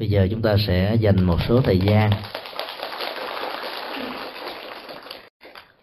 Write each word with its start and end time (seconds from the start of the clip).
bây 0.00 0.10
giờ 0.10 0.28
chúng 0.30 0.42
ta 0.42 0.56
sẽ 0.66 0.94
dành 0.94 1.24
một 1.24 1.38
số 1.48 1.60
thời 1.60 1.78
gian 1.78 2.10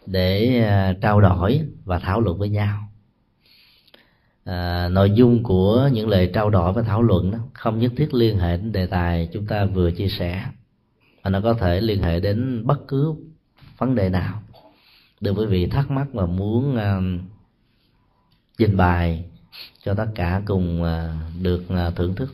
để 0.05 0.61
à, 0.63 0.93
trao 1.01 1.21
đổi 1.21 1.61
và 1.85 1.99
thảo 1.99 2.21
luận 2.21 2.37
với 2.37 2.49
nhau. 2.49 2.89
À, 4.43 4.89
nội 4.89 5.11
dung 5.11 5.43
của 5.43 5.89
những 5.93 6.07
lời 6.07 6.31
trao 6.33 6.49
đổi 6.49 6.73
và 6.73 6.81
thảo 6.81 7.01
luận 7.01 7.31
đó 7.31 7.37
không 7.53 7.79
nhất 7.79 7.91
thiết 7.97 8.13
liên 8.13 8.39
hệ 8.39 8.57
đến 8.57 8.71
đề 8.71 8.85
tài 8.85 9.29
chúng 9.33 9.45
ta 9.45 9.65
vừa 9.65 9.91
chia 9.91 10.07
sẻ 10.07 10.43
mà 11.23 11.29
nó 11.29 11.41
có 11.41 11.53
thể 11.53 11.81
liên 11.81 12.03
hệ 12.03 12.19
đến 12.19 12.67
bất 12.67 12.87
cứ 12.87 13.15
vấn 13.77 13.95
đề 13.95 14.09
nào. 14.09 14.41
Được 15.21 15.33
quý 15.37 15.45
vị 15.45 15.65
thắc 15.67 15.91
mắc 15.91 16.07
và 16.13 16.25
muốn 16.25 16.75
uh, 16.75 17.21
trình 18.57 18.77
bày 18.77 19.25
cho 19.83 19.93
tất 19.93 20.07
cả 20.15 20.41
cùng 20.45 20.81
uh, 20.81 20.87
được 21.41 21.63
uh, 21.73 21.95
thưởng 21.95 22.15
thức. 22.15 22.29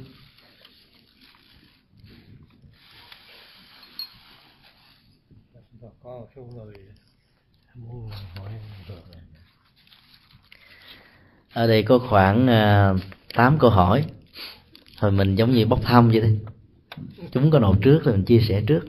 Có 6.13 6.25
số 6.35 6.41
người 6.41 6.75
muốn 7.75 8.09
hỏi 8.09 8.51
ở 11.53 11.67
đây 11.67 11.83
có 11.83 11.99
khoảng 11.99 12.47
à, 12.47 12.89
uh, 12.89 13.01
8 13.33 13.59
câu 13.59 13.69
hỏi. 13.69 14.05
Thôi 14.97 15.11
mình 15.11 15.35
giống 15.35 15.51
như 15.51 15.65
bốc 15.65 15.79
thăm 15.83 16.09
vậy 16.09 16.21
đi 16.21 16.37
chúng 17.31 17.51
có 17.51 17.59
nộp 17.59 17.81
trước 17.81 18.03
rồi 18.03 18.15
mình 18.15 18.25
chia 18.25 18.39
sẻ 18.39 18.63
trước. 18.67 18.81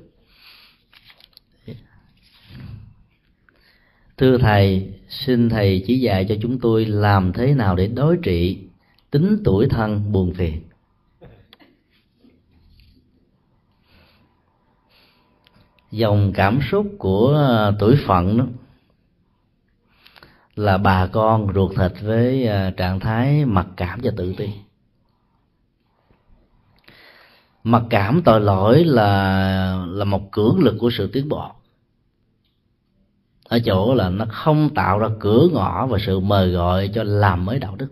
Thưa 4.16 4.38
thầy 4.38 4.92
xin 5.09 5.48
thầy 5.48 5.84
chỉ 5.86 5.98
dạy 5.98 6.27
cho 6.28 6.34
chúng 6.42 6.61
tôi 6.61 6.86
làm 6.86 7.33
thế 7.33 7.55
nào 7.55 7.77
để 7.77 7.86
đối 7.86 8.16
trị 8.22 8.59
tính 9.11 9.42
tuổi 9.45 9.69
thân 9.69 10.12
buồn 10.12 10.34
phiền. 10.34 10.62
Dòng 15.96 16.32
cảm 16.34 16.60
xúc 16.70 16.86
của 16.98 17.28
ờ, 17.28 17.77
tuổi 17.78 17.96
phận 18.06 18.38
đó 18.38 18.44
là 20.56 20.78
bà 20.78 21.06
con 21.06 21.52
ruột 21.55 21.77
thịt 21.77 21.92
với 22.02 22.46
ờ, 22.46 22.70
trạng 22.70 23.00
thái 23.00 23.44
mặc 23.44 23.66
cảm 23.77 24.00
và 24.02 24.10
tự 24.16 24.34
ti. 24.36 24.48
Mặc 27.64 27.82
cảm 27.91 28.22
tội 28.24 28.41
lỗi 28.41 28.84
là 28.84 29.86
là 29.88 30.04
một 30.04 30.32
cưỡng 30.32 30.58
lực 30.58 30.77
của 30.80 30.91
sự 30.91 31.10
tiến 31.12 31.28
bộ. 31.28 31.50
Ở 33.48 33.58
chỗ 33.64 33.94
là 33.94 34.08
nó 34.10 34.26
không 34.30 34.74
tạo 34.74 34.98
ra 34.98 35.08
cửa 35.20 35.48
ngõ 35.52 35.86
và 35.86 35.98
sự 36.06 36.20
mời 36.20 36.50
gọi 36.50 36.91
cho 36.94 37.02
làm 37.04 37.44
mới 37.44 37.58
đạo 37.58 37.76
đức. 37.76 37.88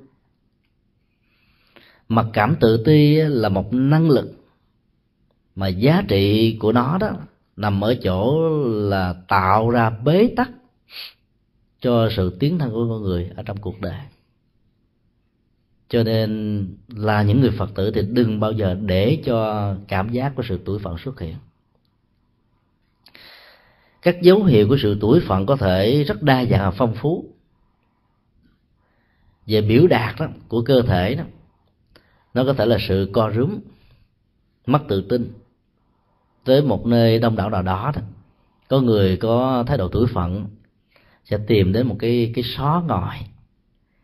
Mặc 2.09 2.27
cảm 2.33 2.57
tự 2.61 2.85
ti 2.85 3.17
là 3.17 3.49
một 3.49 3.73
năng 3.73 4.11
lực 4.11 4.27
mà 5.55 5.69
giá 5.69 6.03
trị 6.09 6.57
của 6.61 6.73
nó 6.73 6.99
đó 6.99 7.11
nằm 7.57 7.85
ở 7.85 7.95
chỗ 8.03 8.49
là 8.69 9.15
tạo 9.29 9.71
ra 9.71 9.91
bế 9.91 10.33
tắc 10.37 10.51
cho 11.81 12.09
sự 12.17 12.37
tiến 12.41 12.59
thân 12.59 12.71
của 12.71 12.89
con 12.89 13.03
người 13.03 13.31
ở 13.37 13.43
trong 13.43 13.57
cuộc 13.57 13.81
đời. 13.81 14.01
Cho 15.89 16.03
nên 16.03 16.67
là 16.89 17.23
những 17.23 17.41
người 17.41 17.51
phật 17.51 17.75
tử 17.75 17.91
thì 17.91 18.03
đừng 18.03 18.41
bao 18.41 18.53
giờ 18.53 18.75
để 18.75 19.23
cho 19.25 19.75
cảm 19.89 20.09
giác 20.09 20.33
của 20.37 20.43
sự 20.49 20.61
tuổi 20.65 20.79
phận 20.79 20.99
xuất 20.99 21.21
hiện. 21.21 21.37
Các 24.03 24.23
dấu 24.23 24.45
hiệu 24.45 24.69
của 24.69 24.77
sự 24.83 24.99
tuổi 25.01 25.21
phận 25.21 25.47
có 25.47 25.57
thể 25.57 26.05
rất 26.05 26.23
đa 26.23 26.45
dạng 26.45 26.61
và 26.61 26.71
phong 26.71 26.95
phú. 26.95 27.25
Về 29.47 29.61
biểu 29.61 29.87
đạt 29.87 30.15
đó, 30.21 30.27
của 30.49 30.63
cơ 30.63 30.83
thể 30.83 31.15
đó 31.15 31.25
nó 32.35 32.45
có 32.45 32.53
thể 32.53 32.67
là 32.67 32.79
sự 32.81 33.11
co 33.13 33.31
rúm 33.37 33.59
mất 34.67 34.81
tự 34.89 35.03
tin 35.09 35.33
tới 36.45 36.63
một 36.63 36.87
nơi 36.87 37.19
đông 37.19 37.37
đảo 37.37 37.51
nào 37.51 37.63
đó, 37.63 37.93
đó 37.95 38.03
có 38.69 38.81
người 38.81 39.17
có 39.17 39.65
thái 39.67 39.79
độ 39.79 39.89
tuổi 39.89 40.07
phận 40.07 40.47
sẽ 41.25 41.39
tìm 41.47 41.73
đến 41.73 41.87
một 41.87 41.97
cái 41.99 42.33
cái 42.35 42.45
xó 42.57 42.85
ngòi 42.87 43.17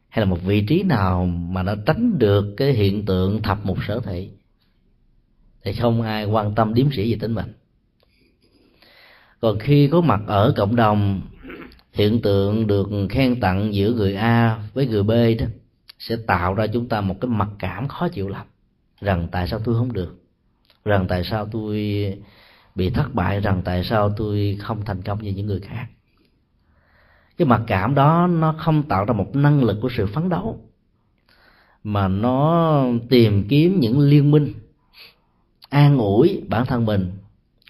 hay 0.08 0.24
là 0.24 0.30
một 0.30 0.38
vị 0.44 0.64
trí 0.68 0.82
nào 0.82 1.26
mà 1.26 1.62
nó 1.62 1.74
tránh 1.86 2.18
được 2.18 2.54
cái 2.56 2.72
hiện 2.72 3.04
tượng 3.04 3.42
thập 3.42 3.66
một 3.66 3.76
sở 3.88 4.00
thị 4.00 4.30
thì 5.64 5.72
không 5.72 6.02
ai 6.02 6.24
quan 6.24 6.54
tâm 6.54 6.74
điếm 6.74 6.92
sĩ 6.92 7.12
về 7.12 7.18
tính 7.20 7.34
mình. 7.34 7.52
Còn 9.40 9.58
khi 9.58 9.88
có 9.88 10.00
mặt 10.00 10.20
ở 10.26 10.52
cộng 10.56 10.76
đồng 10.76 11.20
hiện 11.92 12.22
tượng 12.22 12.66
được 12.66 12.88
khen 13.10 13.40
tặng 13.40 13.74
giữa 13.74 13.92
người 13.92 14.14
a 14.14 14.62
với 14.74 14.86
người 14.86 15.02
b 15.02 15.10
đó 15.10 15.46
sẽ 15.98 16.16
tạo 16.26 16.54
ra 16.54 16.66
chúng 16.66 16.88
ta 16.88 17.00
một 17.00 17.16
cái 17.20 17.28
mặc 17.28 17.48
cảm 17.58 17.88
khó 17.88 18.08
chịu 18.08 18.28
lắm 18.28 18.46
rằng 19.00 19.28
tại 19.32 19.48
sao 19.48 19.60
tôi 19.64 19.74
không 19.74 19.92
được? 19.92 20.17
Rằng 20.88 21.06
tại 21.09 21.25
sao 21.25 21.49
tôi 21.53 21.76
bị 22.75 22.91
thất 22.91 23.15
bại, 23.15 23.41
rằng 23.41 23.62
tại 23.65 23.84
sao 23.84 24.10
tôi 24.16 24.56
không 24.60 24.84
thành 24.84 25.03
công 25.03 25.22
như 25.22 25.32
những 25.32 25.47
người 25.47 25.60
khác. 25.60 25.87
Cái 27.37 27.47
mặc 27.47 27.62
cảm 27.66 27.94
đó 27.94 28.26
nó 28.26 28.54
không 28.59 28.82
tạo 28.82 29.04
ra 29.04 29.12
một 29.12 29.37
năng 29.37 29.65
lực 29.65 29.78
của 29.82 29.88
sự 29.97 30.06
phấn 30.06 30.28
đấu, 30.28 30.60
mà 31.84 32.09
nó 32.09 32.84
tìm 33.09 33.49
kiếm 33.49 33.81
những 33.81 34.00
liên 34.00 34.31
minh, 34.31 34.53
an 35.69 35.99
ủi 35.99 36.43
bản 36.49 36.66
thân 36.66 36.87
mình. 36.87 37.10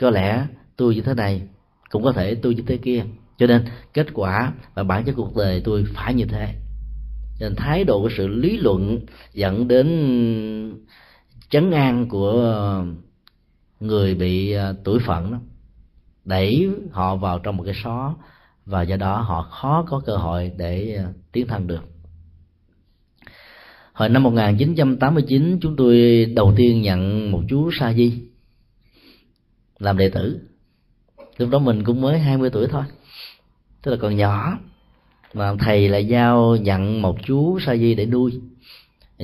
Có 0.00 0.10
lẽ 0.10 0.46
tôi 0.76 0.94
như 0.94 1.00
thế 1.00 1.14
này 1.14 1.42
cũng 1.90 2.04
có 2.04 2.12
thể 2.12 2.34
tôi 2.34 2.54
như 2.54 2.62
thế 2.66 2.76
kia. 2.76 3.04
Cho 3.38 3.46
nên 3.46 3.64
kết 3.94 4.06
quả 4.14 4.52
và 4.74 4.82
bản 4.82 5.04
chất 5.04 5.12
cuộc 5.16 5.36
đời 5.36 5.62
tôi 5.64 5.84
phải 5.94 6.14
như 6.14 6.24
thế. 6.24 6.54
Nên 7.40 7.54
thái 7.56 7.84
độ 7.84 8.02
của 8.02 8.10
sự 8.16 8.26
lý 8.26 8.56
luận 8.56 9.00
dẫn 9.34 9.68
đến 9.68 9.88
chấn 11.48 11.70
an 11.70 12.08
của 12.08 12.84
người 13.80 14.14
bị 14.14 14.52
à, 14.52 14.72
tuổi 14.84 14.98
phận 15.06 15.32
đó, 15.32 15.38
đẩy 16.24 16.68
họ 16.90 17.16
vào 17.16 17.38
trong 17.38 17.56
một 17.56 17.64
cái 17.64 17.74
xó 17.84 18.14
và 18.66 18.82
do 18.82 18.96
đó 18.96 19.20
họ 19.20 19.42
khó 19.42 19.84
có 19.88 20.02
cơ 20.06 20.16
hội 20.16 20.52
để 20.56 20.96
à, 20.98 21.12
tiến 21.32 21.46
thân 21.46 21.66
được. 21.66 21.84
Hồi 23.92 24.08
năm 24.08 24.22
1989 24.22 25.58
chúng 25.60 25.76
tôi 25.76 26.24
đầu 26.36 26.54
tiên 26.56 26.82
nhận 26.82 27.30
một 27.30 27.42
chú 27.48 27.70
sa 27.72 27.92
di 27.92 28.22
làm 29.78 29.98
đệ 29.98 30.08
tử. 30.08 30.40
Lúc 31.38 31.50
đó 31.50 31.58
mình 31.58 31.84
cũng 31.84 32.00
mới 32.00 32.18
20 32.18 32.50
tuổi 32.50 32.66
thôi, 32.70 32.84
tức 33.82 33.90
là 33.90 33.96
còn 34.00 34.16
nhỏ, 34.16 34.58
mà 35.34 35.54
thầy 35.58 35.88
lại 35.88 36.06
giao 36.06 36.56
nhận 36.56 37.02
một 37.02 37.16
chú 37.26 37.58
sa 37.60 37.76
di 37.76 37.94
để 37.94 38.06
nuôi. 38.06 38.40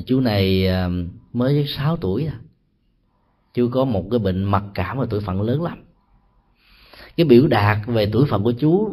Chú 0.07 0.21
này 0.21 0.67
à, 0.67 0.89
mới 1.33 1.67
6 1.67 1.97
tuổi 1.97 2.27
à 2.27 2.39
chưa 3.55 3.69
có 3.69 3.85
một 3.85 4.05
cái 4.11 4.19
bệnh 4.19 4.45
mặc 4.45 4.65
cảm 4.75 4.99
và 4.99 5.07
tuổi 5.11 5.21
phận 5.21 5.43
lớn 5.43 5.63
lắm. 5.63 5.85
Cái 7.17 7.27
biểu 7.27 7.47
đạt 7.47 7.79
về 7.87 8.11
tuổi 8.13 8.27
phận 8.27 8.43
của 8.45 8.53
chú 8.53 8.91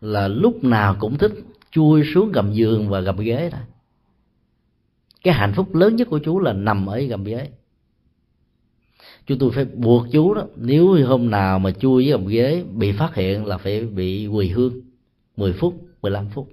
là 0.00 0.28
lúc 0.28 0.64
nào 0.64 0.96
cũng 1.00 1.18
thích 1.18 1.32
chui 1.70 2.02
xuống 2.14 2.32
gầm 2.32 2.52
giường 2.52 2.88
và 2.88 3.00
gầm 3.00 3.16
ghế 3.16 3.50
thôi 3.52 3.60
cái 5.22 5.34
hạnh 5.34 5.52
phúc 5.56 5.74
lớn 5.74 5.96
nhất 5.96 6.08
của 6.10 6.18
chú 6.18 6.38
là 6.40 6.52
nằm 6.52 6.86
ở 6.86 7.00
gầm 7.00 7.24
ghế. 7.24 7.48
Chúng 9.26 9.38
tôi 9.38 9.50
phải 9.50 9.64
buộc 9.64 10.06
chú 10.12 10.34
đó, 10.34 10.46
nếu 10.56 11.06
hôm 11.06 11.30
nào 11.30 11.58
mà 11.58 11.70
chui 11.70 12.04
với 12.04 12.12
gầm 12.12 12.26
ghế 12.26 12.64
bị 12.74 12.92
phát 12.92 13.14
hiện 13.14 13.46
là 13.46 13.58
phải 13.58 13.80
bị 13.80 14.26
quỳ 14.26 14.48
hương 14.48 14.80
10 15.36 15.52
phút 15.52 15.74
15 16.02 16.28
phút 16.28 16.48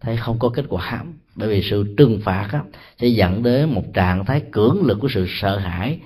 thấy 0.00 0.16
không 0.16 0.38
có 0.38 0.48
kết 0.48 0.64
quả 0.68 0.84
hãm. 0.84 1.12
Bởi 1.34 1.48
vì 1.48 1.62
sự 1.62 1.94
trừng 1.96 2.20
phạt 2.24 2.48
á, 2.52 2.62
sẽ 2.98 3.06
dẫn 3.06 3.42
đến 3.42 3.70
một 3.70 3.84
trạng 3.94 4.24
thái 4.24 4.42
cưỡng 4.52 4.82
lực 4.82 4.98
của 5.00 5.08
sự 5.08 5.26
sợ 5.28 5.58
hãi 5.58 6.00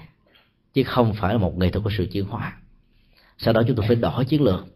chứ 0.75 0.83
không 0.83 1.15
phải 1.15 1.35
là 1.35 1.39
một 1.39 1.59
nghệ 1.59 1.71
thuật 1.71 1.85
của 1.85 1.91
sự 1.99 2.07
chuyển 2.13 2.25
hóa. 2.25 2.57
Sau 3.39 3.55
đó 3.55 3.63
chúng 3.67 3.77
tôi 3.77 3.87
phải 3.87 3.97
đổi 3.97 4.25
chiến 4.25 4.43
lược 4.43 4.67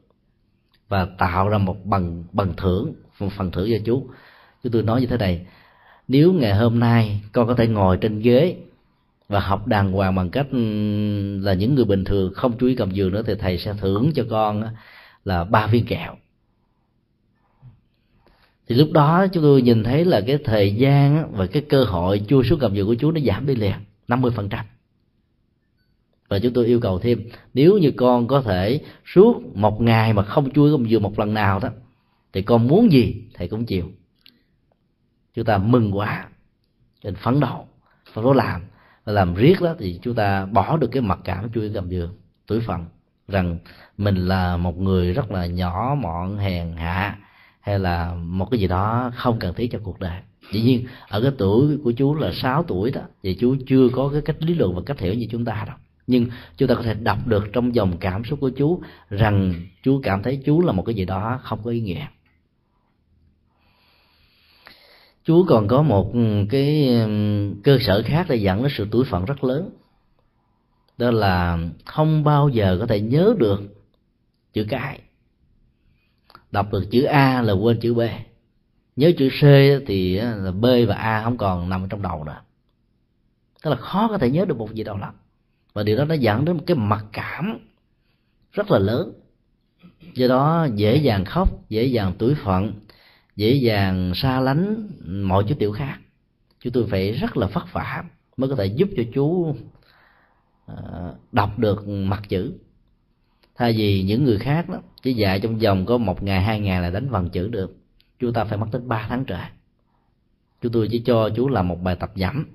và 0.88 1.06
tạo 1.18 1.48
ra 1.48 1.58
một 1.58 1.86
bằng 1.86 2.24
bằng 2.32 2.54
thưởng 2.56 2.92
một 3.20 3.32
phần 3.36 3.50
thưởng 3.50 3.68
cho 3.70 3.78
chú. 3.84 4.08
Chúng 4.62 4.72
tôi 4.72 4.82
nói 4.82 5.00
như 5.00 5.06
thế 5.06 5.16
này 5.16 5.46
nếu 6.08 6.32
ngày 6.32 6.54
hôm 6.54 6.80
nay 6.80 7.20
con 7.32 7.46
có 7.46 7.54
thể 7.54 7.66
ngồi 7.66 7.96
trên 7.96 8.20
ghế 8.20 8.56
và 9.28 9.40
học 9.40 9.66
đàng 9.66 9.92
hoàng 9.92 10.14
bằng 10.14 10.30
cách 10.30 10.46
ừ, 10.50 10.58
là 11.42 11.54
những 11.54 11.74
người 11.74 11.84
bình 11.84 12.04
thường 12.04 12.32
không 12.34 12.58
chú 12.58 12.66
ý 12.66 12.74
cầm 12.74 12.90
giường 12.90 13.12
nữa 13.12 13.22
thì 13.26 13.34
thầy 13.34 13.58
sẽ 13.58 13.74
thưởng 13.80 14.12
cho 14.14 14.24
con 14.30 14.64
là 15.24 15.44
ba 15.44 15.66
viên 15.66 15.86
kẹo 15.86 16.16
thì 18.68 18.74
lúc 18.74 18.92
đó 18.92 19.26
chúng 19.32 19.42
tôi 19.42 19.62
nhìn 19.62 19.84
thấy 19.84 20.04
là 20.04 20.20
cái 20.26 20.38
thời 20.44 20.74
gian 20.74 21.32
và 21.32 21.46
cái 21.46 21.62
cơ 21.68 21.84
hội 21.84 22.22
chui 22.28 22.44
xuống 22.44 22.58
cầm 22.58 22.74
giường 22.74 22.86
của 22.86 22.94
chú 22.94 23.10
nó 23.10 23.20
giảm 23.20 23.46
đi 23.46 23.54
liền 23.54 23.74
50 24.08 24.32
phần 24.36 24.48
trăm. 24.48 24.64
Và 26.28 26.38
chúng 26.38 26.52
tôi 26.52 26.66
yêu 26.66 26.80
cầu 26.80 26.98
thêm, 26.98 27.28
nếu 27.54 27.78
như 27.78 27.92
con 27.96 28.28
có 28.28 28.42
thể 28.42 28.80
suốt 29.14 29.56
một 29.56 29.80
ngày 29.80 30.12
mà 30.12 30.22
không 30.22 30.50
chui 30.50 30.72
cầm 30.72 30.84
giường 30.84 31.02
một 31.02 31.18
lần 31.18 31.34
nào 31.34 31.60
đó, 31.60 31.68
thì 32.32 32.42
con 32.42 32.68
muốn 32.68 32.92
gì 32.92 33.24
thầy 33.34 33.48
cũng 33.48 33.66
chịu. 33.66 33.90
Chúng 35.34 35.44
ta 35.44 35.58
mừng 35.58 35.96
quá, 35.96 36.28
nên 37.04 37.14
phấn 37.14 37.40
đấu 37.40 37.66
phấn 38.12 38.24
đấu 38.24 38.32
làm. 38.32 38.60
Và 39.04 39.12
làm 39.12 39.34
riết 39.34 39.60
đó 39.60 39.74
thì 39.78 39.98
chúng 40.02 40.14
ta 40.14 40.46
bỏ 40.46 40.76
được 40.76 40.88
cái 40.92 41.02
mặc 41.02 41.18
cảm 41.24 41.52
chui 41.52 41.70
cầm 41.74 41.88
giường 41.88 42.14
tuổi 42.46 42.60
phận, 42.60 42.84
rằng 43.28 43.58
mình 43.98 44.16
là 44.16 44.56
một 44.56 44.78
người 44.78 45.12
rất 45.12 45.30
là 45.30 45.46
nhỏ, 45.46 45.96
mọn, 46.00 46.38
hèn 46.38 46.76
hạ 46.76 47.18
hay 47.64 47.78
là 47.78 48.14
một 48.14 48.50
cái 48.50 48.60
gì 48.60 48.66
đó 48.66 49.12
không 49.14 49.38
cần 49.38 49.54
thiết 49.54 49.68
cho 49.72 49.78
cuộc 49.82 50.00
đời. 50.00 50.20
Dĩ 50.52 50.62
nhiên, 50.62 50.86
ở 51.08 51.20
cái 51.20 51.32
tuổi 51.38 51.78
của 51.84 51.92
chú 51.92 52.14
là 52.14 52.32
6 52.32 52.62
tuổi 52.62 52.90
đó, 52.90 53.00
thì 53.22 53.34
chú 53.34 53.56
chưa 53.66 53.88
có 53.92 54.08
cái 54.12 54.20
cách 54.22 54.36
lý 54.40 54.54
luận 54.54 54.74
và 54.74 54.82
cách 54.86 55.00
hiểu 55.00 55.14
như 55.14 55.26
chúng 55.30 55.44
ta 55.44 55.64
đâu. 55.66 55.76
Nhưng 56.06 56.26
chúng 56.56 56.68
ta 56.68 56.74
có 56.74 56.82
thể 56.82 56.94
đọc 56.94 57.18
được 57.26 57.44
trong 57.52 57.74
dòng 57.74 57.96
cảm 58.00 58.24
xúc 58.24 58.40
của 58.40 58.50
chú 58.50 58.82
rằng 59.10 59.54
chú 59.82 60.00
cảm 60.02 60.22
thấy 60.22 60.42
chú 60.44 60.60
là 60.60 60.72
một 60.72 60.82
cái 60.82 60.94
gì 60.94 61.04
đó 61.04 61.40
không 61.42 61.60
có 61.64 61.70
ý 61.70 61.80
nghĩa. 61.80 62.06
Chú 65.24 65.44
còn 65.48 65.68
có 65.68 65.82
một 65.82 66.12
ừ, 66.12 66.46
cái 66.50 66.88
ừ, 66.88 67.52
cơ 67.64 67.78
sở 67.80 68.02
khác 68.06 68.26
để 68.28 68.36
dẫn 68.36 68.62
đến 68.62 68.72
sự 68.76 68.88
tuổi 68.90 69.04
phận 69.04 69.24
rất 69.24 69.44
lớn. 69.44 69.70
Đó 70.98 71.10
là 71.10 71.58
không 71.84 72.24
bao 72.24 72.48
giờ 72.48 72.76
có 72.80 72.86
thể 72.86 73.00
nhớ 73.00 73.34
được 73.38 73.60
chữ 74.52 74.66
cái 74.68 75.00
đọc 76.54 76.72
được 76.72 76.84
chữ 76.90 77.02
a 77.02 77.42
là 77.42 77.52
quên 77.52 77.80
chữ 77.80 77.94
b. 77.94 78.00
Nhớ 78.96 79.12
chữ 79.18 79.28
c 79.28 79.42
thì 79.86 80.16
là 80.16 80.52
b 80.52 80.66
và 80.88 80.94
a 80.94 81.22
không 81.22 81.36
còn 81.36 81.68
nằm 81.68 81.88
trong 81.88 82.02
đầu 82.02 82.24
nữa. 82.24 82.40
Tức 83.62 83.70
là 83.70 83.76
khó 83.76 84.08
có 84.08 84.18
thể 84.18 84.30
nhớ 84.30 84.44
được 84.44 84.58
một 84.58 84.74
gì 84.74 84.84
đâu 84.84 84.96
lắm. 84.96 85.14
Và 85.72 85.82
điều 85.82 85.96
đó 85.96 86.04
nó 86.04 86.14
dẫn 86.14 86.44
đến 86.44 86.56
một 86.56 86.62
cái 86.66 86.76
mặc 86.76 87.04
cảm 87.12 87.58
rất 88.52 88.70
là 88.70 88.78
lớn. 88.78 89.12
Do 90.14 90.28
đó 90.28 90.68
dễ 90.74 90.96
dàng 90.96 91.24
khóc, 91.24 91.68
dễ 91.68 91.84
dàng 91.84 92.12
tuổi 92.18 92.34
phận, 92.34 92.72
dễ 93.36 93.52
dàng 93.52 94.12
xa 94.14 94.40
lánh 94.40 94.88
mọi 95.28 95.44
chú 95.48 95.54
tiểu 95.58 95.72
khác. 95.72 95.98
Chúng 96.60 96.72
tôi 96.72 96.86
phải 96.90 97.12
rất 97.12 97.36
là 97.36 97.46
vất 97.46 97.72
vả 97.72 98.04
mới 98.36 98.50
có 98.50 98.56
thể 98.56 98.66
giúp 98.66 98.88
cho 98.96 99.02
chú 99.14 99.56
ờ, 100.66 101.14
đọc 101.32 101.58
được 101.58 101.88
mặt 101.88 102.22
chữ 102.28 102.52
thay 103.54 103.72
vì 103.72 104.02
những 104.02 104.24
người 104.24 104.38
khác 104.38 104.68
đó 104.68 104.78
chỉ 105.02 105.12
dạy 105.12 105.40
trong 105.40 105.58
vòng 105.58 105.86
có 105.86 105.98
một 105.98 106.22
ngày, 106.22 106.42
hai 106.42 106.60
ngày 106.60 106.82
là 106.82 106.90
đánh 106.90 107.08
vần 107.08 107.30
chữ 107.30 107.48
được. 107.48 107.76
Chúng 108.18 108.32
ta 108.32 108.44
phải 108.44 108.58
mất 108.58 108.66
đến 108.72 108.88
ba 108.88 109.06
tháng 109.08 109.24
trời. 109.24 109.46
Chúng 110.62 110.72
tôi 110.72 110.88
chỉ 110.90 110.98
cho 110.98 111.30
chú 111.36 111.48
làm 111.48 111.68
một 111.68 111.82
bài 111.82 111.96
tập 111.96 112.12
giảm. 112.14 112.46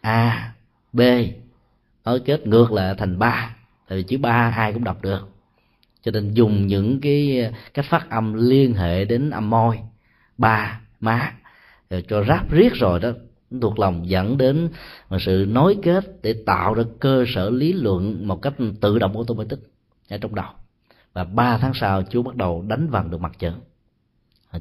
A, 0.00 0.52
b 0.92 1.00
ở 2.02 2.18
kết 2.24 2.46
ngược 2.46 2.72
lại 2.72 2.94
thành 2.98 3.18
ba. 3.18 3.56
Tại 3.88 3.98
vì 3.98 4.04
chữ 4.04 4.18
ba 4.18 4.52
ai 4.56 4.72
cũng 4.72 4.84
đọc 4.84 5.02
được. 5.02 5.28
Cho 6.02 6.10
nên 6.10 6.34
dùng 6.34 6.66
những 6.66 7.00
cái 7.00 7.50
cách 7.74 7.84
phát 7.88 8.10
âm 8.10 8.48
liên 8.48 8.74
hệ 8.74 9.04
đến 9.04 9.30
âm 9.30 9.50
môi. 9.50 9.78
Ba, 10.38 10.80
má. 11.00 11.32
Rồi 11.90 12.04
cho 12.08 12.24
ráp 12.24 12.50
riết 12.50 12.74
rồi 12.74 13.00
đó, 13.00 13.10
thuộc 13.60 13.78
lòng 13.78 14.10
dẫn 14.10 14.38
đến 14.38 14.68
một 15.10 15.18
sự 15.20 15.46
nối 15.48 15.76
kết 15.82 16.22
để 16.22 16.34
tạo 16.46 16.74
ra 16.74 16.82
cơ 17.00 17.24
sở 17.34 17.50
lý 17.50 17.72
luận 17.72 18.28
một 18.28 18.42
cách 18.42 18.54
tự 18.80 18.98
động 18.98 19.16
automatic 19.16 19.58
ở 20.10 20.18
trong 20.18 20.34
đầu. 20.34 20.52
Và 21.12 21.24
ba 21.24 21.58
tháng 21.58 21.74
sau 21.74 22.02
chú 22.02 22.22
bắt 22.22 22.36
đầu 22.36 22.64
đánh 22.68 22.88
vần 22.88 23.10
được 23.10 23.20
mặt 23.20 23.38
trận 23.38 23.60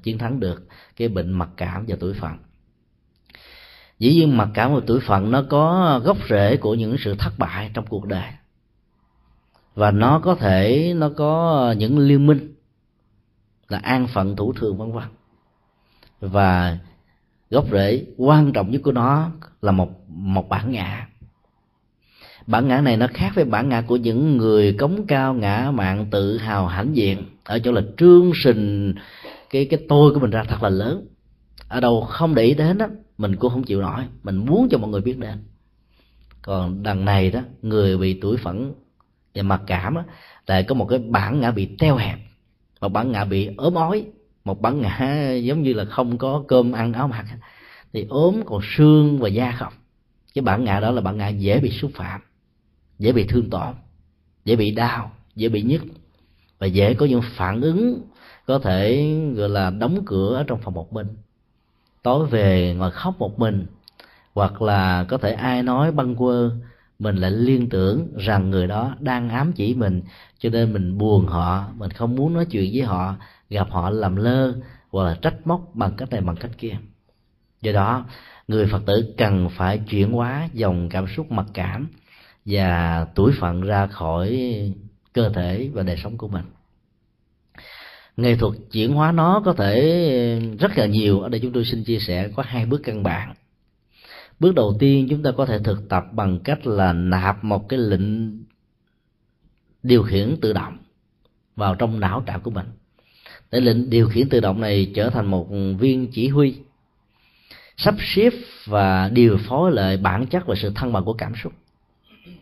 chiến 0.04 0.18
thắng 0.18 0.40
được 0.40 0.68
cái 0.96 1.08
bệnh 1.08 1.32
mặc 1.32 1.50
cảm 1.58 1.86
và 1.88 1.96
tuổi 2.00 2.14
phận. 2.14 2.38
Dĩ 4.00 4.14
nhiên 4.14 4.38
mặc 4.38 4.50
cảm 4.54 4.74
và 4.74 4.82
tuổi 4.88 5.00
phận 5.00 5.32
nó 5.32 5.44
có 5.50 6.00
gốc 6.04 6.18
rễ 6.30 6.58
của 6.58 6.76
những 6.76 6.96
sự 7.00 7.16
thất 7.16 7.34
bại 7.38 7.72
trong 7.74 7.86
cuộc 7.88 8.06
đời. 8.06 8.32
Và 9.76 9.92
nó 9.92 10.20
có 10.24 10.36
thể, 10.36 10.94
nó 10.96 11.10
có 11.18 11.76
những 11.78 12.00
liên 12.00 12.28
minh 12.28 12.56
là 13.68 13.78
an 13.78 14.08
phận, 14.08 14.36
thủ 14.36 14.54
thường, 14.54 14.78
vân 14.78 14.92
vân. 14.92 15.04
Và 16.20 16.78
gốc 17.50 17.66
rễ 17.72 18.06
quan 18.18 18.52
trọng 18.54 18.72
nhất 18.72 18.82
của 18.84 18.92
nó 18.92 19.32
là 19.62 19.72
một 19.72 20.10
một 20.10 20.50
bản 20.50 20.72
ngã 20.72 21.09
bản 22.50 22.68
ngã 22.68 22.82
này 22.82 22.98
nó 22.98 23.08
khác 23.14 23.32
với 23.36 23.46
bản 23.46 23.70
ngã 23.70 23.82
của 23.82 23.96
những 23.96 24.38
người 24.38 24.74
cống 24.74 25.08
cao, 25.08 25.34
ngã 25.34 25.72
mạng, 25.74 26.06
tự 26.12 26.38
hào, 26.38 26.68
hãnh 26.68 26.96
diện. 26.96 27.24
Ở 27.44 27.60
chỗ 27.60 27.72
là 27.72 27.82
trương 27.98 28.32
sình 28.44 28.94
cái 29.50 29.66
cái 29.66 29.80
tôi 29.90 30.14
của 30.14 30.20
mình 30.20 30.30
ra 30.30 30.44
thật 30.44 30.64
là 30.64 30.70
lớn. 30.70 31.08
Ở 31.68 31.80
đâu 31.80 32.02
không 32.02 32.36
để 32.36 32.44
ý 32.44 32.54
đến 32.54 32.78
á, 32.78 32.88
mình 33.18 33.36
cũng 33.36 33.52
không 33.52 33.64
chịu 33.64 33.82
nổi. 33.82 34.04
Mình 34.24 34.38
muốn 34.38 34.68
cho 34.72 34.78
mọi 34.78 34.90
người 34.90 35.02
biết 35.02 35.18
đến. 35.18 35.38
Còn 36.42 36.84
đằng 36.84 37.06
này 37.06 37.32
đó, 37.32 37.40
người 37.62 37.98
bị 37.98 38.20
tuổi 38.22 38.38
phẫn 38.38 38.74
và 39.36 39.44
mặc 39.44 39.62
cảm 39.68 39.96
á, 39.96 40.04
lại 40.48 40.64
có 40.64 40.76
một 40.76 40.86
cái 40.86 41.00
bản 41.00 41.40
ngã 41.40 41.52
bị 41.52 41.70
teo 41.80 41.96
hẹp, 41.96 42.20
một 42.82 42.90
bản 42.90 43.12
ngã 43.12 43.26
bị 43.26 43.50
ốm 43.58 43.74
ói, 43.74 44.06
một 44.46 44.62
bản 44.62 44.82
ngã 44.82 45.30
giống 45.44 45.64
như 45.64 45.74
là 45.74 45.86
không 45.86 46.18
có 46.18 46.44
cơm 46.48 46.72
ăn 46.72 46.94
áo 46.94 47.08
mặc 47.08 47.26
thì 47.94 48.06
ốm 48.10 48.42
còn 48.46 48.62
xương 48.78 49.20
và 49.20 49.30
da 49.30 49.52
không. 49.52 49.74
Cái 50.36 50.42
bản 50.42 50.64
ngã 50.64 50.80
đó 50.80 50.92
là 50.92 51.02
bản 51.02 51.18
ngã 51.18 51.28
dễ 51.28 51.60
bị 51.60 51.70
xúc 51.70 51.92
phạm 51.94 52.22
dễ 53.00 53.12
bị 53.12 53.26
thương 53.28 53.50
tổn, 53.50 53.74
dễ 54.46 54.56
bị 54.56 54.72
đau, 54.72 55.12
dễ 55.36 55.50
bị 55.50 55.62
nhức 55.62 55.82
và 56.60 56.68
dễ 56.68 56.94
có 56.94 57.06
những 57.06 57.22
phản 57.36 57.62
ứng 57.62 58.02
có 58.46 58.60
thể, 58.60 59.14
gọi 59.36 59.50
là, 59.50 59.70
đóng 59.70 60.06
cửa 60.06 60.36
ở 60.36 60.44
trong 60.44 60.60
phòng 60.62 60.74
một 60.74 60.94
mình. 60.94 61.08
Tối 62.04 62.28
về 62.28 62.76
ngồi 62.78 62.92
khóc 62.92 63.20
một 63.20 63.40
mình 63.40 63.66
hoặc 64.34 64.62
là 64.62 65.06
có 65.10 65.18
thể 65.18 65.32
ai 65.32 65.64
nói 65.64 65.92
băng 65.92 66.16
quơ, 66.16 66.52
mình 67.00 67.16
lại 67.16 67.32
liên 67.32 67.70
tưởng 67.70 68.08
rằng 68.18 68.50
người 68.50 68.68
đó 68.68 68.96
đang 69.00 69.30
ám 69.30 69.54
chỉ 69.54 69.74
mình, 69.74 70.02
cho 70.40 70.50
nên 70.50 70.74
mình 70.74 70.98
buồn 70.98 71.26
họ, 71.28 71.66
mình 71.78 71.92
không 71.92 72.16
muốn 72.16 72.34
nói 72.34 72.46
chuyện 72.46 72.72
với 72.74 72.82
họ, 72.82 73.16
gặp 73.50 73.68
họ 73.70 73.90
làm 73.90 74.16
lơ 74.16 74.54
hoặc 74.92 75.04
là 75.04 75.18
trách 75.22 75.48
móc 75.48 75.62
bằng 75.74 75.92
cách 75.98 76.10
này 76.10 76.22
bằng 76.22 76.36
cách 76.36 76.52
kia. 76.58 76.78
Do 77.62 77.72
đó, 77.72 78.06
người 78.48 78.66
phật 78.66 78.82
tử 78.86 79.14
cần 79.18 79.50
phải 79.50 79.78
chuyển 79.78 80.12
hóa 80.12 80.48
dòng 80.54 80.90
cảm 80.90 81.08
xúc 81.08 81.32
mặc 81.32 81.46
cảm 81.54 81.88
và 82.50 83.06
tuổi 83.16 83.32
phận 83.40 83.62
ra 83.62 83.88
khỏi 83.88 84.40
cơ 85.14 85.30
thể 85.30 85.70
và 85.74 85.84
đời 85.84 85.98
sống 86.04 86.18
của 86.18 86.28
mình. 86.28 86.46
Nghệ 88.18 88.36
thuật 88.36 88.54
chuyển 88.72 88.94
hóa 88.94 89.12
nó 89.12 89.42
có 89.46 89.54
thể 89.54 90.42
rất 90.60 90.78
là 90.78 90.86
nhiều. 90.86 91.22
Ở 91.22 91.30
đây 91.30 91.40
chúng 91.40 91.52
tôi 91.52 91.66
xin 91.66 91.84
chia 91.84 92.00
sẻ 92.00 92.30
có 92.36 92.44
hai 92.44 92.66
bước 92.66 92.82
căn 92.84 93.04
bản. 93.04 93.34
Bước 94.40 94.56
đầu 94.56 94.76
tiên 94.80 95.08
chúng 95.10 95.24
ta 95.24 95.32
có 95.32 95.46
thể 95.46 95.60
thực 95.60 95.90
tập 95.90 96.06
bằng 96.12 96.40
cách 96.40 96.68
là 96.68 96.94
nạp 96.94 97.44
một 97.44 97.70
cái 97.70 97.80
lệnh 97.80 98.40
điều 99.84 100.04
khiển 100.04 100.38
tự 100.42 100.54
động 100.54 100.78
vào 101.56 101.76
trong 101.76 102.00
não 102.00 102.24
trạng 102.26 102.42
của 102.42 102.52
mình. 102.52 102.66
Để 103.52 103.60
lệnh 103.60 103.90
điều 103.90 104.10
khiển 104.10 104.30
tự 104.30 104.40
động 104.40 104.62
này 104.62 104.92
trở 104.96 105.10
thành 105.10 105.26
một 105.26 105.48
viên 105.80 106.08
chỉ 106.12 106.28
huy, 106.28 106.56
sắp 107.78 107.96
xếp 108.00 108.34
và 108.66 109.10
điều 109.10 109.38
phối 109.38 109.72
lại 109.72 109.98
bản 109.98 110.28
chất 110.28 110.44
và 110.46 110.56
sự 110.56 110.72
thăng 110.76 110.94
bằng 110.94 111.06
của 111.06 111.14
cảm 111.14 111.34
xúc 111.44 111.54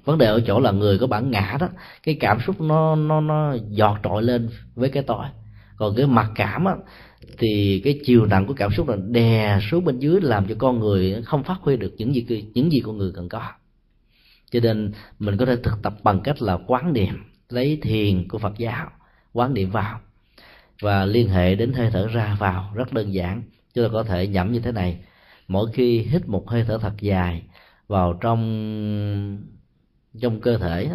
vấn 0.07 0.17
đề 0.17 0.25
ở 0.25 0.41
chỗ 0.47 0.59
là 0.59 0.71
người 0.71 0.97
có 0.97 1.07
bản 1.07 1.31
ngã 1.31 1.57
đó, 1.59 1.67
cái 2.03 2.17
cảm 2.19 2.39
xúc 2.45 2.61
nó 2.61 2.95
nó 2.95 3.21
nó 3.21 3.55
giọt 3.69 3.99
trội 4.03 4.23
lên 4.23 4.49
với 4.75 4.89
cái 4.89 5.03
tôi. 5.03 5.25
Còn 5.75 5.95
cái 5.95 6.07
mặc 6.07 6.31
cảm 6.35 6.65
á, 6.65 6.75
thì 7.37 7.81
cái 7.83 7.99
chiều 8.05 8.25
nặng 8.25 8.45
của 8.47 8.53
cảm 8.53 8.71
xúc 8.71 8.89
là 8.89 8.95
đè 8.95 9.59
xuống 9.71 9.85
bên 9.85 9.99
dưới 9.99 10.21
làm 10.21 10.47
cho 10.47 10.55
con 10.57 10.79
người 10.79 11.21
không 11.25 11.43
phát 11.43 11.57
huy 11.61 11.77
được 11.77 11.93
những 11.97 12.15
gì 12.15 12.45
những 12.53 12.71
gì 12.71 12.79
con 12.79 12.97
người 12.97 13.11
cần 13.15 13.29
có. 13.29 13.41
Cho 14.51 14.59
nên 14.63 14.91
mình 15.19 15.37
có 15.37 15.45
thể 15.45 15.55
thực 15.63 15.81
tập 15.83 15.93
bằng 16.03 16.21
cách 16.23 16.41
là 16.41 16.57
quán 16.67 16.93
niệm, 16.93 17.23
lấy 17.49 17.79
thiền 17.81 18.27
của 18.27 18.37
Phật 18.37 18.57
giáo, 18.57 18.87
quán 19.33 19.53
niệm 19.53 19.71
vào 19.71 19.99
và 20.81 21.05
liên 21.05 21.29
hệ 21.29 21.55
đến 21.55 21.73
hơi 21.73 21.89
thở 21.93 22.07
ra 22.07 22.37
vào, 22.39 22.71
rất 22.75 22.93
đơn 22.93 23.13
giản, 23.13 23.43
chúng 23.73 23.85
ta 23.85 23.89
có 23.93 24.03
thể 24.03 24.27
nhẩm 24.27 24.51
như 24.51 24.59
thế 24.59 24.71
này. 24.71 24.97
Mỗi 25.47 25.71
khi 25.73 25.99
hít 25.99 26.27
một 26.27 26.49
hơi 26.49 26.63
thở 26.67 26.77
thật 26.77 26.93
dài 27.01 27.43
vào 27.87 28.13
trong 28.21 29.56
trong 30.21 30.41
cơ 30.41 30.57
thể 30.57 30.89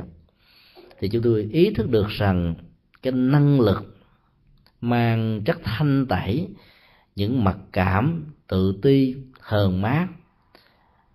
thì 0.98 1.08
chúng 1.08 1.22
tôi 1.22 1.48
ý 1.52 1.70
thức 1.74 1.90
được 1.90 2.08
rằng 2.08 2.54
cái 3.02 3.12
năng 3.12 3.60
lực 3.60 3.96
mang 4.80 5.42
chất 5.44 5.58
thanh 5.64 6.06
tẩy, 6.06 6.48
những 7.16 7.44
mặc 7.44 7.56
cảm, 7.72 8.24
tự 8.48 8.78
ti, 8.82 9.16
hờn 9.40 9.82
mát, 9.82 10.08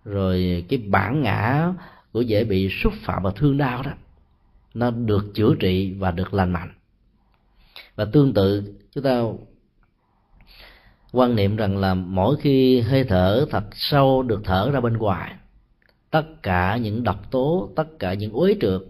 rồi 0.04 0.64
cái 0.68 0.78
bản 0.78 1.22
ngã 1.22 1.72
của 2.12 2.20
dễ 2.20 2.44
bị 2.44 2.68
xúc 2.68 2.92
phạm 3.02 3.22
và 3.22 3.30
thương 3.36 3.58
đau 3.58 3.82
đó, 3.82 3.92
nó 4.74 4.90
được 4.90 5.34
chữa 5.34 5.54
trị 5.60 5.92
và 5.98 6.10
được 6.10 6.34
lành 6.34 6.52
mạnh. 6.52 6.70
Và 7.96 8.04
tương 8.04 8.34
tự, 8.34 8.74
chúng 8.92 9.04
ta 9.04 9.22
quan 11.12 11.36
niệm 11.36 11.56
rằng 11.56 11.76
là 11.76 11.94
mỗi 11.94 12.36
khi 12.40 12.80
hơi 12.80 13.04
thở 13.04 13.46
thật 13.50 13.64
sâu 13.72 14.22
được 14.22 14.40
thở 14.44 14.70
ra 14.72 14.80
bên 14.80 14.96
ngoài 14.96 15.34
tất 16.10 16.42
cả 16.42 16.76
những 16.76 17.04
độc 17.04 17.30
tố 17.30 17.72
tất 17.76 17.86
cả 17.98 18.14
những 18.14 18.32
uế 18.32 18.56
trượt 18.60 18.80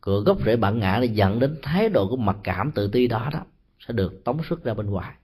của 0.00 0.20
gốc 0.20 0.38
rễ 0.44 0.56
bản 0.56 0.78
ngã 0.78 0.98
để 1.00 1.06
dẫn 1.06 1.38
đến 1.38 1.56
thái 1.62 1.88
độ 1.88 2.08
của 2.08 2.16
mặc 2.16 2.36
cảm 2.44 2.72
tự 2.72 2.88
ti 2.88 3.06
đó 3.06 3.30
đó 3.32 3.40
sẽ 3.86 3.94
được 3.94 4.24
tống 4.24 4.42
xuất 4.48 4.64
ra 4.64 4.74
bên 4.74 4.86
ngoài. 4.86 5.14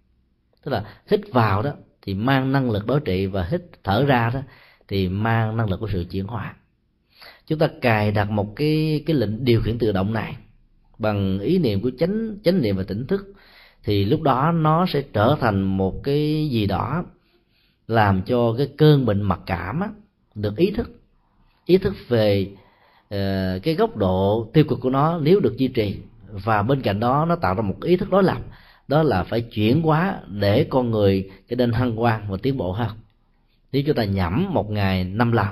Tức 0.65 0.73
là 0.73 0.85
hít 1.07 1.21
vào 1.33 1.63
đó 1.63 1.71
thì 2.03 2.15
mang 2.15 2.53
năng 2.53 2.71
lực 2.71 2.87
đối 2.87 3.01
trị 3.01 3.27
và 3.27 3.45
hít 3.51 3.63
thở 3.85 4.05
ra 4.05 4.31
đó 4.35 4.41
thì 4.89 5.09
mang 5.09 5.57
năng 5.57 5.71
lực 5.71 5.81
của 5.81 5.89
sự 5.93 6.05
chuyển 6.11 6.27
hóa. 6.27 6.55
Chúng 7.47 7.59
ta 7.59 7.69
cài 7.81 8.13
đặt 8.13 8.31
một 8.31 8.57
cái 8.57 9.03
cái 9.07 9.17
lệnh 9.17 9.45
điều 9.45 9.63
khiển 9.63 9.79
tự 9.79 9.93
động 9.93 10.13
này 10.13 10.37
bằng 10.99 11.39
ý 11.39 11.59
niệm 11.59 11.81
của 11.81 11.91
chánh 11.99 12.37
chánh 12.45 12.63
niệm 12.63 12.77
và 12.77 12.83
tỉnh 12.83 13.07
thức 13.07 13.33
thì 13.83 14.05
lúc 14.05 14.23
đó 14.23 14.53
nó 14.53 14.87
sẽ 14.89 15.03
trở 15.13 15.37
thành 15.41 15.63
một 15.63 16.01
cái 16.03 16.49
gì 16.51 16.67
đó 16.67 17.05
làm 17.87 18.23
cho 18.23 18.55
cái 18.59 18.69
cơn 18.79 19.07
bệnh 19.07 19.23
mặc 19.23 19.41
cảm 19.47 19.81
á, 19.81 19.89
được 20.35 20.57
ý 20.57 20.71
thức 20.71 20.98
ý 21.69 21.79
thức 21.79 21.95
về 22.09 22.49
uh, 23.15 23.63
cái 23.63 23.75
góc 23.75 23.97
độ 23.97 24.49
tiêu 24.53 24.65
cực 24.69 24.81
của 24.81 24.91
nó 24.91 25.19
nếu 25.23 25.41
được 25.41 25.57
duy 25.57 25.69
trì. 25.69 25.97
Và 26.31 26.63
bên 26.63 26.83
cạnh 26.83 27.01
đó 27.01 27.25
nó 27.29 27.37
tạo 27.37 27.55
ra 27.55 27.63
một 27.63 27.83
ý 27.83 27.97
thức 27.97 28.11
đối 28.11 28.23
lập. 28.23 28.39
Đó 28.89 29.03
là 29.03 29.25
phải 29.25 29.41
chuyển 29.41 29.83
hóa 29.83 30.21
để 30.29 30.65
con 30.65 30.91
người 30.91 31.31
trở 31.49 31.57
nên 31.57 31.73
hăng 31.73 31.97
hoan 31.97 32.21
và 32.29 32.37
tiến 32.43 32.57
bộ 32.57 32.73
hơn. 32.73 32.89
Nếu 33.73 33.83
chúng 33.87 33.97
ta 33.97 34.05
nhẩm 34.05 34.47
một 34.51 34.71
ngày 34.71 35.05
năm 35.05 35.33
lần 35.33 35.47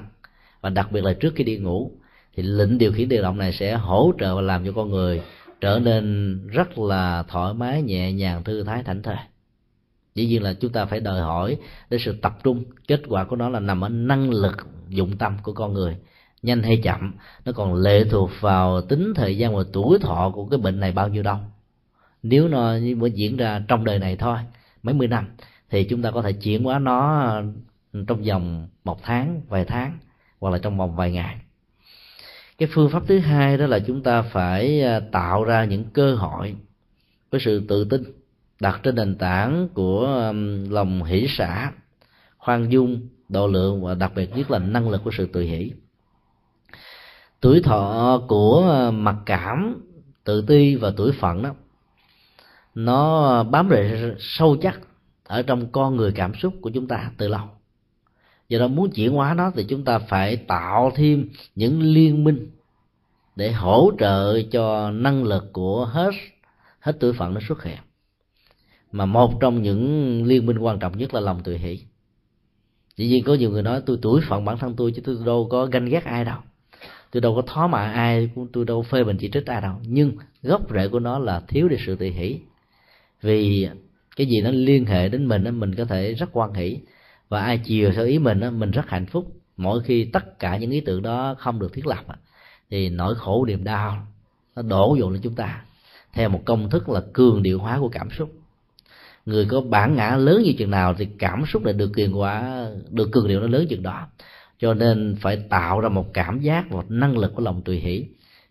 và 0.60 0.70
đặc 0.70 0.92
biệt 0.92 1.04
là 1.04 1.12
trước 1.12 1.32
khi 1.36 1.44
đi 1.44 1.56
ngủ 1.58 1.90
thì 2.36 2.42
lệnh 2.42 2.78
điều 2.78 2.92
khiển 2.92 3.08
tự 3.08 3.22
động 3.22 3.38
này 3.38 3.52
sẽ 3.52 3.74
hỗ 3.74 4.12
trợ 4.20 4.34
và 4.34 4.40
làm 4.40 4.64
cho 4.66 4.72
con 4.72 4.90
người 4.90 5.22
trở 5.60 5.78
nên 5.78 6.38
rất 6.48 6.78
là 6.78 7.22
thoải 7.28 7.54
mái 7.54 7.82
nhẹ 7.82 8.12
nhàng 8.12 8.44
thư 8.44 8.62
thái 8.62 8.82
thảnh 8.82 9.02
thơi. 9.02 9.16
Dĩ 10.14 10.26
nhiên 10.26 10.42
là 10.42 10.52
chúng 10.52 10.72
ta 10.72 10.84
phải 10.84 11.00
đòi 11.00 11.20
hỏi 11.20 11.56
đến 11.90 12.00
sự 12.00 12.16
tập 12.22 12.38
trung. 12.44 12.64
Kết 12.88 13.02
quả 13.08 13.24
của 13.24 13.36
nó 13.36 13.48
là 13.48 13.60
nằm 13.60 13.84
ở 13.84 13.88
năng 13.88 14.30
lực 14.30 14.56
dụng 14.88 15.16
tâm 15.16 15.36
của 15.42 15.52
con 15.52 15.72
người. 15.72 15.96
Nhanh 16.42 16.62
hay 16.62 16.80
chậm, 16.82 17.14
nó 17.44 17.52
còn 17.52 17.74
lệ 17.74 18.04
thuộc 18.10 18.30
vào 18.40 18.80
tính 18.80 19.12
thời 19.16 19.38
gian 19.38 19.56
và 19.56 19.62
tuổi 19.72 19.98
thọ 19.98 20.30
của 20.34 20.46
cái 20.46 20.58
bệnh 20.58 20.80
này 20.80 20.92
bao 20.92 21.08
nhiêu 21.08 21.22
đâu. 21.22 21.38
Nếu 22.22 22.48
nó 22.48 22.72
mới 22.96 23.10
diễn 23.10 23.36
ra 23.36 23.62
trong 23.68 23.84
đời 23.84 23.98
này 23.98 24.16
thôi, 24.16 24.38
mấy 24.82 24.94
mươi 24.94 25.08
năm, 25.08 25.28
thì 25.70 25.84
chúng 25.84 26.02
ta 26.02 26.10
có 26.10 26.22
thể 26.22 26.32
chuyển 26.32 26.64
hóa 26.64 26.78
nó 26.78 27.26
ừ, 27.92 28.04
trong 28.08 28.22
vòng 28.22 28.68
một 28.84 29.02
tháng, 29.02 29.40
vài 29.48 29.64
tháng, 29.64 29.98
hoặc 30.40 30.50
là 30.50 30.58
trong 30.58 30.78
vòng 30.78 30.96
vài 30.96 31.12
ngày. 31.12 31.36
Cái 32.58 32.68
phương 32.72 32.90
pháp 32.90 33.02
thứ 33.06 33.18
hai 33.18 33.56
đó 33.56 33.66
là 33.66 33.78
chúng 33.78 34.02
ta 34.02 34.22
phải 34.22 34.82
à, 34.82 35.00
tạo 35.12 35.44
ra 35.44 35.64
những 35.64 35.84
cơ 35.92 36.14
hội 36.14 36.54
với 37.30 37.40
sự 37.40 37.66
tự 37.68 37.84
tin 37.84 38.02
đặt 38.60 38.80
trên 38.82 38.94
nền 38.94 39.14
tảng 39.14 39.68
của 39.74 40.32
lòng 40.70 41.04
hỷ 41.04 41.26
xả 41.28 41.72
khoan 42.38 42.72
dung 42.72 43.08
độ 43.28 43.46
lượng 43.46 43.82
và 43.82 43.94
đặc 43.94 44.12
biệt 44.14 44.36
nhất 44.36 44.50
là 44.50 44.58
năng 44.58 44.88
lực 44.88 45.04
của 45.04 45.10
sự 45.18 45.26
tự 45.26 45.40
hỷ. 45.40 45.72
Tuổi 47.40 47.60
thọ 47.62 48.20
của 48.28 48.90
mặc 48.94 49.16
cảm, 49.26 49.82
tự 50.24 50.42
ti 50.42 50.76
và 50.76 50.92
tuổi 50.96 51.12
phận 51.12 51.42
đó, 51.42 51.54
nó 52.74 53.42
bám 53.42 53.68
rễ 53.70 54.14
sâu 54.18 54.56
chắc 54.62 54.80
ở 55.24 55.42
trong 55.42 55.72
con 55.72 55.96
người 55.96 56.12
cảm 56.12 56.34
xúc 56.34 56.54
của 56.60 56.70
chúng 56.70 56.88
ta 56.88 57.10
từ 57.16 57.28
lâu. 57.28 57.48
Do 58.48 58.58
đó 58.58 58.68
muốn 58.68 58.90
chuyển 58.90 59.12
hóa 59.12 59.34
nó 59.34 59.50
thì 59.54 59.64
chúng 59.64 59.84
ta 59.84 59.98
phải 59.98 60.36
tạo 60.36 60.92
thêm 60.94 61.28
những 61.54 61.82
liên 61.82 62.24
minh 62.24 62.50
để 63.36 63.52
hỗ 63.52 63.90
trợ 63.98 64.42
cho 64.42 64.90
năng 64.90 65.24
lực 65.24 65.52
của 65.52 65.84
hết 65.84 66.10
hết 66.80 66.96
tuổi 67.00 67.12
phận 67.12 67.34
nó 67.34 67.40
xuất 67.48 67.62
hiện. 67.62 67.78
Mà 68.92 69.06
một 69.06 69.40
trong 69.40 69.62
những 69.62 70.22
liên 70.26 70.46
minh 70.46 70.58
quan 70.58 70.78
trọng 70.78 70.98
nhất 70.98 71.14
là 71.14 71.20
lòng 71.20 71.40
tự 71.44 71.56
hỷ 71.56 71.80
dĩ 72.96 73.08
nhiên 73.08 73.24
có 73.24 73.34
nhiều 73.34 73.50
người 73.50 73.62
nói 73.62 73.82
tôi 73.86 73.98
tuổi 74.02 74.20
phận 74.28 74.44
bản 74.44 74.58
thân 74.58 74.76
tôi 74.76 74.92
chứ 74.92 75.02
tôi 75.04 75.16
đâu 75.26 75.48
có 75.50 75.66
ganh 75.66 75.84
ghét 75.84 76.04
ai 76.04 76.24
đâu. 76.24 76.38
Tôi 77.10 77.20
đâu 77.20 77.34
có 77.34 77.42
thó 77.46 77.66
mạ 77.66 77.92
ai 77.92 78.30
tôi 78.52 78.64
đâu 78.64 78.82
phê 78.82 79.04
bình 79.04 79.16
chỉ 79.20 79.30
trích 79.30 79.46
ai 79.46 79.60
đâu. 79.60 79.74
Nhưng 79.82 80.12
gốc 80.42 80.62
rễ 80.74 80.88
của 80.88 81.00
nó 81.00 81.18
là 81.18 81.40
thiếu 81.48 81.68
đi 81.68 81.76
sự 81.86 81.96
tự 81.96 82.06
hỷ 82.06 82.38
vì 83.22 83.68
cái 84.16 84.26
gì 84.26 84.40
nó 84.40 84.50
liên 84.50 84.86
hệ 84.86 85.08
đến 85.08 85.26
mình 85.26 85.60
mình 85.60 85.74
có 85.74 85.84
thể 85.84 86.14
rất 86.14 86.28
quan 86.32 86.54
hỷ. 86.54 86.78
Và 87.28 87.40
ai 87.40 87.58
chiều 87.58 87.92
theo 87.92 88.04
ý 88.04 88.18
mình 88.18 88.58
mình 88.58 88.70
rất 88.70 88.88
hạnh 88.88 89.06
phúc. 89.06 89.32
Mỗi 89.56 89.82
khi 89.82 90.04
tất 90.04 90.38
cả 90.38 90.56
những 90.56 90.70
ý 90.70 90.80
tưởng 90.80 91.02
đó 91.02 91.34
không 91.38 91.58
được 91.58 91.72
thiết 91.72 91.86
lập 91.86 92.04
thì 92.70 92.88
nỗi 92.88 93.14
khổ, 93.14 93.44
niềm 93.46 93.64
đau 93.64 94.06
nó 94.56 94.62
đổ 94.62 94.96
dồn 94.98 95.12
lên 95.12 95.22
chúng 95.22 95.34
ta. 95.34 95.64
Theo 96.12 96.28
một 96.28 96.42
công 96.44 96.70
thức 96.70 96.88
là 96.88 97.02
cường 97.12 97.42
điệu 97.42 97.58
hóa 97.58 97.78
của 97.80 97.88
cảm 97.88 98.10
xúc 98.10 98.32
người 99.26 99.46
có 99.46 99.60
bản 99.60 99.94
ngã 99.94 100.16
lớn 100.16 100.42
như 100.42 100.54
chừng 100.58 100.70
nào 100.70 100.94
thì 100.94 101.08
cảm 101.18 101.44
xúc 101.46 101.64
lại 101.64 101.74
được 101.74 101.92
cường 101.92 102.12
hóa 102.12 102.66
được 102.90 103.12
cường 103.12 103.28
điệu 103.28 103.40
nó 103.40 103.46
lớn 103.46 103.66
chừng 103.68 103.82
đó. 103.82 104.06
Cho 104.58 104.74
nên 104.74 105.16
phải 105.20 105.36
tạo 105.36 105.80
ra 105.80 105.88
một 105.88 106.14
cảm 106.14 106.40
giác 106.40 106.70
một 106.70 106.90
năng 106.90 107.18
lực 107.18 107.34
của 107.34 107.42
lòng 107.42 107.62
tùy 107.62 107.78
hỷ. 107.78 108.06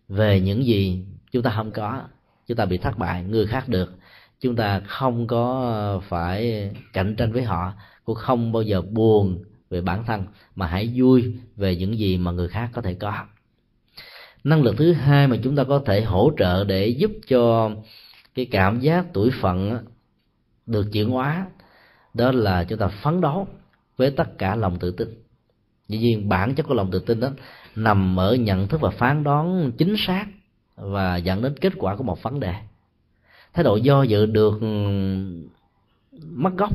Về 0.10 0.39
những 0.39 0.65
gì 0.65 1.05
chúng 1.32 1.44
ta 1.44 1.53
không 1.55 1.72
có, 1.72 2.01
chúng 2.48 2.58
ta 2.58 2.65
bị 2.65 2.77
thất 2.77 2.98
bại, 2.98 3.24
người 3.24 3.48
khác 3.48 3.70
được. 3.70 3.94
Chúng 4.41 4.55
ta 4.55 4.79
không 4.79 5.27
có 5.27 6.01
phải 6.08 6.72
cạnh 6.94 7.15
tranh 7.15 7.32
với 7.32 7.44
họ, 7.44 7.74
cũng 8.05 8.15
không 8.15 8.51
bao 8.51 8.62
giờ 8.62 8.82
buồn 8.82 9.44
về 9.70 9.82
bản 9.82 10.03
thân, 10.05 10.25
mà 10.55 10.67
hãy 10.67 10.91
vui 10.96 11.34
về 11.55 11.75
những 11.75 11.98
gì 11.98 12.17
mà 12.17 12.32
người 12.32 12.48
khác 12.48 12.70
có 12.74 12.82
thể 12.82 12.94
có. 12.94 13.13
Năng 14.44 14.63
lực 14.63 14.77
thứ 14.77 14.94
hai 14.94 15.27
mà 15.27 15.38
chúng 15.44 15.55
ta 15.55 15.63
có 15.63 15.82
thể 15.86 16.01
hỗ 16.01 16.32
trợ 16.38 16.63
để 16.63 16.88
giúp 16.88 17.12
cho 17.27 17.72
cái 18.36 18.46
cảm 18.46 18.79
giác 18.79 19.05
tuổi 19.13 19.32
phận 19.41 19.77
được 20.65 20.91
chuyển 20.91 21.10
hóa, 21.10 21.45
đó 22.13 22.31
là 22.31 22.63
chúng 22.63 22.79
ta 22.79 22.88
phấn 22.88 23.22
đấu 23.22 23.48
với 23.98 24.12
tất 24.12 24.38
cả 24.38 24.55
lòng 24.55 24.79
tự 24.79 24.91
tin. 24.91 25.07
Dĩ 25.88 25.98
nhiên, 25.98 26.29
bản 26.29 26.55
chất 26.55 26.63
của 26.63 26.74
lòng 26.74 26.91
tự 26.91 27.00
tin 27.00 27.19
đó 27.19 27.29
nằm 27.75 28.19
ở 28.19 28.36
nhận 28.36 28.67
thức 28.67 28.81
và 28.81 28.89
phán 28.89 29.24
đoán 29.24 29.72
chính 29.77 29.95
xác 29.98 30.25
và 30.75 31.17
dẫn 31.17 31.41
đến 31.41 31.55
kết 31.62 31.74
quả 31.77 31.95
của 31.95 32.03
một 32.03 32.24
vấn 32.24 32.39
đề. 32.39 32.53
Thái 33.53 33.63
độ 33.63 33.75
do 33.75 34.03
dự 34.03 34.25
được 34.25 34.62
mất 36.24 36.57
gốc 36.57 36.72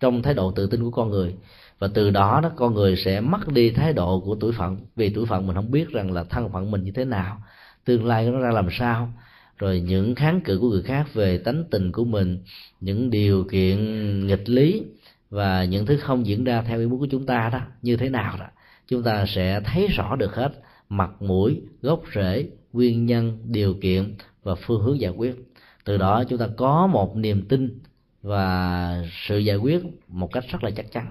trong 0.00 0.22
thái 0.22 0.34
độ 0.34 0.50
tự 0.50 0.66
tin 0.66 0.82
của 0.82 0.90
con 0.90 1.10
người 1.10 1.34
và 1.78 1.88
từ 1.94 2.10
đó 2.10 2.40
đó 2.42 2.50
con 2.56 2.74
người 2.74 2.96
sẽ 2.96 3.20
mất 3.20 3.48
đi 3.48 3.70
thái 3.70 3.92
độ 3.92 4.20
của 4.20 4.36
tuổi 4.40 4.52
phận. 4.52 4.78
Vì 4.96 5.10
tuổi 5.14 5.26
phận 5.26 5.46
mình 5.46 5.56
không 5.56 5.70
biết 5.70 5.88
rằng 5.88 6.12
là 6.12 6.24
thân 6.24 6.48
phận 6.52 6.70
mình 6.70 6.84
như 6.84 6.92
thế 6.92 7.04
nào, 7.04 7.42
tương 7.84 8.06
lai 8.06 8.26
nó 8.26 8.38
ra 8.38 8.50
làm 8.50 8.68
sao 8.70 9.12
rồi 9.58 9.80
những 9.80 10.14
kháng 10.14 10.40
cự 10.40 10.58
của 10.58 10.68
người 10.70 10.82
khác 10.82 11.14
về 11.14 11.38
tánh 11.38 11.64
tình 11.70 11.92
của 11.92 12.04
mình, 12.04 12.38
những 12.80 13.10
điều 13.10 13.44
kiện 13.44 13.78
nghịch 14.26 14.48
lý 14.48 14.82
và 15.30 15.64
những 15.64 15.86
thứ 15.86 15.96
không 15.96 16.26
diễn 16.26 16.44
ra 16.44 16.62
theo 16.62 16.78
ý 16.80 16.86
muốn 16.86 17.00
của 17.00 17.08
chúng 17.10 17.26
ta 17.26 17.50
đó, 17.52 17.60
như 17.82 17.96
thế 17.96 18.08
nào 18.08 18.36
đó, 18.40 18.46
chúng 18.88 19.02
ta 19.02 19.26
sẽ 19.26 19.60
thấy 19.64 19.86
rõ 19.86 20.16
được 20.16 20.34
hết 20.34 20.52
mặt, 20.88 21.10
mũi, 21.22 21.60
gốc 21.82 22.02
rễ, 22.14 22.48
nguyên 22.72 23.06
nhân, 23.06 23.38
điều 23.44 23.74
kiện 23.74 24.14
và 24.42 24.54
phương 24.54 24.82
hướng 24.82 25.00
giải 25.00 25.12
quyết. 25.16 25.36
Từ 25.84 25.96
đó 25.96 26.24
chúng 26.28 26.38
ta 26.38 26.48
có 26.56 26.86
một 26.86 27.16
niềm 27.16 27.48
tin 27.48 27.78
và 28.22 29.02
sự 29.28 29.38
giải 29.38 29.56
quyết 29.56 29.82
một 30.08 30.32
cách 30.32 30.44
rất 30.48 30.64
là 30.64 30.70
chắc 30.70 30.92
chắn. 30.92 31.06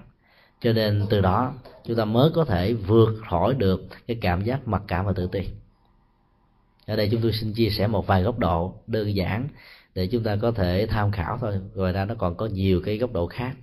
Cho 0.62 0.73
nên 0.73 1.05
từ 1.09 1.21
đó 1.21 1.53
chúng 1.85 1.97
ta 1.97 2.05
mới 2.05 2.29
có 2.33 2.45
thể 2.45 2.73
vượt 2.73 3.15
khỏi 3.29 3.53
được 3.53 3.88
cái 4.07 4.17
cảm 4.21 4.43
giác 4.43 4.67
mặc 4.67 4.81
cảm 4.88 5.05
và 5.05 5.13
tự 5.13 5.27
ti 5.31 5.41
ở 6.86 6.96
đây 6.96 7.10
chúng 7.12 7.22
tôi 7.22 7.34
xin 7.34 7.54
chia 7.54 7.70
sẻ 7.70 7.88
một 7.88 8.08
vài 8.08 8.24
góc 8.24 8.40
độ 8.40 8.75
đơn 8.88 9.16
giản 9.16 9.48
để 9.96 10.08
chúng 10.08 10.24
ta 10.24 10.36
có 10.42 10.52
thể 10.52 10.88
tham 10.90 11.12
khảo 11.12 11.38
thôi. 11.42 11.60
Ngoài 11.75 11.94
ra 11.94 12.06
nó 12.06 12.16
còn 12.16 12.38
có 12.38 12.46
nhiều 12.46 12.82
cái 12.86 12.98
góc 12.98 13.13
độ 13.13 13.28
khác. 13.28 13.54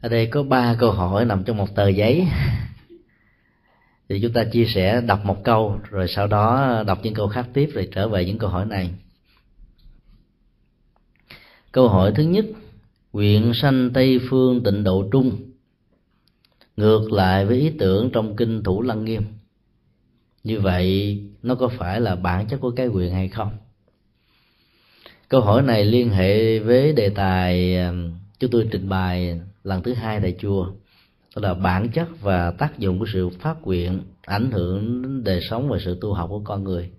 Ở 0.00 0.08
đây 0.08 0.26
có 0.26 0.42
ba 0.42 0.76
câu 0.78 0.92
hỏi 0.92 1.24
nằm 1.24 1.44
trong 1.44 1.56
một 1.56 1.74
tờ 1.74 1.88
giấy. 1.88 2.28
Thì 4.08 4.20
chúng 4.22 4.32
ta 4.32 4.44
chia 4.52 4.64
sẻ 4.64 5.00
đọc 5.00 5.24
một 5.24 5.44
câu, 5.44 5.80
rồi 5.90 6.08
sau 6.08 6.26
đó 6.26 6.82
đọc 6.86 6.98
những 7.02 7.14
câu 7.14 7.28
khác 7.28 7.48
tiếp, 7.54 7.70
rồi 7.72 7.88
trở 7.92 8.08
về 8.08 8.24
những 8.24 8.38
câu 8.38 8.50
hỏi 8.50 8.66
này. 8.66 8.90
Câu 11.72 11.88
hỏi 11.88 12.12
thứ 12.16 12.22
nhất 12.22 12.44
nguyện 13.12 13.52
sanh 13.54 13.90
tây 13.94 14.20
phương 14.28 14.62
tịnh 14.62 14.84
độ 14.84 15.08
trung. 15.12 15.32
Ngược 16.76 17.12
lại 17.12 17.46
với 17.46 17.60
ý 17.60 17.70
tưởng 17.78 18.10
trong 18.10 18.36
kinh 18.36 18.62
thủ 18.62 18.82
lăng 18.82 19.04
nghiêm. 19.04 19.22
Như 20.44 20.60
vậy, 20.60 21.18
nó 21.42 21.54
có 21.54 21.68
phải 21.68 22.00
là 22.00 22.16
bản 22.16 22.46
chất 22.46 22.60
của 22.60 22.70
cái 22.70 22.86
quyền 22.88 23.12
hay 23.12 23.28
không? 23.28 23.50
Câu 25.28 25.40
hỏi 25.40 25.62
này 25.62 25.84
liên 25.84 26.10
hệ 26.10 26.58
với 26.58 26.92
đề 26.92 27.08
tài 27.08 27.76
um, 27.76 28.12
chúng 28.38 28.50
tôi 28.50 28.68
trình 28.70 28.88
bày 28.88 29.40
lần 29.64 29.82
thứ 29.82 29.94
hai 29.94 30.20
tại 30.20 30.36
chùa. 30.38 30.66
Đó 31.36 31.42
là 31.42 31.54
bản 31.54 31.88
chất 31.88 32.08
và 32.20 32.50
tác 32.50 32.78
dụng 32.78 32.98
của 32.98 33.06
sự 33.12 33.28
phát 33.28 33.62
nguyện 33.62 34.00
ảnh 34.22 34.50
hưởng 34.50 35.02
đến 35.02 35.24
đời 35.24 35.40
sống 35.50 35.68
và 35.68 35.78
sự 35.84 35.98
tu 36.00 36.12
học 36.12 36.28
của 36.30 36.40
con 36.44 36.64
người. 36.64 36.90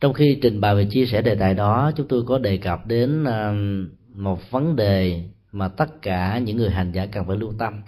Trong 0.00 0.12
khi 0.12 0.38
trình 0.42 0.60
bày 0.60 0.74
và 0.74 0.84
chia 0.90 1.06
sẻ 1.06 1.22
đề 1.22 1.34
tài 1.34 1.54
đó, 1.54 1.92
chúng 1.96 2.08
tôi 2.08 2.22
có 2.26 2.38
đề 2.38 2.56
cập 2.56 2.86
đến 2.86 3.24
um, 3.24 3.88
một 4.14 4.50
vấn 4.50 4.76
đề 4.76 5.24
mà 5.52 5.68
tất 5.68 6.02
cả 6.02 6.38
những 6.38 6.56
người 6.56 6.70
hành 6.70 6.92
giả 6.92 7.06
cần 7.06 7.26
phải 7.26 7.36
lưu 7.36 7.52
tâm 7.58 7.82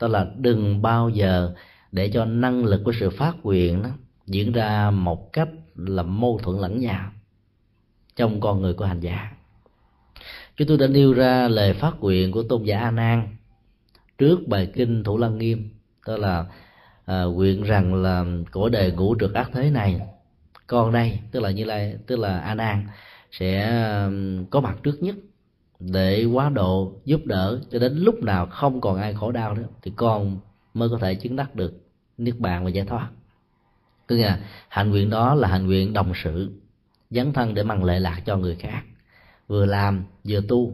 đó 0.00 0.08
là 0.08 0.26
đừng 0.36 0.82
bao 0.82 1.08
giờ 1.08 1.54
để 1.92 2.10
cho 2.14 2.24
năng 2.24 2.64
lực 2.64 2.80
của 2.84 2.92
sự 3.00 3.10
phát 3.10 3.34
nguyện 3.42 3.82
đó 3.82 3.90
diễn 4.26 4.52
ra 4.52 4.90
một 4.90 5.32
cách 5.32 5.48
là 5.74 6.02
mâu 6.02 6.40
thuẫn 6.42 6.58
lẫn 6.58 6.80
nhau 6.80 7.10
trong 8.16 8.40
con 8.40 8.62
người 8.62 8.74
của 8.74 8.84
hành 8.84 9.00
giả. 9.00 9.32
Chúng 10.56 10.68
tôi 10.68 10.78
đã 10.78 10.86
nêu 10.86 11.12
ra 11.12 11.48
lời 11.48 11.72
phát 11.72 12.00
nguyện 12.00 12.32
của 12.32 12.42
tôn 12.42 12.64
giả 12.64 12.80
a 12.80 12.90
nan 12.90 13.36
trước 14.18 14.48
bài 14.48 14.70
kinh 14.74 15.04
thủ 15.04 15.18
lăng 15.18 15.38
nghiêm 15.38 15.70
đó 16.06 16.16
là 16.16 16.46
à, 17.06 17.22
nguyện 17.22 17.62
rằng 17.62 17.94
là 17.94 18.24
của 18.52 18.68
đời 18.68 18.92
ngũ 18.92 19.14
trượt 19.20 19.34
ác 19.34 19.50
thế 19.52 19.70
này 19.70 20.00
con 20.66 20.92
đây 20.92 21.18
tức 21.30 21.40
là 21.40 21.50
như 21.50 21.64
lai 21.64 21.96
tức 22.06 22.18
là 22.18 22.40
a 22.40 22.54
nan 22.54 22.86
sẽ 23.30 23.80
có 24.50 24.60
mặt 24.60 24.76
trước 24.82 25.02
nhất 25.02 25.14
để 25.80 26.24
quá 26.24 26.48
độ 26.48 26.92
giúp 27.04 27.20
đỡ 27.24 27.60
cho 27.70 27.78
đến 27.78 27.96
lúc 27.96 28.22
nào 28.22 28.46
không 28.46 28.80
còn 28.80 28.96
ai 28.96 29.14
khổ 29.14 29.32
đau 29.32 29.54
nữa, 29.54 29.66
thì 29.82 29.92
con 29.96 30.38
mới 30.74 30.88
có 30.88 30.98
thể 30.98 31.14
chứng 31.14 31.36
đắc 31.36 31.54
được 31.54 31.72
niết 32.18 32.38
bàn 32.38 32.64
và 32.64 32.70
giải 32.70 32.86
thoát. 32.86 33.08
Tức 34.06 34.16
là 34.16 34.40
hành 34.68 34.90
nguyện 34.90 35.10
đó 35.10 35.34
là 35.34 35.48
hành 35.48 35.66
nguyện 35.66 35.92
đồng 35.92 36.12
sự, 36.24 36.50
dấn 37.10 37.32
thân 37.32 37.54
để 37.54 37.62
mang 37.62 37.84
lệ 37.84 38.00
lạc 38.00 38.22
cho 38.26 38.36
người 38.36 38.56
khác. 38.56 38.82
Vừa 39.48 39.66
làm, 39.66 40.04
vừa 40.24 40.40
tu, 40.48 40.72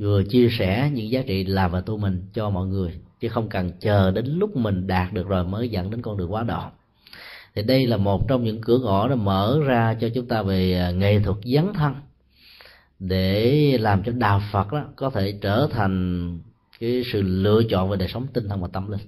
vừa 0.00 0.22
chia 0.22 0.48
sẻ 0.50 0.90
những 0.94 1.10
giá 1.10 1.22
trị 1.26 1.44
làm 1.44 1.70
và 1.70 1.80
tu 1.80 1.96
mình 1.96 2.22
cho 2.34 2.50
mọi 2.50 2.66
người, 2.66 3.00
chứ 3.20 3.28
không 3.28 3.48
cần 3.48 3.72
chờ 3.80 4.10
đến 4.10 4.26
lúc 4.26 4.56
mình 4.56 4.86
đạt 4.86 5.12
được 5.12 5.28
rồi 5.28 5.44
mới 5.44 5.68
dẫn 5.68 5.90
đến 5.90 6.02
con 6.02 6.16
đường 6.16 6.32
quá 6.32 6.42
độ. 6.42 6.62
Thì 7.54 7.62
đây 7.62 7.86
là 7.86 7.96
một 7.96 8.28
trong 8.28 8.44
những 8.44 8.60
cửa 8.60 8.78
ngõ 8.78 9.08
nó 9.08 9.16
mở 9.16 9.60
ra 9.66 9.96
cho 10.00 10.08
chúng 10.14 10.26
ta 10.26 10.42
về 10.42 10.78
à, 10.78 10.90
nghệ 10.90 11.20
thuật 11.20 11.36
dấn 11.44 11.72
thân 11.74 11.94
để 12.98 13.78
làm 13.80 14.02
cho 14.02 14.12
đạo 14.12 14.42
Phật 14.52 14.72
đó 14.72 14.84
có 14.96 15.10
thể 15.10 15.38
trở 15.40 15.68
thành 15.70 16.38
cái 16.80 17.02
sự 17.12 17.22
lựa 17.22 17.62
chọn 17.70 17.90
về 17.90 17.96
đời 17.96 18.08
sống 18.08 18.26
tinh 18.32 18.48
thần 18.48 18.60
và 18.60 18.68
tâm 18.72 18.90
linh. 18.90 19.00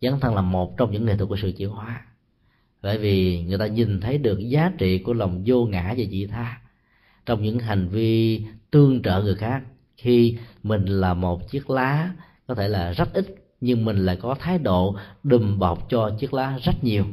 Dấn 0.00 0.20
thân 0.20 0.34
là 0.34 0.42
một 0.42 0.76
trong 0.76 0.92
những 0.92 1.06
nghệ 1.06 1.16
thuật 1.16 1.28
của 1.28 1.36
sự 1.36 1.52
chuyển 1.52 1.68
hóa. 1.68 2.02
Bởi 2.82 2.98
vì 2.98 3.42
người 3.42 3.58
ta 3.58 3.66
nhìn 3.66 4.00
thấy 4.00 4.18
được 4.18 4.38
giá 4.38 4.72
trị 4.78 4.98
của 4.98 5.12
lòng 5.12 5.42
vô 5.46 5.66
ngã 5.66 5.94
và 5.98 6.04
dị 6.10 6.26
tha 6.26 6.60
trong 7.26 7.42
những 7.42 7.58
hành 7.58 7.88
vi 7.88 8.42
tương 8.70 9.02
trợ 9.02 9.22
người 9.22 9.34
khác. 9.34 9.62
Khi 9.96 10.38
mình 10.62 10.84
là 10.84 11.14
một 11.14 11.50
chiếc 11.50 11.70
lá, 11.70 12.10
có 12.46 12.54
thể 12.54 12.68
là 12.68 12.92
rất 12.92 13.12
ít, 13.12 13.34
nhưng 13.60 13.84
mình 13.84 13.96
lại 13.96 14.16
có 14.16 14.36
thái 14.40 14.58
độ 14.58 14.96
đùm 15.22 15.58
bọc 15.58 15.90
cho 15.90 16.10
chiếc 16.18 16.34
lá 16.34 16.58
rất 16.62 16.84
nhiều. 16.84 17.04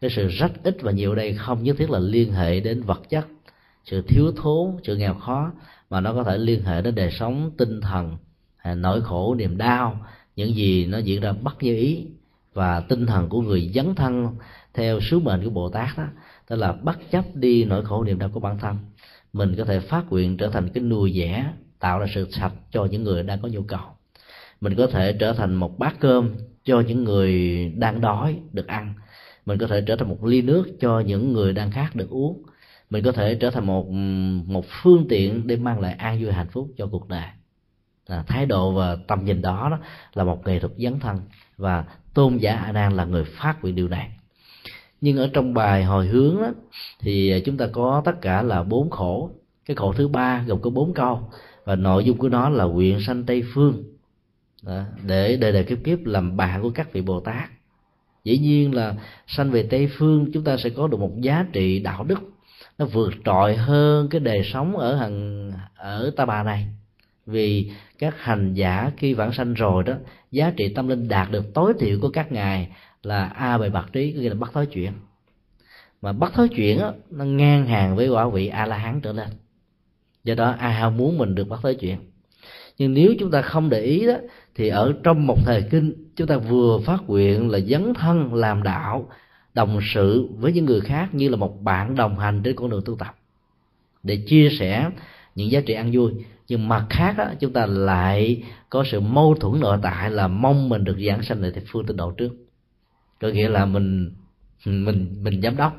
Cái 0.00 0.10
sự 0.10 0.28
rất 0.28 0.52
ít 0.62 0.76
và 0.80 0.92
nhiều 0.92 1.14
đây 1.14 1.34
không 1.34 1.62
nhất 1.62 1.76
thiết 1.78 1.90
là 1.90 1.98
liên 1.98 2.32
hệ 2.32 2.60
đến 2.60 2.82
vật 2.82 3.02
chất 3.08 3.26
sự 3.84 4.02
thiếu 4.02 4.32
thốn, 4.36 4.76
sự 4.84 4.96
nghèo 4.96 5.14
khó 5.14 5.52
mà 5.90 6.00
nó 6.00 6.12
có 6.12 6.24
thể 6.24 6.38
liên 6.38 6.62
hệ 6.64 6.82
đến 6.82 6.94
đời 6.94 7.10
sống 7.10 7.50
tinh 7.56 7.80
thần 7.80 8.16
à, 8.56 8.74
nỗi 8.74 9.00
khổ, 9.00 9.34
niềm 9.34 9.58
đau, 9.58 10.06
những 10.36 10.54
gì 10.54 10.86
nó 10.86 10.98
diễn 10.98 11.20
ra 11.20 11.32
bất 11.32 11.62
như 11.62 11.76
ý 11.76 12.06
và 12.54 12.80
tinh 12.80 13.06
thần 13.06 13.28
của 13.28 13.40
người 13.40 13.70
dấn 13.74 13.94
thân 13.94 14.36
theo 14.74 15.00
sứ 15.00 15.18
mệnh 15.18 15.44
của 15.44 15.50
bồ 15.50 15.68
tát 15.68 15.98
đó, 15.98 16.04
tức 16.48 16.56
là 16.56 16.72
bất 16.72 17.10
chấp 17.10 17.24
đi 17.34 17.64
nỗi 17.64 17.84
khổ, 17.84 18.04
niềm 18.04 18.18
đau 18.18 18.28
của 18.28 18.40
bản 18.40 18.58
thân. 18.58 18.76
Mình 19.32 19.54
có 19.58 19.64
thể 19.64 19.80
phát 19.80 20.04
nguyện 20.10 20.36
trở 20.36 20.48
thành 20.48 20.68
cái 20.68 20.84
nuôi 20.84 21.12
dẻ 21.16 21.52
tạo 21.78 21.98
ra 21.98 22.06
sự 22.14 22.30
sạch 22.30 22.52
cho 22.70 22.84
những 22.84 23.04
người 23.04 23.22
đang 23.22 23.42
có 23.42 23.48
nhu 23.48 23.62
cầu. 23.62 23.80
Mình 24.60 24.74
có 24.74 24.86
thể 24.86 25.12
trở 25.12 25.32
thành 25.32 25.54
một 25.54 25.78
bát 25.78 25.96
cơm 26.00 26.34
cho 26.64 26.80
những 26.80 27.04
người 27.04 27.64
đang 27.76 28.00
đói, 28.00 28.40
được 28.52 28.66
ăn. 28.66 28.94
Mình 29.46 29.58
có 29.58 29.66
thể 29.66 29.80
trở 29.80 29.96
thành 29.96 30.08
một 30.08 30.24
ly 30.24 30.42
nước 30.42 30.66
cho 30.80 31.00
những 31.00 31.32
người 31.32 31.52
đang 31.52 31.70
khát 31.70 31.96
được 31.96 32.10
uống 32.10 32.42
mình 32.94 33.04
có 33.04 33.12
thể 33.12 33.34
trở 33.34 33.50
thành 33.50 33.66
một 33.66 33.90
một 34.46 34.64
phương 34.82 35.06
tiện 35.08 35.46
để 35.46 35.56
mang 35.56 35.80
lại 35.80 35.92
an 35.92 36.22
vui 36.22 36.32
hạnh 36.32 36.48
phúc 36.48 36.68
cho 36.76 36.86
cuộc 36.86 37.08
đời. 37.08 37.26
À, 38.06 38.24
thái 38.26 38.46
độ 38.46 38.72
và 38.72 38.96
tầm 39.08 39.24
nhìn 39.24 39.42
đó, 39.42 39.68
đó 39.70 39.78
là 40.14 40.24
một 40.24 40.46
nghệ 40.46 40.58
thuật 40.58 40.72
dấn 40.78 41.00
thân 41.00 41.20
và 41.56 41.84
tôn 42.14 42.36
giả 42.36 42.56
a 42.56 42.72
nan 42.72 42.92
là 42.92 43.04
người 43.04 43.24
phát 43.24 43.62
nguyện 43.62 43.74
điều 43.74 43.88
này. 43.88 44.10
Nhưng 45.00 45.16
ở 45.16 45.30
trong 45.32 45.54
bài 45.54 45.84
hồi 45.84 46.06
hướng 46.06 46.36
đó, 46.42 46.52
thì 47.00 47.42
chúng 47.44 47.56
ta 47.56 47.66
có 47.72 48.02
tất 48.04 48.20
cả 48.20 48.42
là 48.42 48.62
bốn 48.62 48.90
khổ. 48.90 49.30
Cái 49.66 49.74
khổ 49.74 49.92
thứ 49.92 50.08
ba 50.08 50.44
gồm 50.46 50.60
có 50.62 50.70
bốn 50.70 50.94
câu 50.94 51.30
và 51.64 51.76
nội 51.76 52.04
dung 52.04 52.18
của 52.18 52.28
nó 52.28 52.48
là 52.48 52.64
nguyện 52.64 53.00
sanh 53.00 53.24
tây 53.24 53.42
phương. 53.54 53.84
Đó, 54.62 54.82
để 55.06 55.36
đời 55.36 55.52
đời 55.52 55.64
kiếp 55.64 55.78
kiếp 55.84 55.98
làm 56.04 56.36
bạn 56.36 56.62
của 56.62 56.70
các 56.70 56.92
vị 56.92 57.00
bồ 57.00 57.20
tát. 57.20 57.50
Dĩ 58.24 58.38
nhiên 58.38 58.74
là 58.74 58.94
sanh 59.26 59.50
về 59.50 59.66
tây 59.70 59.88
phương 59.98 60.32
chúng 60.32 60.44
ta 60.44 60.56
sẽ 60.56 60.70
có 60.70 60.86
được 60.88 61.00
một 61.00 61.20
giá 61.20 61.46
trị 61.52 61.78
đạo 61.78 62.04
đức 62.04 62.33
nó 62.78 62.86
vượt 62.86 63.14
trội 63.24 63.56
hơn 63.56 64.08
cái 64.08 64.20
đời 64.20 64.42
sống 64.44 64.76
ở 64.76 64.96
hàng 64.96 65.52
ở 65.76 66.12
ta 66.16 66.24
bà 66.24 66.42
này. 66.42 66.66
Vì 67.26 67.72
các 67.98 68.14
hành 68.18 68.54
giả 68.54 68.90
khi 68.96 69.14
vãng 69.14 69.32
sanh 69.32 69.54
rồi 69.54 69.82
đó 69.84 69.94
giá 70.30 70.52
trị 70.56 70.72
tâm 70.74 70.88
linh 70.88 71.08
đạt 71.08 71.30
được 71.30 71.54
tối 71.54 71.72
thiểu 71.80 71.98
của 72.00 72.10
các 72.10 72.32
ngài 72.32 72.68
là 73.02 73.26
a 73.26 73.58
bài 73.58 73.70
bạc 73.70 73.86
trí 73.92 74.12
có 74.12 74.20
nghĩa 74.20 74.28
là 74.28 74.34
bắt 74.34 74.50
thói 74.52 74.66
chuyện 74.66 74.92
mà 76.02 76.12
bắt 76.12 76.32
thói 76.34 76.48
chuyện 76.48 76.78
đó, 76.78 76.92
nó 77.10 77.24
ngang 77.24 77.66
hàng 77.66 77.96
với 77.96 78.08
quả 78.08 78.28
vị 78.28 78.48
a 78.48 78.66
la 78.66 78.76
hán 78.76 79.00
trở 79.00 79.12
lên. 79.12 79.28
Do 80.24 80.34
đó 80.34 80.54
ai 80.58 80.72
ham 80.72 80.96
muốn 80.96 81.18
mình 81.18 81.34
được 81.34 81.48
bắt 81.48 81.60
thói 81.62 81.74
chuyện 81.74 81.98
nhưng 82.78 82.94
nếu 82.94 83.14
chúng 83.18 83.30
ta 83.30 83.42
không 83.42 83.70
để 83.70 83.80
ý 83.80 84.06
đó 84.06 84.14
thì 84.54 84.68
ở 84.68 84.94
trong 85.02 85.26
một 85.26 85.38
thời 85.44 85.62
kinh 85.70 85.92
chúng 86.16 86.26
ta 86.26 86.36
vừa 86.36 86.78
phát 86.86 86.98
nguyện 87.06 87.50
là 87.50 87.58
dấn 87.60 87.94
thân 87.94 88.34
làm 88.34 88.62
đạo 88.62 89.08
đồng 89.54 89.80
sự 89.94 90.28
với 90.38 90.52
những 90.52 90.64
người 90.64 90.80
khác 90.80 91.14
như 91.14 91.28
là 91.28 91.36
một 91.36 91.62
bạn 91.62 91.96
đồng 91.96 92.18
hành 92.18 92.42
trên 92.42 92.56
con 92.56 92.70
đường 92.70 92.82
tu 92.84 92.96
tập. 92.96 93.16
Để 94.02 94.16
chia 94.26 94.48
sẻ 94.58 94.90
những 95.34 95.50
giá 95.50 95.60
trị 95.60 95.74
ăn 95.74 95.90
vui. 95.92 96.12
Nhưng 96.48 96.68
mặt 96.68 96.86
khác 96.90 97.14
đó, 97.18 97.24
chúng 97.40 97.52
ta 97.52 97.66
lại 97.66 98.42
có 98.70 98.84
sự 98.84 99.00
mâu 99.00 99.34
thuẫn 99.34 99.60
nội 99.60 99.78
tại 99.82 100.10
là 100.10 100.28
mong 100.28 100.68
mình 100.68 100.84
được 100.84 100.96
giảng 101.06 101.22
sanh 101.22 101.40
lại 101.42 101.52
thì 101.54 101.60
phương 101.66 101.86
tịnh 101.86 101.96
độ 101.96 102.10
trước. 102.10 102.36
Có 103.20 103.28
nghĩa 103.28 103.48
là 103.48 103.66
mình 103.66 104.10
mình 104.64 105.16
mình 105.22 105.42
giám 105.42 105.56
đốc. 105.56 105.72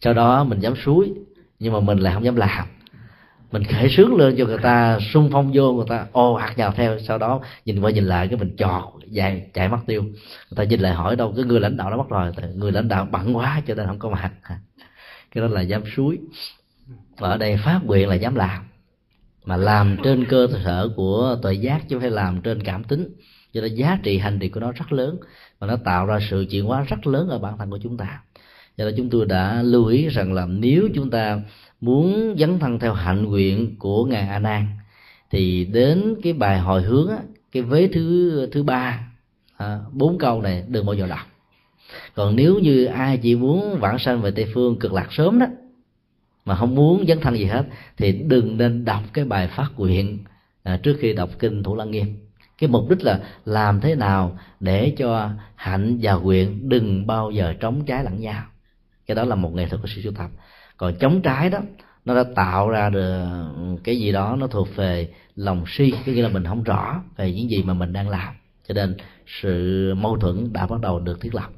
Sau 0.00 0.14
đó 0.14 0.44
mình 0.44 0.60
dám 0.60 0.74
suối 0.76 1.12
nhưng 1.58 1.72
mà 1.72 1.80
mình 1.80 1.98
lại 1.98 2.14
không 2.14 2.24
dám 2.24 2.36
làm 2.36 2.68
mình 3.52 3.64
khởi 3.64 3.88
sướng 3.88 4.16
lên 4.16 4.34
cho 4.38 4.44
người 4.44 4.58
ta, 4.58 4.98
xung 5.12 5.30
phong 5.32 5.50
vô 5.54 5.72
người 5.72 5.84
ta, 5.88 6.06
ô 6.12 6.34
hạt 6.34 6.54
vào 6.56 6.72
theo. 6.72 6.98
Sau 6.98 7.18
đó 7.18 7.40
nhìn 7.64 7.80
qua 7.80 7.90
nhìn 7.90 8.04
lại 8.04 8.28
cái 8.28 8.38
mình 8.38 8.56
chọt 8.56 8.84
dài 9.08 9.46
chạy 9.54 9.68
mất 9.68 9.78
tiêu. 9.86 10.02
Người 10.02 10.56
ta 10.56 10.64
nhìn 10.64 10.80
lại 10.80 10.94
hỏi 10.94 11.16
đâu, 11.16 11.32
cái 11.36 11.44
người 11.44 11.60
lãnh 11.60 11.76
đạo 11.76 11.90
nó 11.90 11.96
mất 11.96 12.08
rồi. 12.08 12.32
Người 12.54 12.72
lãnh 12.72 12.88
đạo 12.88 13.08
bận 13.10 13.36
quá 13.36 13.62
cho 13.66 13.74
nên 13.74 13.86
không 13.86 13.98
có 13.98 14.10
mặt. 14.10 14.32
Cái 15.34 15.42
đó 15.42 15.48
là 15.48 15.60
dám 15.60 15.82
suối. 15.96 16.18
Và 17.18 17.28
ở 17.28 17.36
đây 17.36 17.56
phát 17.56 17.80
nguyện 17.84 18.08
là 18.08 18.14
dám 18.14 18.34
làm. 18.34 18.64
Mà 19.44 19.56
làm 19.56 19.96
trên 20.04 20.24
cơ 20.24 20.48
sở 20.64 20.88
của 20.96 21.38
tội 21.42 21.58
giác 21.58 21.88
chứ 21.88 21.96
không 21.96 22.00
phải 22.00 22.10
làm 22.10 22.40
trên 22.40 22.62
cảm 22.62 22.84
tính. 22.84 23.08
Cho 23.52 23.60
nên 23.60 23.74
giá 23.74 23.98
trị 24.02 24.18
hành 24.18 24.38
trì 24.38 24.48
của 24.48 24.60
nó 24.60 24.72
rất 24.72 24.92
lớn. 24.92 25.18
Và 25.58 25.66
nó 25.66 25.76
tạo 25.76 26.06
ra 26.06 26.18
sự 26.30 26.46
chuyển 26.50 26.64
hóa 26.64 26.84
rất 26.88 27.06
lớn 27.06 27.28
ở 27.28 27.38
bản 27.38 27.58
thân 27.58 27.70
của 27.70 27.78
chúng 27.82 27.96
ta. 27.96 28.20
Do 28.76 28.84
đó 28.84 28.90
chúng 28.96 29.10
tôi 29.10 29.26
đã 29.26 29.62
lưu 29.62 29.86
ý 29.86 30.08
rằng 30.08 30.32
là 30.32 30.46
nếu 30.46 30.88
chúng 30.94 31.10
ta 31.10 31.40
muốn 31.84 32.36
dấn 32.38 32.58
thân 32.58 32.78
theo 32.78 32.92
hạnh 32.92 33.24
nguyện 33.24 33.76
của 33.78 34.04
ngài 34.04 34.28
a 34.28 34.38
nan. 34.38 34.66
Thì 35.30 35.64
đến 35.64 36.14
cái 36.22 36.32
bài 36.32 36.58
hồi 36.58 36.82
hướng 36.82 37.08
á, 37.08 37.18
cái 37.52 37.62
vế 37.62 37.88
thứ 37.92 38.48
thứ 38.52 38.62
ba 38.62 39.08
à, 39.56 39.78
bốn 39.92 40.18
câu 40.18 40.42
này 40.42 40.64
đừng 40.68 40.86
bao 40.86 40.94
giờ 40.94 41.06
đọc 41.06 41.26
còn 42.14 42.36
nếu 42.36 42.58
như 42.58 42.84
ai 42.84 43.18
chỉ 43.18 43.34
muốn 43.34 43.78
vãng 43.80 43.98
sanh 43.98 44.22
về 44.22 44.30
tây 44.30 44.46
phương 44.54 44.78
cực 44.78 44.92
lạc 44.92 45.08
sớm 45.10 45.38
đó 45.38 45.46
mà 46.44 46.54
không 46.56 46.74
muốn 46.74 47.06
dấn 47.08 47.20
thân 47.20 47.38
gì 47.38 47.44
hết 47.44 47.66
thì 47.96 48.12
đừng 48.12 48.56
nên 48.56 48.84
đọc 48.84 49.02
cái 49.12 49.24
bài 49.24 49.48
phát 49.48 49.70
nguyện 49.76 50.18
à, 50.62 50.80
trước 50.82 50.96
khi 51.00 51.12
đọc 51.12 51.30
kinh 51.38 51.62
thủ 51.62 51.76
lăng 51.76 51.90
nghiêm. 51.90 52.16
Cái 52.58 52.68
mục 52.68 52.90
đích 52.90 53.02
là 53.02 53.20
làm 53.44 53.80
thế 53.80 53.94
nào 53.94 54.38
để 54.60 54.94
cho 54.96 55.30
hạnh 55.54 55.98
và 56.02 56.14
nguyện 56.14 56.68
đừng 56.68 57.06
bao 57.06 57.30
giờ 57.30 57.54
trống 57.60 57.84
trái 57.86 58.04
lẫn 58.04 58.20
nhau. 58.20 58.42
Cái 59.06 59.14
đó 59.14 59.24
là 59.24 59.34
một 59.34 59.54
nghệ 59.54 59.66
thuật 59.66 59.82
của 59.82 59.88
sự 59.88 60.02
sưu 60.02 60.12
tập 60.12 60.30
còn 60.76 60.94
chống 61.00 61.22
trái 61.22 61.50
đó, 61.50 61.58
nó 62.04 62.14
đã 62.14 62.24
tạo 62.34 62.70
ra 62.70 62.90
được 62.90 63.26
cái 63.84 63.98
gì 63.98 64.12
đó 64.12 64.36
nó 64.38 64.46
thuộc 64.46 64.76
về 64.76 65.08
lòng 65.36 65.64
si, 65.66 65.90
có 65.90 66.12
nghĩa 66.12 66.22
là 66.22 66.28
mình 66.28 66.44
không 66.44 66.62
rõ 66.62 67.02
về 67.16 67.32
những 67.32 67.50
gì 67.50 67.62
mà 67.62 67.74
mình 67.74 67.92
đang 67.92 68.08
làm. 68.08 68.34
Cho 68.68 68.74
nên 68.74 68.96
sự 69.26 69.94
mâu 69.96 70.16
thuẫn 70.16 70.52
đã 70.52 70.66
bắt 70.66 70.80
đầu 70.80 71.00
được 71.00 71.20
thiết 71.20 71.34
lập. 71.34 71.50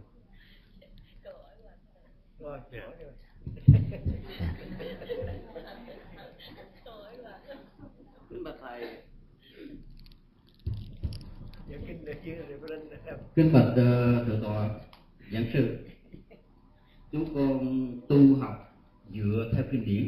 Kính 13.37 13.53
bạch 13.53 13.73
ờ, 13.77 14.25
thượng 14.25 14.43
tọa 14.43 14.69
giảng 15.33 15.45
sư, 15.53 15.77
chúng 17.13 17.35
con 17.35 18.01
tu 18.09 18.37
học 18.41 18.66
dựa 19.17 19.51
theo 19.55 19.65
kinh 19.71 19.85
điển. 19.85 20.07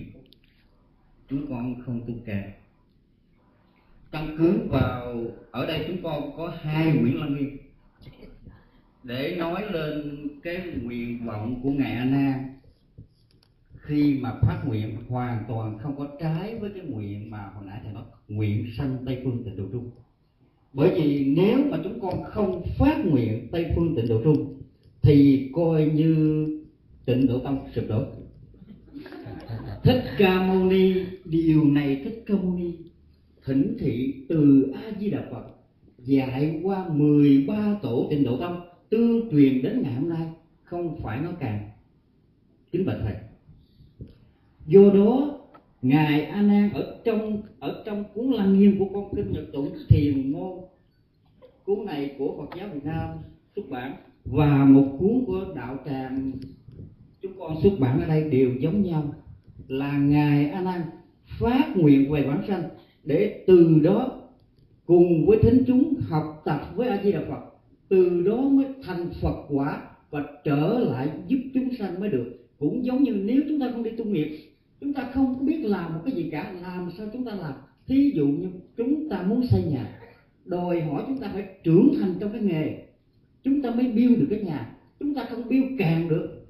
Chúng 1.28 1.46
con 1.48 1.82
không 1.82 2.00
tu 2.06 2.14
kệ 2.26 2.42
căn 4.12 4.36
cứ 4.38 4.58
vào, 4.70 5.16
ở 5.50 5.66
đây 5.66 5.84
chúng 5.88 6.02
con 6.02 6.36
có 6.36 6.54
hai 6.62 6.92
nguyện 6.92 7.20
lăng 7.20 7.36
nghiêm 7.36 7.58
để 9.02 9.36
nói 9.38 9.62
lên 9.72 10.26
cái 10.42 10.62
nguyện 10.82 11.26
vọng 11.26 11.60
của 11.62 11.70
ngài 11.70 11.92
Anna 11.92 12.44
khi 13.78 14.18
mà 14.20 14.34
phát 14.42 14.62
nguyện 14.66 14.96
hoàn 15.08 15.44
toàn 15.48 15.78
không 15.78 15.98
có 15.98 16.08
trái 16.20 16.58
với 16.58 16.70
cái 16.70 16.82
nguyện 16.84 17.30
mà 17.30 17.50
hồi 17.54 17.64
nãy 17.66 17.80
thầy 17.82 17.92
nói, 17.92 18.02
nguyện 18.28 18.66
sanh 18.76 18.96
tây 19.06 19.20
phương 19.24 19.44
tịnh 19.44 19.56
độ 19.56 19.64
trung. 19.72 19.90
Bởi 20.72 20.90
vì 20.94 21.34
nếu 21.36 21.58
mà 21.70 21.78
chúng 21.84 22.00
con 22.00 22.24
không 22.24 22.62
phát 22.78 23.04
nguyện 23.04 23.48
tây 23.52 23.72
phương 23.76 23.96
tịnh 23.96 24.08
độ 24.08 24.20
trung, 24.24 24.62
thì 25.02 25.50
coi 25.54 25.84
như 25.86 26.44
tịnh 27.04 27.26
độ 27.26 27.38
tông 27.38 27.68
sụp 27.74 27.84
đổ 27.88 28.04
thích 29.82 30.04
ca 30.18 30.46
mâu 30.46 30.64
ni, 30.64 30.94
điều 31.24 31.64
này 31.64 32.00
thích 32.04 32.24
ca 32.26 32.34
mâu 32.34 32.54
ni 32.54 32.72
thỉnh 33.44 33.76
thị 33.78 34.14
từ 34.28 34.72
a 34.74 34.82
di 35.00 35.10
đà 35.10 35.24
phật, 35.30 35.46
dạy 35.98 36.60
qua 36.62 36.88
13 36.88 37.78
tổ 37.82 38.06
tịnh 38.10 38.24
độ 38.24 38.36
tông 38.40 38.60
tương 38.88 39.30
truyền 39.30 39.62
đến 39.62 39.82
ngày 39.82 39.94
hôm 39.94 40.08
nay, 40.08 40.28
không 40.64 41.00
phải 41.02 41.20
nói 41.20 41.32
càng. 41.40 41.70
Kính 42.72 42.86
bạch 42.86 42.98
thầy. 43.02 43.14
Do 44.66 44.90
đó, 44.94 45.38
ngài 45.82 46.24
a 46.24 46.42
nan 46.42 46.70
ở 46.72 47.00
trong 47.04 47.42
ở 47.58 47.82
trong 47.86 48.04
cuốn 48.14 48.26
lăng 48.32 48.58
nghiêm 48.58 48.78
của 48.78 48.88
con 48.94 49.16
kinh 49.16 49.32
nhật 49.32 49.44
tụng 49.52 49.70
thiền 49.88 50.32
môn, 50.32 50.58
cuốn 51.64 51.86
này 51.86 52.14
của 52.18 52.34
phật 52.38 52.58
giáo 52.58 52.68
việt 52.74 52.84
nam 52.84 53.08
xuất 53.56 53.70
bản 53.70 53.96
và 54.24 54.64
một 54.64 54.96
cuốn 54.98 55.24
của 55.26 55.44
đạo 55.56 55.76
tràng 55.86 56.32
chúng 57.22 57.32
con 57.38 57.62
xuất 57.62 57.72
bản 57.78 58.00
ở 58.00 58.06
đây 58.06 58.30
đều 58.30 58.50
giống 58.60 58.82
nhau 58.82 59.14
là 59.68 59.98
ngài 59.98 60.50
a 60.50 60.60
nan 60.60 60.82
phát 61.40 61.72
nguyện 61.76 62.12
về 62.12 62.22
bản 62.22 62.42
sanh 62.48 62.62
để 63.04 63.44
từ 63.46 63.80
đó 63.82 64.22
cùng 64.86 65.26
với 65.26 65.38
thính 65.42 65.64
chúng 65.66 65.94
học 66.08 66.42
tập 66.44 66.60
với 66.74 66.88
a 66.88 67.02
di 67.04 67.12
đà 67.12 67.20
phật, 67.28 67.40
từ 67.88 68.22
đó 68.26 68.36
mới 68.36 68.66
thành 68.84 69.10
phật 69.22 69.36
quả 69.48 69.82
và 70.10 70.24
trở 70.44 70.78
lại 70.78 71.08
giúp 71.26 71.38
chúng 71.54 71.68
sanh 71.78 72.00
mới 72.00 72.08
được. 72.08 72.34
Cũng 72.58 72.84
giống 72.84 73.02
như 73.02 73.12
nếu 73.12 73.42
chúng 73.48 73.60
ta 73.60 73.70
không 73.72 73.82
đi 73.82 73.90
tu 73.90 74.04
nghiệp, 74.04 74.38
chúng 74.80 74.92
ta 74.92 75.10
không 75.14 75.46
biết 75.46 75.64
làm 75.64 75.94
một 75.94 76.00
cái 76.04 76.14
gì 76.14 76.28
cả. 76.32 76.52
Làm 76.62 76.90
sao 76.98 77.06
chúng 77.12 77.24
ta 77.24 77.34
làm? 77.34 77.52
Thí 77.86 78.12
dụ 78.14 78.26
như 78.26 78.48
chúng 78.76 79.08
ta 79.08 79.22
muốn 79.22 79.46
xây 79.46 79.62
nhà, 79.62 80.00
đòi 80.44 80.80
hỏi 80.80 81.02
chúng 81.06 81.18
ta 81.18 81.30
phải 81.32 81.46
trưởng 81.64 81.94
thành 82.00 82.14
trong 82.20 82.32
cái 82.32 82.40
nghề. 82.40 82.78
Chúng 83.44 83.62
ta 83.62 83.70
mới 83.70 83.92
build 83.92 84.18
được 84.18 84.26
cái 84.30 84.40
nhà. 84.40 84.76
Chúng 85.00 85.14
ta 85.14 85.26
không 85.30 85.48
build 85.48 85.66
càng 85.78 86.08
được. 86.08 86.46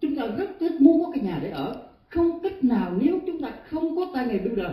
Chúng 0.00 0.16
ta 0.16 0.26
rất 0.26 0.50
thích 0.60 0.72
muốn 0.80 1.04
có 1.04 1.12
cái 1.14 1.24
nhà 1.24 1.40
để 1.42 1.50
ở 1.50 1.87
không 2.08 2.42
cách 2.42 2.64
nào 2.64 2.96
nếu 3.00 3.20
chúng 3.26 3.40
ta 3.40 3.52
không 3.70 3.96
có 3.96 4.10
tay 4.14 4.26
nghề 4.26 4.38
builder 4.38 4.72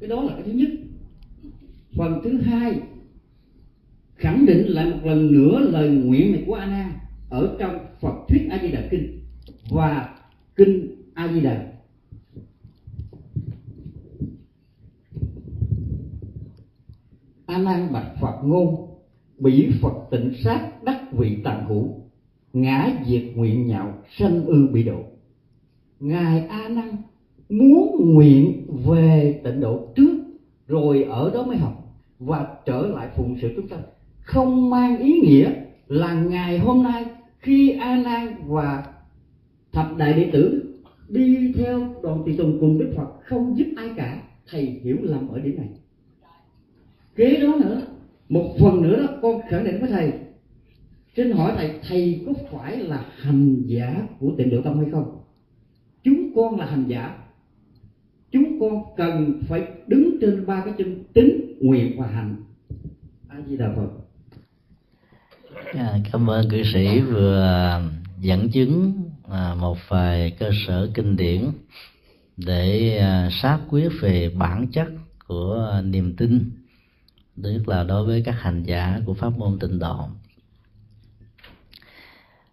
cái 0.00 0.08
đó 0.08 0.22
là 0.22 0.32
cái 0.32 0.42
thứ 0.42 0.52
nhất. 0.52 0.68
Phần 1.96 2.20
thứ 2.24 2.40
hai, 2.40 2.80
khẳng 4.14 4.46
định 4.46 4.66
lại 4.66 4.90
một 4.90 4.98
lần 5.04 5.32
nữa 5.32 5.58
lời 5.58 5.88
nguyện 5.88 6.32
này 6.32 6.42
của 6.46 6.54
a 6.54 6.66
nan 6.66 6.92
ở 7.30 7.56
trong 7.58 7.78
phật 8.00 8.14
thuyết 8.28 8.48
a 8.50 8.58
di 8.62 8.68
đà 8.68 8.88
kinh 8.90 9.20
và 9.70 10.18
kinh 10.56 10.96
a 11.14 11.32
di 11.32 11.40
đà 11.40 11.72
a 17.46 17.58
nan 17.58 17.92
bạch 17.92 18.12
phật 18.20 18.40
ngôn, 18.44 18.86
Bỉ 19.38 19.68
phật 19.80 19.94
tịnh 20.10 20.32
sát 20.44 20.82
đắc 20.84 21.12
vị 21.12 21.38
tàn 21.44 21.66
hữu, 21.68 22.02
ngã 22.52 22.90
diệt 23.06 23.22
nguyện 23.34 23.66
nhạo 23.66 24.02
sanh 24.18 24.44
ư 24.44 24.68
bị 24.72 24.82
độ 24.82 25.09
ngài 26.00 26.46
a 26.46 26.68
nan 26.68 26.96
muốn 27.48 28.14
nguyện 28.14 28.66
về 28.86 29.40
tịnh 29.44 29.60
độ 29.60 29.92
trước, 29.96 30.14
rồi 30.66 31.02
ở 31.02 31.30
đó 31.34 31.42
mới 31.42 31.56
học 31.56 31.94
và 32.18 32.56
trở 32.66 32.86
lại 32.86 33.08
phụng 33.16 33.36
sự 33.40 33.52
chúng 33.56 33.68
sanh 33.68 33.82
không 34.20 34.70
mang 34.70 34.98
ý 34.98 35.20
nghĩa 35.20 35.52
là 35.88 36.14
ngày 36.14 36.58
hôm 36.58 36.82
nay 36.82 37.04
khi 37.38 37.70
a 37.70 37.96
nan 37.96 38.34
và 38.46 38.84
thập 39.72 39.96
đại 39.96 40.12
đệ 40.12 40.30
tử 40.32 40.74
đi 41.08 41.52
theo 41.56 41.94
đoàn 42.02 42.22
tùy 42.24 42.34
tùng 42.38 42.60
cùng 42.60 42.78
đức 42.78 42.92
phật 42.96 43.08
không 43.22 43.58
giúp 43.58 43.66
ai 43.76 43.88
cả, 43.96 44.22
thầy 44.50 44.62
hiểu 44.64 44.96
lầm 45.02 45.28
ở 45.28 45.38
điểm 45.38 45.56
này. 45.56 45.68
Kế 47.16 47.36
đó 47.40 47.56
nữa, 47.60 47.82
một 48.28 48.54
phần 48.60 48.82
nữa 48.82 48.96
đó, 48.96 49.06
con 49.22 49.40
khẳng 49.48 49.64
định 49.64 49.80
với 49.80 49.90
thầy. 49.90 50.12
Xin 51.16 51.30
hỏi 51.30 51.52
thầy 51.56 51.70
thầy 51.88 52.22
có 52.26 52.32
phải 52.52 52.76
là 52.76 53.04
hành 53.16 53.62
giả 53.66 54.06
của 54.20 54.32
tịnh 54.38 54.50
độ 54.50 54.62
tông 54.62 54.78
hay 54.78 54.90
không? 54.90 55.19
Chúng 56.34 56.36
con 56.36 56.60
là 56.60 56.66
hành 56.66 56.84
giả. 56.88 57.18
Chúng 58.32 58.60
con 58.60 58.82
cần 58.96 59.42
phải 59.48 59.62
đứng 59.86 60.16
trên 60.20 60.46
ba 60.46 60.62
cái 60.64 60.74
chân 60.78 61.04
tính 61.12 61.58
nguyện 61.60 62.00
và 62.00 62.06
hành. 62.06 62.36
A 63.28 63.36
di 63.48 63.56
đà 63.56 63.72
phật. 63.76 63.88
À, 65.74 65.98
cảm 66.12 66.30
ơn 66.30 66.50
cư 66.50 66.62
sĩ 66.72 67.00
vừa 67.00 67.80
dẫn 68.20 68.50
chứng 68.50 68.92
à, 69.30 69.54
một 69.60 69.78
vài 69.88 70.30
cơ 70.38 70.50
sở 70.66 70.90
kinh 70.94 71.16
điển 71.16 71.44
để 72.36 72.96
à, 72.98 73.28
xác 73.42 73.58
quyết 73.68 73.88
về 74.00 74.30
bản 74.38 74.66
chất 74.66 74.88
của 75.26 75.80
niềm 75.84 76.16
tin 76.16 76.50
nhất 77.36 77.68
là 77.68 77.84
đối 77.84 78.06
với 78.06 78.22
các 78.24 78.34
hành 78.40 78.62
giả 78.62 79.00
của 79.06 79.14
pháp 79.14 79.38
môn 79.38 79.58
tịnh 79.58 79.78
độ. 79.78 80.08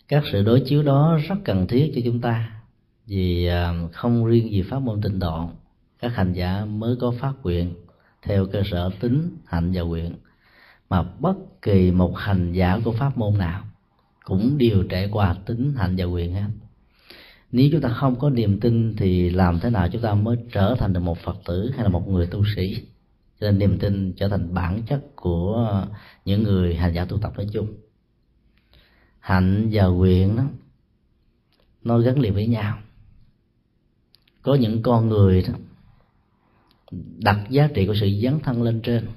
Các 0.07 0.23
sự 0.31 0.43
đối 0.43 0.59
chiếu 0.59 0.83
đó 0.83 1.19
rất 1.27 1.35
cần 1.45 1.67
thiết 1.67 1.91
cho 1.95 2.01
chúng 2.05 2.21
ta 2.21 2.56
vì 3.07 3.45
à, 3.45 3.73
không 3.93 4.25
riêng 4.25 4.51
gì 4.51 4.61
pháp 4.61 4.79
môn 4.79 5.01
tịnh 5.01 5.19
độ, 5.19 5.49
các 5.99 6.15
hành 6.15 6.33
giả 6.33 6.65
mới 6.65 6.95
có 6.99 7.13
phát 7.19 7.33
nguyện 7.43 7.73
theo 8.21 8.45
cơ 8.45 8.61
sở 8.71 8.89
tính, 8.99 9.37
hạnh 9.45 9.71
và 9.73 9.81
nguyện. 9.81 10.15
Mà 10.89 11.03
bất 11.03 11.61
kỳ 11.61 11.91
một 11.91 12.17
hành 12.17 12.53
giả 12.53 12.79
của 12.85 12.91
pháp 12.91 13.17
môn 13.17 13.37
nào 13.37 13.63
cũng 14.23 14.57
đều 14.57 14.83
trải 14.83 15.09
qua 15.11 15.35
tính, 15.45 15.73
hạnh 15.77 15.95
và 15.97 16.05
nguyện 16.05 16.33
hết. 16.33 16.47
Nếu 17.51 17.69
chúng 17.71 17.81
ta 17.81 17.89
không 17.89 18.19
có 18.19 18.29
niềm 18.29 18.59
tin 18.59 18.95
thì 18.97 19.29
làm 19.29 19.59
thế 19.59 19.69
nào 19.69 19.87
chúng 19.91 20.01
ta 20.01 20.13
mới 20.13 20.37
trở 20.51 20.75
thành 20.79 20.93
được 20.93 20.99
một 20.99 21.17
phật 21.17 21.37
tử 21.45 21.71
hay 21.75 21.83
là 21.83 21.89
một 21.89 22.07
người 22.07 22.27
tu 22.27 22.43
sĩ? 22.55 22.85
Cho 23.39 23.51
nên 23.51 23.59
niềm 23.59 23.79
tin 23.79 24.13
trở 24.13 24.29
thành 24.29 24.53
bản 24.53 24.81
chất 24.87 25.01
của 25.15 25.85
những 26.25 26.43
người 26.43 26.75
hành 26.75 26.93
giả 26.93 27.05
tu 27.05 27.17
tập 27.17 27.33
nói 27.37 27.47
chung. 27.53 27.67
Hạnh 29.19 29.69
và 29.71 29.85
nguyện 29.85 30.35
đó, 30.35 30.43
nó 31.83 31.99
gắn 31.99 32.19
liền 32.19 32.33
với 32.33 32.47
nhau 32.47 32.77
có 34.47 34.55
những 34.55 34.81
con 34.81 35.09
người 35.09 35.41
đó 35.47 35.53
đặt 37.17 37.39
giá 37.49 37.67
trị 37.73 37.87
của 37.87 37.93
sự 37.93 38.09
dấn 38.23 38.39
thân 38.39 38.63
lên 38.63 38.81
trên. 38.81 39.07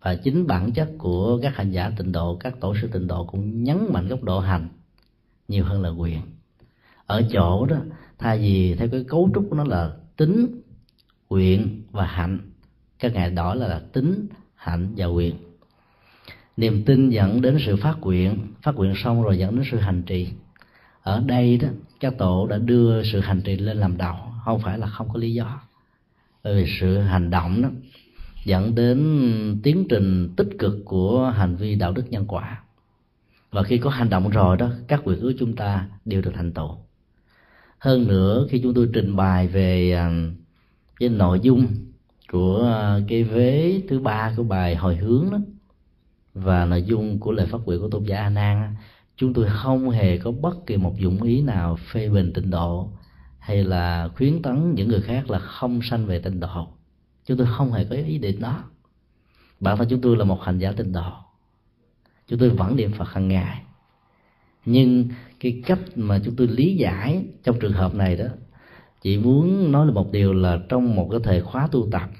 Và 0.00 0.14
chính 0.14 0.46
bản 0.46 0.72
chất 0.72 0.90
của 0.98 1.38
các 1.42 1.56
hành 1.56 1.70
giả 1.70 1.92
tịnh 1.96 2.12
độ 2.12 2.36
các 2.36 2.60
tổ 2.60 2.74
sư 2.82 2.88
tịnh 2.92 3.06
độ 3.06 3.24
cũng 3.24 3.64
nhấn 3.64 3.78
mạnh 3.92 4.08
góc 4.08 4.22
độ 4.22 4.40
hành 4.40 4.68
nhiều 5.48 5.64
hơn 5.64 5.82
là 5.82 5.88
quyền. 5.88 6.20
Ở 7.06 7.22
chỗ 7.32 7.66
đó 7.66 7.76
thay 8.18 8.38
vì 8.38 8.74
theo 8.74 8.88
cái 8.88 9.04
cấu 9.08 9.30
trúc 9.34 9.46
của 9.50 9.56
nó 9.56 9.64
là 9.64 9.92
tính 10.16 10.60
quyền 11.28 11.82
và 11.90 12.06
hạnh 12.06 12.38
các 12.98 13.12
ngài 13.14 13.30
đó 13.30 13.54
là, 13.54 13.68
là 13.68 13.78
tính 13.92 14.26
hạnh 14.54 14.94
và 14.96 15.06
quyền 15.06 15.34
niềm 16.56 16.84
tin 16.84 17.10
dẫn 17.10 17.42
đến 17.42 17.58
sự 17.66 17.76
phát 17.76 18.00
nguyện 18.00 18.38
phát 18.62 18.74
nguyện 18.74 18.94
xong 18.96 19.22
rồi 19.22 19.38
dẫn 19.38 19.56
đến 19.56 19.64
sự 19.70 19.78
hành 19.78 20.02
trì. 20.06 20.28
Ở 21.02 21.22
đây 21.26 21.56
đó 21.56 21.68
các 22.02 22.18
tổ 22.18 22.46
đã 22.46 22.58
đưa 22.58 23.02
sự 23.02 23.20
hành 23.20 23.42
trì 23.42 23.56
lên 23.56 23.76
làm 23.76 23.96
đầu 23.96 24.14
không 24.44 24.60
phải 24.60 24.78
là 24.78 24.86
không 24.86 25.08
có 25.12 25.18
lý 25.18 25.34
do. 25.34 25.60
Bởi 26.44 26.54
vì 26.54 26.70
sự 26.80 26.98
hành 26.98 27.30
động 27.30 27.62
đó 27.62 27.68
dẫn 28.44 28.74
đến 28.74 29.60
tiến 29.62 29.86
trình 29.88 30.34
tích 30.36 30.48
cực 30.58 30.78
của 30.84 31.32
hành 31.36 31.56
vi 31.56 31.74
đạo 31.74 31.92
đức 31.92 32.04
nhân 32.10 32.24
quả. 32.28 32.62
Và 33.50 33.62
khi 33.62 33.78
có 33.78 33.90
hành 33.90 34.10
động 34.10 34.28
rồi 34.28 34.56
đó, 34.56 34.70
các 34.88 35.00
quyền 35.04 35.20
ước 35.20 35.32
chúng 35.38 35.56
ta 35.56 35.88
đều 36.04 36.22
được 36.22 36.32
thành 36.34 36.52
tựu. 36.52 36.78
Hơn 37.78 38.08
nữa, 38.08 38.46
khi 38.50 38.60
chúng 38.62 38.74
tôi 38.74 38.88
trình 38.92 39.16
bày 39.16 39.48
về 39.48 39.92
à, 39.92 40.10
cái 41.00 41.08
nội 41.08 41.40
dung 41.42 41.66
của 42.32 42.78
cái 43.08 43.24
vế 43.24 43.82
thứ 43.88 44.00
ba 44.00 44.34
của 44.36 44.42
bài 44.42 44.76
hồi 44.76 44.96
hướng 44.96 45.30
đó, 45.30 45.38
và 46.34 46.64
nội 46.64 46.82
dung 46.82 47.18
của 47.18 47.32
lời 47.32 47.46
phát 47.46 47.58
nguyện 47.64 47.80
của 47.80 47.88
tôn 47.88 48.04
giả 48.04 48.16
a 48.16 48.30
nan 48.30 48.74
chúng 49.16 49.34
tôi 49.34 49.46
không 49.50 49.90
hề 49.90 50.18
có 50.18 50.30
bất 50.30 50.66
kỳ 50.66 50.76
một 50.76 50.94
dụng 50.98 51.22
ý 51.22 51.42
nào 51.42 51.76
phê 51.92 52.08
bình 52.08 52.32
tịnh 52.32 52.50
độ, 52.50 52.90
hay 53.38 53.64
là 53.64 54.08
khuyến 54.16 54.42
tấn 54.42 54.74
những 54.74 54.88
người 54.88 55.00
khác 55.00 55.30
là 55.30 55.38
không 55.38 55.80
sanh 55.82 56.06
về 56.06 56.18
tịnh 56.18 56.40
độ. 56.40 56.68
Chúng 57.26 57.36
tôi 57.36 57.46
không 57.56 57.72
hề 57.72 57.84
có 57.84 57.96
ý 57.96 58.18
định 58.18 58.40
đó. 58.40 58.64
Bản 59.60 59.76
thân 59.76 59.88
chúng 59.90 60.00
tôi 60.00 60.16
là 60.16 60.24
một 60.24 60.42
hành 60.42 60.58
giả 60.58 60.72
tịnh 60.72 60.92
độ. 60.92 61.12
Chúng 62.26 62.38
tôi 62.38 62.48
vẫn 62.48 62.76
niệm 62.76 62.92
phật 62.92 63.08
hàng 63.08 63.28
ngày. 63.28 63.62
Nhưng 64.64 65.08
cái 65.40 65.62
cách 65.66 65.80
mà 65.96 66.20
chúng 66.24 66.36
tôi 66.36 66.46
lý 66.46 66.76
giải 66.76 67.26
trong 67.42 67.58
trường 67.60 67.72
hợp 67.72 67.94
này 67.94 68.16
đó, 68.16 68.24
chỉ 69.02 69.18
muốn 69.18 69.72
nói 69.72 69.86
là 69.86 69.92
một 69.92 70.12
điều 70.12 70.32
là 70.32 70.58
trong 70.68 70.96
một 70.96 71.08
cái 71.10 71.20
thời 71.24 71.40
khóa 71.40 71.68
tu 71.72 71.88
tập, 71.92 72.10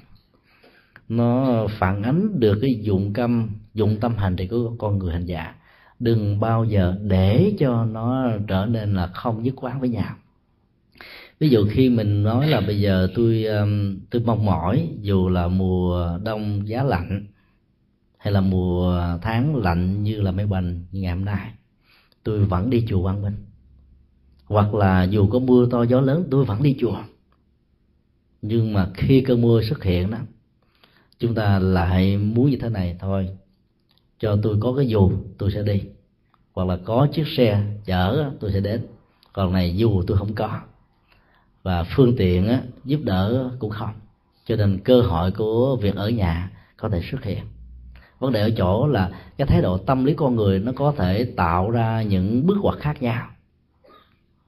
nó 1.09 1.67
phản 1.69 2.03
ánh 2.03 2.39
được 2.39 2.59
cái 2.61 2.79
dụng 2.81 3.13
tâm 3.13 3.49
dụng 3.73 3.97
tâm 3.99 4.17
hành 4.17 4.35
trì 4.35 4.47
của 4.47 4.75
con 4.77 4.97
người 4.97 5.13
hành 5.13 5.25
giả 5.25 5.55
đừng 6.03 6.39
bao 6.39 6.65
giờ 6.65 6.95
để 7.01 7.53
cho 7.59 7.85
nó 7.85 8.31
trở 8.47 8.65
nên 8.65 8.93
là 8.93 9.07
không 9.07 9.43
nhất 9.43 9.53
quán 9.57 9.79
với 9.79 9.89
nhau. 9.89 10.15
Ví 11.39 11.49
dụ 11.49 11.67
khi 11.71 11.89
mình 11.89 12.23
nói 12.23 12.47
là 12.47 12.61
bây 12.61 12.79
giờ 12.79 13.07
tôi 13.15 13.45
um, 13.45 13.99
tôi 14.09 14.21
mong 14.25 14.45
mỏi, 14.45 14.89
dù 15.01 15.29
là 15.29 15.47
mùa 15.47 16.19
đông 16.23 16.67
giá 16.67 16.83
lạnh, 16.83 17.25
hay 18.17 18.33
là 18.33 18.41
mùa 18.41 19.01
tháng 19.21 19.55
lạnh 19.55 20.03
như 20.03 20.21
là 20.21 20.31
mấy 20.31 20.45
bình 20.45 20.85
như 20.91 21.01
ngày 21.01 21.13
hôm 21.15 21.25
nay, 21.25 21.51
tôi 22.23 22.45
vẫn 22.45 22.69
đi 22.69 22.85
chùa 22.87 23.03
quang 23.03 23.21
minh. 23.21 23.35
Hoặc 24.45 24.73
là 24.73 25.03
dù 25.03 25.27
có 25.27 25.39
mưa 25.39 25.67
to 25.71 25.83
gió 25.83 26.01
lớn, 26.01 26.27
tôi 26.31 26.45
vẫn 26.45 26.63
đi 26.63 26.75
chùa. 26.79 26.97
Nhưng 28.41 28.73
mà 28.73 28.89
khi 28.93 29.21
cơn 29.21 29.41
mưa 29.41 29.61
xuất 29.61 29.83
hiện 29.83 30.11
đó, 30.11 30.17
chúng 31.19 31.35
ta 31.35 31.59
lại 31.59 32.17
muốn 32.17 32.49
như 32.49 32.57
thế 32.57 32.69
này 32.69 32.97
thôi 32.99 33.29
cho 34.23 34.37
tôi 34.43 34.57
có 34.59 34.73
cái 34.77 34.87
dù 34.87 35.11
tôi 35.37 35.51
sẽ 35.51 35.63
đi. 35.63 35.81
Hoặc 36.53 36.67
là 36.67 36.77
có 36.85 37.07
chiếc 37.13 37.27
xe 37.37 37.63
chở 37.85 38.31
tôi 38.39 38.51
sẽ 38.51 38.59
đến. 38.59 38.81
Còn 39.33 39.53
này 39.53 39.75
dù 39.75 40.03
tôi 40.07 40.17
không 40.17 40.35
có. 40.35 40.59
Và 41.63 41.83
phương 41.83 42.15
tiện 42.17 42.47
á, 42.47 42.61
giúp 42.85 42.99
đỡ 43.03 43.51
cũng 43.59 43.69
không. 43.69 43.93
Cho 44.45 44.55
nên 44.55 44.79
cơ 44.83 45.01
hội 45.01 45.31
của 45.31 45.75
việc 45.75 45.95
ở 45.95 46.09
nhà 46.09 46.51
có 46.77 46.89
thể 46.89 47.01
xuất 47.11 47.23
hiện. 47.23 47.39
Vấn 48.19 48.31
đề 48.31 48.41
ở 48.41 48.49
chỗ 48.57 48.87
là 48.87 49.09
cái 49.37 49.47
thái 49.47 49.61
độ 49.61 49.77
tâm 49.77 50.05
lý 50.05 50.13
con 50.13 50.35
người 50.35 50.59
nó 50.59 50.71
có 50.75 50.93
thể 50.97 51.23
tạo 51.35 51.71
ra 51.71 52.01
những 52.01 52.47
bước 52.47 52.57
ngoặt 52.61 52.79
khác 52.79 53.01
nhau. 53.01 53.27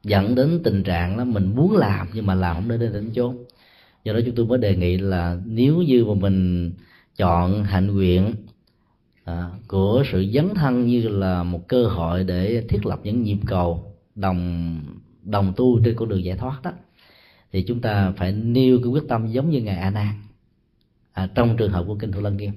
Dẫn 0.03 0.35
đến 0.35 0.61
tình 0.63 0.83
trạng 0.83 1.17
là 1.17 1.23
mình 1.23 1.55
muốn 1.55 1.77
làm 1.77 2.07
nhưng 2.13 2.25
mà 2.25 2.35
làm 2.35 2.55
không 2.55 2.69
đến 2.69 2.79
đến 2.79 3.11
chốn. 3.15 3.37
Do 4.03 4.13
đó 4.13 4.19
chúng 4.25 4.35
tôi 4.35 4.45
mới 4.45 4.57
đề 4.57 4.75
nghị 4.75 4.97
là 4.97 5.37
nếu 5.45 5.77
như 5.77 6.05
mà 6.05 6.13
mình 6.13 6.71
chọn 7.17 7.63
hạnh 7.63 7.87
nguyện 7.87 8.33
à, 9.25 9.49
của 9.67 10.03
sự 10.11 10.25
dấn 10.33 10.49
thân 10.55 10.85
như 10.85 11.07
là 11.07 11.43
một 11.43 11.67
cơ 11.67 11.87
hội 11.87 12.23
để 12.23 12.65
thiết 12.69 12.85
lập 12.85 12.99
những 13.03 13.23
nhịp 13.23 13.37
cầu 13.45 13.95
đồng 14.15 14.79
đồng 15.23 15.53
tu 15.55 15.79
trên 15.85 15.95
con 15.95 16.09
đường 16.09 16.23
giải 16.23 16.37
thoát 16.37 16.59
đó. 16.63 16.71
Thì 17.51 17.63
chúng 17.67 17.81
ta 17.81 18.13
phải 18.17 18.31
nêu 18.31 18.79
cái 18.83 18.87
quyết 18.87 19.03
tâm 19.07 19.27
giống 19.27 19.49
như 19.49 19.61
ngài 19.61 19.77
a 19.77 19.89
nan 19.89 20.13
à, 21.13 21.29
trong 21.35 21.57
trường 21.57 21.71
hợp 21.71 21.83
của 21.87 21.95
kinh 21.95 22.11
thủ 22.11 22.21
lăng 22.21 22.37
nghiêm 22.37 22.51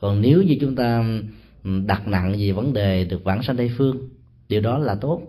còn 0.00 0.20
nếu 0.20 0.42
như 0.42 0.56
chúng 0.60 0.76
ta 0.76 1.04
ừ, 1.64 1.70
đặt 1.86 2.08
nặng 2.08 2.34
về 2.38 2.52
vấn 2.52 2.72
đề 2.72 3.04
được 3.04 3.24
vãng 3.24 3.42
sanh 3.42 3.56
tây 3.56 3.70
phương 3.76 4.08
điều 4.48 4.60
đó 4.60 4.78
là 4.78 4.94
tốt. 4.94 5.22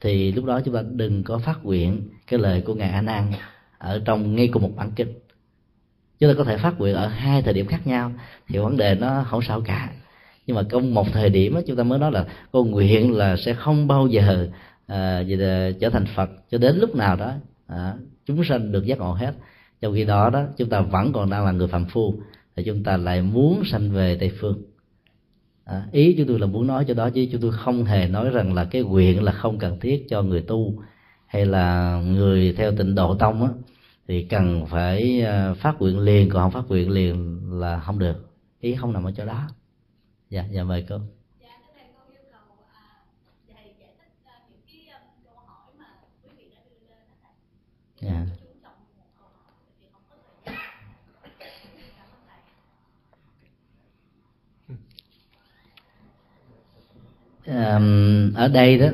Thì 0.00 0.32
lúc 0.32 0.44
đó 0.44 0.60
chúng 0.64 0.74
ta 0.74 0.82
đừng 0.90 1.22
có 1.22 1.38
phát 1.38 1.64
nguyện 1.64 2.08
cái 2.26 2.40
lời 2.40 2.60
của 2.60 2.74
ngài 2.74 2.90
a 2.90 3.02
nan 3.02 3.32
ở 3.78 4.02
trong 4.04 4.36
ngay 4.36 4.48
cùng 4.48 4.62
một 4.62 4.72
bản 4.76 4.90
kinh 4.96 5.08
chúng 6.20 6.30
ta 6.30 6.34
có 6.38 6.44
thể 6.44 6.56
phát 6.56 6.78
nguyện 6.78 6.94
ở 6.94 7.06
hai 7.06 7.42
thời 7.42 7.54
điểm 7.54 7.66
khác 7.66 7.86
nhau 7.86 8.12
thì 8.48 8.58
vấn 8.58 8.76
đề 8.76 8.94
nó 8.94 9.24
không 9.28 9.42
sao 9.42 9.60
cả. 9.60 9.90
Nhưng 10.46 10.56
mà 10.56 10.62
trong 10.70 10.94
một 10.94 11.06
thời 11.12 11.30
điểm 11.30 11.54
đó, 11.54 11.60
chúng 11.66 11.76
ta 11.76 11.82
mới 11.82 11.98
nói 11.98 12.12
là 12.12 12.26
con 12.52 12.70
nguyện 12.70 13.16
là 13.16 13.36
sẽ 13.36 13.54
không 13.54 13.86
bao 13.86 14.06
giờ 14.06 14.48
à, 14.86 15.22
trở 15.80 15.90
thành 15.90 16.04
phật 16.16 16.30
cho 16.50 16.58
đến 16.58 16.76
lúc 16.78 16.94
nào 16.96 17.16
đó 17.16 17.32
à, 17.66 17.94
chúng 18.26 18.44
sanh 18.44 18.72
được 18.72 18.86
giác 18.86 18.98
ngộ 18.98 19.12
hết. 19.12 19.34
Trong 19.80 19.94
khi 19.94 20.04
đó 20.04 20.30
đó 20.30 20.44
chúng 20.56 20.68
ta 20.68 20.80
vẫn 20.80 21.12
còn 21.12 21.30
đang 21.30 21.44
là 21.44 21.52
người 21.52 21.68
phạm 21.68 21.84
phu 21.84 22.14
thì 22.56 22.64
chúng 22.64 22.84
ta 22.84 22.96
lại 22.96 23.22
muốn 23.22 23.62
sanh 23.64 23.90
về 23.90 24.16
tây 24.20 24.32
phương. 24.40 24.62
À, 25.64 25.82
ý 25.92 26.14
chúng 26.18 26.26
tôi 26.26 26.38
là 26.38 26.46
muốn 26.46 26.66
nói 26.66 26.84
cho 26.88 26.94
đó 26.94 27.10
chứ 27.10 27.26
chúng 27.32 27.40
tôi 27.40 27.52
không 27.52 27.84
hề 27.84 28.08
nói 28.08 28.30
rằng 28.30 28.54
là 28.54 28.64
cái 28.64 28.82
nguyện 28.82 29.22
là 29.22 29.32
không 29.32 29.58
cần 29.58 29.80
thiết 29.80 30.06
cho 30.08 30.22
người 30.22 30.40
tu 30.40 30.82
hay 31.26 31.46
là 31.46 32.00
người 32.06 32.52
theo 32.52 32.72
tịnh 32.72 32.94
độ 32.94 33.14
tông 33.14 33.42
á 33.42 33.48
thì 34.08 34.26
cần 34.30 34.66
phải 34.66 35.22
à, 35.22 35.54
phát 35.54 35.74
nguyện 35.78 35.98
liền 35.98 36.30
còn 36.30 36.42
không 36.42 36.62
phát 36.62 36.68
nguyện 36.68 36.90
liền 36.90 37.40
là 37.60 37.80
không 37.80 37.98
được. 37.98 38.16
Ý 38.60 38.74
không 38.74 38.92
nằm 38.92 39.04
ở 39.04 39.12
chỗ 39.16 39.24
đó. 39.26 39.48
Dạ 40.30 40.44
dạ 40.50 40.64
mời 40.64 40.86
cô. 40.88 40.98
Dạ 48.00 48.10
yeah. 48.10 48.28
ở 58.34 58.48
đây 58.48 58.78
đó 58.78 58.88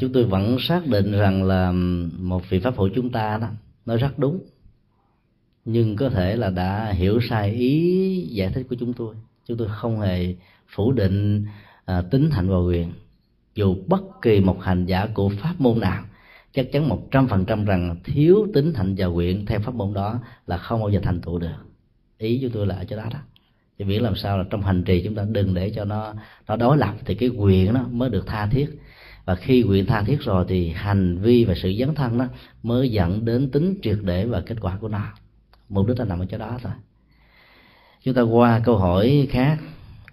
chúng 0.00 0.12
tôi 0.12 0.24
vẫn 0.24 0.56
xác 0.60 0.86
định 0.86 1.12
rằng 1.12 1.42
là 1.42 1.72
một 2.18 2.50
vị 2.50 2.60
pháp 2.60 2.76
hữu 2.76 2.88
chúng 2.94 3.12
ta 3.12 3.38
đó 3.38 3.48
nói 3.90 3.98
rất 3.98 4.18
đúng. 4.18 4.40
Nhưng 5.64 5.96
có 5.96 6.08
thể 6.08 6.36
là 6.36 6.50
đã 6.50 6.92
hiểu 6.92 7.20
sai 7.20 7.50
ý 7.50 8.26
giải 8.30 8.50
thích 8.54 8.66
của 8.70 8.76
chúng 8.80 8.92
tôi. 8.92 9.14
Chúng 9.46 9.56
tôi 9.58 9.68
không 9.70 10.00
hề 10.00 10.34
phủ 10.68 10.92
định 10.92 11.46
à, 11.84 12.02
tính 12.10 12.30
hạnh 12.30 12.48
và 12.48 12.58
quyền. 12.58 12.92
Dù 13.54 13.76
bất 13.86 14.02
kỳ 14.22 14.40
một 14.40 14.62
hành 14.62 14.86
giả 14.86 15.06
của 15.14 15.28
pháp 15.28 15.54
môn 15.58 15.80
nào 15.80 16.04
chắc 16.52 16.72
chắn 16.72 16.88
một 16.88 17.08
trăm 17.10 17.28
phần 17.28 17.44
trăm 17.44 17.64
rằng 17.64 17.96
thiếu 18.04 18.46
tính 18.54 18.74
hạnh 18.74 18.94
và 18.98 19.06
quyền 19.06 19.46
theo 19.46 19.60
pháp 19.60 19.74
môn 19.74 19.92
đó 19.92 20.20
là 20.46 20.58
không 20.58 20.80
bao 20.80 20.90
giờ 20.90 21.00
thành 21.02 21.20
tựu 21.20 21.38
được. 21.38 21.56
Ý 22.18 22.38
chúng 22.42 22.50
tôi 22.50 22.66
là 22.66 22.74
ở 22.74 22.84
chỗ 22.84 22.96
đó 22.96 23.04
đó. 23.12 23.18
Thì 23.78 23.84
miễn 23.84 24.02
làm 24.02 24.16
sao 24.16 24.38
là 24.38 24.44
trong 24.50 24.62
hành 24.62 24.84
trì 24.84 25.02
chúng 25.04 25.14
ta 25.14 25.24
đừng 25.30 25.54
để 25.54 25.70
cho 25.70 25.84
nó 25.84 26.14
nó 26.48 26.56
đối 26.56 26.76
lập 26.76 26.94
thì 27.04 27.14
cái 27.14 27.28
quyền 27.28 27.74
nó 27.74 27.82
mới 27.90 28.10
được 28.10 28.26
tha 28.26 28.46
thiết 28.46 28.70
và 29.24 29.34
khi 29.34 29.62
nguyện 29.62 29.86
tha 29.86 30.02
thiết 30.02 30.20
rồi 30.20 30.44
thì 30.48 30.68
hành 30.68 31.18
vi 31.18 31.44
và 31.44 31.54
sự 31.54 31.72
dấn 31.78 31.94
thân 31.94 32.18
đó 32.18 32.26
mới 32.62 32.90
dẫn 32.90 33.24
đến 33.24 33.50
tính 33.50 33.78
triệt 33.82 33.98
để 34.02 34.26
và 34.26 34.40
kết 34.40 34.56
quả 34.60 34.76
của 34.80 34.88
nó. 34.88 35.12
Mục 35.68 35.86
đích 35.86 35.98
là 35.98 36.04
nằm 36.04 36.18
ở 36.18 36.26
chỗ 36.30 36.38
đó 36.38 36.58
thôi. 36.62 36.72
Chúng 38.02 38.14
ta 38.14 38.22
qua 38.22 38.60
câu 38.64 38.78
hỏi 38.78 39.28
khác. 39.30 39.58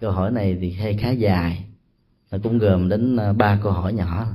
Câu 0.00 0.12
hỏi 0.12 0.30
này 0.30 0.56
thì 0.60 0.72
hay 0.72 0.96
khá 0.96 1.10
dài. 1.10 1.64
Nó 2.30 2.38
cũng 2.42 2.58
gồm 2.58 2.88
đến 2.88 3.16
ờ, 3.16 3.32
ba 3.32 3.60
câu 3.62 3.72
hỏi 3.72 3.92
nhỏ. 3.92 4.26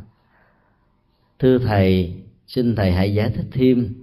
Thưa 1.40 1.58
thầy, 1.58 2.14
xin 2.48 2.76
thầy 2.76 2.92
hãy 2.92 3.14
giải 3.14 3.30
thích 3.30 3.46
thêm 3.52 3.94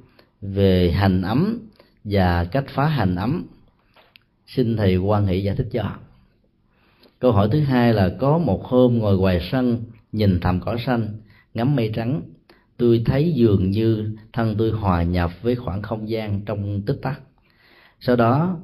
về 0.40 0.90
hành 0.90 1.22
ấm 1.22 1.58
và 2.04 2.44
cách 2.44 2.64
phá 2.68 2.86
hành 2.86 3.16
ấm. 3.16 3.46
Xin 4.46 4.76
thầy 4.76 4.96
quan 4.96 5.26
hệ 5.26 5.36
giải 5.36 5.56
thích 5.56 5.68
cho. 5.72 5.90
Câu 7.18 7.32
hỏi 7.32 7.48
thứ 7.52 7.60
hai 7.60 7.94
là 7.94 8.10
có 8.20 8.38
một 8.38 8.64
hôm 8.64 8.98
ngồi 8.98 9.18
ngoài 9.18 9.48
sân 9.52 9.84
nhìn 10.12 10.40
thầm 10.40 10.60
cỏ 10.60 10.76
xanh, 10.86 11.08
ngắm 11.54 11.76
mây 11.76 11.92
trắng. 11.94 12.22
Tôi 12.76 13.02
thấy 13.06 13.32
dường 13.34 13.70
như 13.70 14.16
thân 14.32 14.54
tôi 14.58 14.70
hòa 14.70 15.02
nhập 15.02 15.30
với 15.42 15.54
khoảng 15.54 15.82
không 15.82 16.08
gian 16.08 16.40
trong 16.46 16.82
tích 16.86 16.98
tắc. 17.02 17.20
Sau 18.00 18.16
đó, 18.16 18.58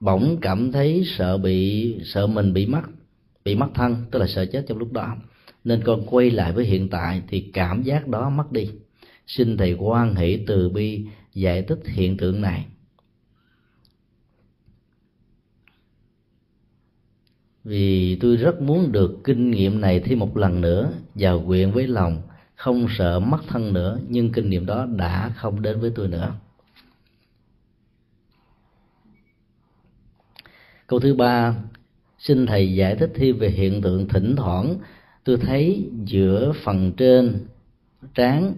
bỗng 0.00 0.38
cảm 0.40 0.72
thấy 0.72 1.04
sợ 1.06 1.38
bị, 1.38 1.96
sợ 2.04 2.26
mình 2.26 2.52
bị 2.52 2.66
mất 2.66 2.82
bị 3.44 3.54
mất 3.54 3.68
thân, 3.74 3.96
tức 4.10 4.18
là 4.18 4.26
sợ 4.26 4.46
chết 4.46 4.64
trong 4.68 4.78
lúc 4.78 4.92
đó. 4.92 5.16
Nên 5.64 5.82
con 5.84 6.06
quay 6.06 6.30
lại 6.30 6.52
với 6.52 6.64
hiện 6.64 6.88
tại 6.88 7.22
thì 7.28 7.50
cảm 7.52 7.82
giác 7.82 8.08
đó 8.08 8.30
mất 8.30 8.52
đi. 8.52 8.70
Xin 9.26 9.56
thầy 9.56 9.72
quan 9.72 10.14
hỷ 10.14 10.44
từ 10.46 10.68
bi 10.68 11.04
giải 11.34 11.62
thích 11.62 11.80
hiện 11.84 12.16
tượng 12.16 12.40
này. 12.40 12.64
Vì 17.64 18.16
tôi 18.20 18.36
rất 18.36 18.62
muốn 18.62 18.92
được 18.92 19.20
kinh 19.24 19.50
nghiệm 19.50 19.80
này 19.80 20.00
thêm 20.00 20.18
một 20.18 20.36
lần 20.36 20.60
nữa 20.60 20.92
và 21.14 21.32
quyện 21.46 21.70
với 21.70 21.86
lòng, 21.86 22.22
không 22.54 22.86
sợ 22.98 23.20
mất 23.20 23.40
thân 23.48 23.72
nữa, 23.72 23.98
nhưng 24.08 24.32
kinh 24.32 24.50
nghiệm 24.50 24.66
đó 24.66 24.86
đã 24.86 25.32
không 25.36 25.62
đến 25.62 25.80
với 25.80 25.92
tôi 25.94 26.08
nữa. 26.08 26.34
Câu 30.86 31.00
thứ 31.00 31.14
ba, 31.14 31.54
xin 32.18 32.46
thầy 32.46 32.74
giải 32.74 32.96
thích 32.96 33.10
thêm 33.14 33.38
về 33.38 33.50
hiện 33.50 33.82
tượng 33.82 34.08
thỉnh 34.08 34.36
thoảng. 34.36 34.76
Tôi 35.24 35.36
thấy 35.36 35.88
giữa 36.04 36.52
phần 36.64 36.92
trên 36.92 37.46
trán, 38.14 38.54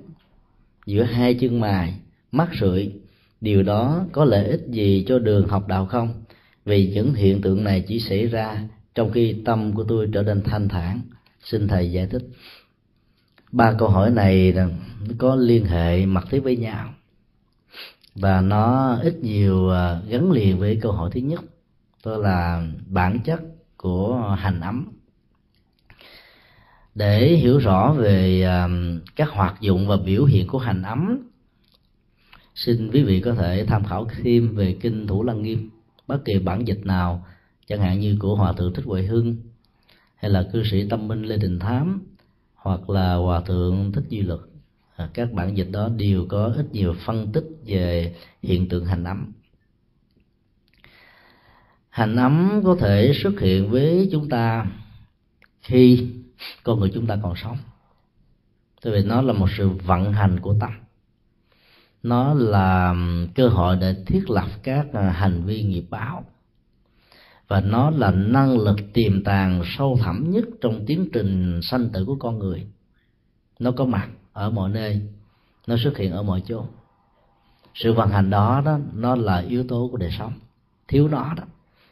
giữa 0.87 1.03
hai 1.03 1.35
chân 1.35 1.61
mày, 1.61 1.95
mắt 2.33 2.49
sụi 2.61 2.93
điều 3.41 3.63
đó 3.63 4.07
có 4.13 4.25
lợi 4.25 4.49
ích 4.49 4.67
gì 4.69 5.05
cho 5.09 5.19
đường 5.19 5.49
học 5.49 5.69
đạo 5.69 5.87
không? 5.87 6.25
Vì 6.65 6.93
những 6.95 7.15
hiện 7.15 7.41
tượng 7.41 7.65
này 7.65 7.85
chỉ 7.89 7.99
xảy 7.99 8.27
ra 8.27 8.69
trong 8.95 9.13
khi 9.13 9.43
tâm 9.45 9.73
của 9.73 9.85
tôi 9.85 10.09
trở 10.13 10.23
nên 10.23 10.43
thanh 10.43 10.69
thản, 10.69 11.01
xin 11.43 11.69
thầy 11.69 11.93
giải 11.93 12.07
thích. 12.07 12.23
Ba 13.53 13.75
câu 13.79 13.89
hỏi 13.89 14.11
này 14.11 14.55
có 15.19 15.35
liên 15.35 15.65
hệ 15.65 16.07
mật 16.07 16.25
thiết 16.31 16.41
với 16.41 16.57
nhau. 16.57 16.95
Và 18.15 18.41
nó 18.41 18.97
ít 19.03 19.15
nhiều 19.23 19.71
à, 19.71 20.01
gắn 20.09 20.33
liền 20.33 20.59
với 20.59 20.79
câu 20.83 20.93
hỏi 20.93 21.11
thứ 21.13 21.21
nhất, 21.21 21.41
đó 22.05 22.17
là 22.17 22.67
bản 22.87 23.19
chất 23.25 23.41
của 23.77 24.37
hành 24.39 24.61
ấm. 24.61 24.89
Để 26.95 27.29
hiểu 27.29 27.59
rõ 27.59 27.95
về 27.99 28.43
à, 28.43 28.69
các 29.17 29.29
hoạt 29.31 29.61
dụng 29.61 29.89
và 29.89 29.97
biểu 29.97 30.25
hiện 30.25 30.47
của 30.47 30.59
hành 30.59 30.83
ấm, 30.83 31.19
xin 32.55 32.91
quý 32.91 33.03
vị 33.03 33.21
có 33.21 33.35
thể 33.35 33.65
tham 33.69 33.85
khảo 33.85 34.09
thêm 34.17 34.55
về 34.55 34.77
kinh 34.81 35.07
thủ 35.07 35.23
lăng 35.23 35.43
nghiêm, 35.43 35.71
bất 36.07 36.25
kỳ 36.25 36.39
bản 36.39 36.69
dịch 36.69 36.81
nào 36.85 37.27
chẳng 37.67 37.81
hạn 37.81 38.01
như 38.01 38.17
của 38.21 38.35
hòa 38.35 38.53
thượng 38.53 38.75
thích 38.75 38.85
huệ 38.85 39.03
hưng 39.03 39.37
hay 40.17 40.31
là 40.31 40.49
cư 40.53 40.63
sĩ 40.65 40.89
tâm 40.89 41.09
minh 41.09 41.23
lê 41.23 41.37
đình 41.37 41.59
thám 41.59 42.03
hoặc 42.55 42.91
là 42.91 43.15
hòa 43.15 43.41
thượng 43.41 43.93
thích 43.93 44.05
duy 44.09 44.23
luật 44.23 44.41
à, 44.97 45.09
các 45.15 45.33
bản 45.33 45.57
dịch 45.57 45.69
đó 45.71 45.89
đều 45.89 46.27
có 46.29 46.53
ít 46.57 46.67
nhiều 46.73 46.95
phân 47.05 47.33
tích 47.33 47.45
về 47.67 48.15
hiện 48.43 48.69
tượng 48.69 48.87
hành 48.87 49.05
ấm. 49.05 49.33
Hành 51.89 52.17
ấm 52.17 52.61
có 52.65 52.77
thể 52.81 53.13
xuất 53.23 53.41
hiện 53.41 53.71
với 53.71 54.09
chúng 54.13 54.29
ta 54.29 54.67
khi 55.61 56.11
con 56.63 56.81
người 56.81 56.91
chúng 56.95 57.07
ta 57.07 57.19
còn 57.23 57.35
sống. 57.37 57.59
Tại 58.83 58.93
vì 58.93 59.05
nó 59.05 59.23
là 59.23 59.33
một 59.33 59.49
sự 59.57 59.69
vận 59.69 60.13
hành 60.13 60.41
của 60.41 60.55
tâm. 60.61 60.71
Nó 62.03 62.35
là 62.35 62.95
cơ 63.35 63.49
hội 63.49 63.77
để 63.81 63.97
thiết 64.07 64.31
lập 64.31 64.49
các 64.63 64.87
à, 64.93 65.11
hành 65.11 65.45
vi 65.45 65.63
nghiệp 65.63 65.85
báo 65.91 66.25
và 67.53 67.61
nó 67.61 67.91
là 67.91 68.11
năng 68.11 68.59
lực 68.59 68.77
tiềm 68.93 69.25
tàng 69.25 69.63
sâu 69.65 69.99
thẳm 70.01 70.31
nhất 70.31 70.45
trong 70.61 70.85
tiến 70.87 71.09
trình 71.13 71.61
sanh 71.63 71.89
tử 71.89 72.05
của 72.05 72.17
con 72.19 72.39
người. 72.39 72.67
Nó 73.59 73.71
có 73.71 73.85
mặt 73.85 74.09
ở 74.33 74.51
mọi 74.51 74.71
nơi 74.71 75.03
nó 75.67 75.77
xuất 75.77 75.97
hiện 75.97 76.13
ở 76.13 76.23
mọi 76.23 76.43
chỗ. 76.49 76.65
Sự 77.75 77.93
vận 77.93 78.09
hành 78.09 78.31
đó 78.31 78.63
đó 78.65 78.79
nó 78.95 79.17
là 79.17 79.39
yếu 79.39 79.65
tố 79.69 79.89
của 79.91 79.97
đời 79.97 80.11
sống 80.19 80.33
thiếu 80.89 81.09
nó 81.09 81.35
đó. 81.37 81.45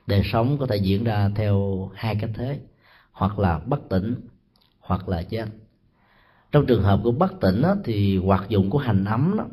Đời 0.06 0.22
sống 0.24 0.58
có 0.58 0.66
thể 0.66 0.76
diễn 0.76 1.04
ra 1.04 1.30
theo 1.34 1.88
hai 1.94 2.16
cách 2.20 2.30
thế 2.34 2.60
hoặc 3.12 3.38
là 3.38 3.58
bất 3.58 3.88
tỉnh 3.88 4.14
hoặc 4.80 5.08
là 5.08 5.22
chết. 5.22 5.46
Trong 6.52 6.66
trường 6.66 6.82
hợp 6.82 7.00
của 7.04 7.12
bất 7.12 7.40
tỉnh 7.40 7.62
đó, 7.62 7.74
thì 7.84 8.18
hoạt 8.18 8.48
dụng 8.48 8.70
của 8.70 8.78
hành 8.78 9.04
ấm 9.04 9.34
đó 9.38 9.44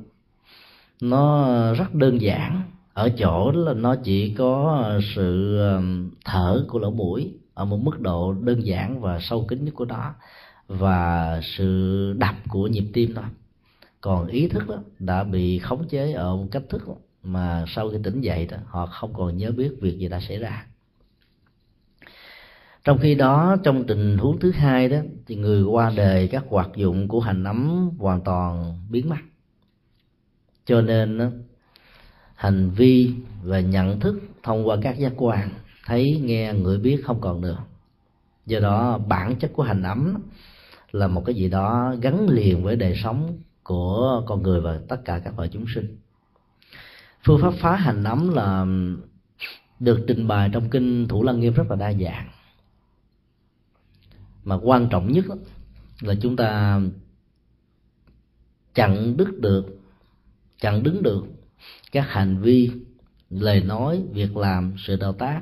nó 1.02 1.48
rất 1.74 1.94
đơn 1.94 2.22
giản 2.22 2.64
ở 2.98 3.10
chỗ 3.10 3.52
là 3.52 3.74
nó 3.74 3.96
chỉ 4.04 4.34
có 4.38 4.82
ờ, 4.84 5.00
sự 5.16 5.58
ờ, 5.60 5.82
thở 6.26 6.66
của 6.68 6.80
lỗ 6.80 6.92
mũi 6.92 7.34
ở 7.54 7.66
một 7.66 7.78
mức 7.78 8.00
độ 8.00 8.34
đơn 8.34 8.66
giản 8.66 9.02
và 9.02 9.20
sâu 9.22 9.46
kín 9.48 9.66
nhất 9.66 9.74
của 9.76 9.86
nó 9.86 10.14
và 10.68 11.42
sự 11.44 12.14
đập 12.18 12.36
của 12.50 12.68
nhịp 12.68 12.86
tim 12.94 13.14
thôi 13.16 13.24
còn 14.02 14.28
ý 14.28 14.48
thức 14.48 14.68
đó 14.68 14.76
đã 15.00 15.24
bị 15.24 15.60
khống 15.60 15.88
chế 15.88 16.12
ở 16.12 16.36
một 16.36 16.48
cách 16.52 16.64
thức 16.70 16.82
mà 17.24 17.66
sau 17.68 17.90
khi 17.90 17.98
tỉnh 18.04 18.22
dậy 18.22 18.46
đó 18.46 18.58
họ 18.66 18.86
không 18.86 19.14
còn 19.14 19.38
nhớ 19.38 19.52
biết 19.52 19.72
việc 19.82 19.98
gì 19.98 20.08
đã 20.08 20.20
xảy 20.20 20.38
ra. 20.38 20.66
Trong 22.84 22.98
khi 22.98 23.16
đó 23.16 23.58
trong 23.64 23.88
tình 23.88 24.18
huống 24.18 24.40
thứ 24.40 24.52
hai 24.52 24.90
đó 24.90 24.98
thì 25.28 25.36
người 25.36 25.64
qua 25.64 25.92
đời 25.96 26.28
các 26.28 26.44
hoạt 26.50 26.70
dụng 26.76 27.08
của 27.08 27.20
hành 27.20 27.44
ấm 27.44 27.90
hoàn 28.00 28.22
toàn 28.22 28.76
biến 28.90 29.10
mất. 29.10 29.18
Cho 30.66 30.82
nên 30.82 31.18
đó, 31.18 31.26
hành 32.38 32.70
vi 32.70 33.14
và 33.44 33.60
nhận 33.60 34.00
thức 34.00 34.22
thông 34.44 34.68
qua 34.68 34.78
các 34.82 34.98
giác 34.98 35.14
quan, 35.18 35.50
thấy, 35.86 36.22
nghe, 36.24 36.54
ngửi, 36.54 36.78
biết 36.78 37.02
không 37.06 37.22
còn 37.22 37.42
nữa. 37.42 37.58
Do 38.46 38.60
đó, 38.60 38.98
bản 38.98 39.36
chất 39.36 39.52
của 39.54 39.64
hành 39.64 39.84
ấm 39.84 40.18
là 40.92 41.08
một 41.08 41.24
cái 41.26 41.36
gì 41.36 41.50
đó 41.50 41.96
gắn 42.02 42.30
liền 42.30 42.64
với 42.64 42.76
đời 42.76 42.96
sống 43.04 43.38
của 43.64 44.24
con 44.28 44.44
người 44.44 44.62
và 44.62 44.80
tất 44.88 45.06
cả 45.06 45.20
các 45.20 45.38
loài 45.38 45.50
chúng 45.54 45.66
sinh. 45.76 45.98
Phương 47.24 47.42
pháp 47.42 47.54
phá 47.60 47.76
hành 47.76 48.04
ấm 48.04 48.30
là 48.34 48.66
được 49.80 50.06
trình 50.08 50.28
bày 50.28 50.50
trong 50.54 50.70
kinh 50.70 51.08
thủ 51.08 51.24
lăng 51.24 51.40
nghiêm 51.40 51.54
rất 51.54 51.64
là 51.70 51.76
đa 51.76 51.94
dạng. 51.94 52.30
Mà 54.44 54.56
quan 54.64 54.90
trọng 54.90 55.12
nhất 55.12 55.26
là 56.02 56.16
chúng 56.22 56.36
ta 56.36 56.82
chặn 58.74 59.18
đứt 59.18 59.40
được, 59.40 59.80
chặn 60.60 60.84
đứng 60.84 61.04
được 61.04 61.26
các 61.92 62.06
hành 62.10 62.38
vi 62.42 62.72
lời 63.30 63.62
nói 63.62 64.04
việc 64.14 64.38
làm 64.38 64.74
sự 64.78 64.96
đào 64.96 65.14
tác 65.14 65.42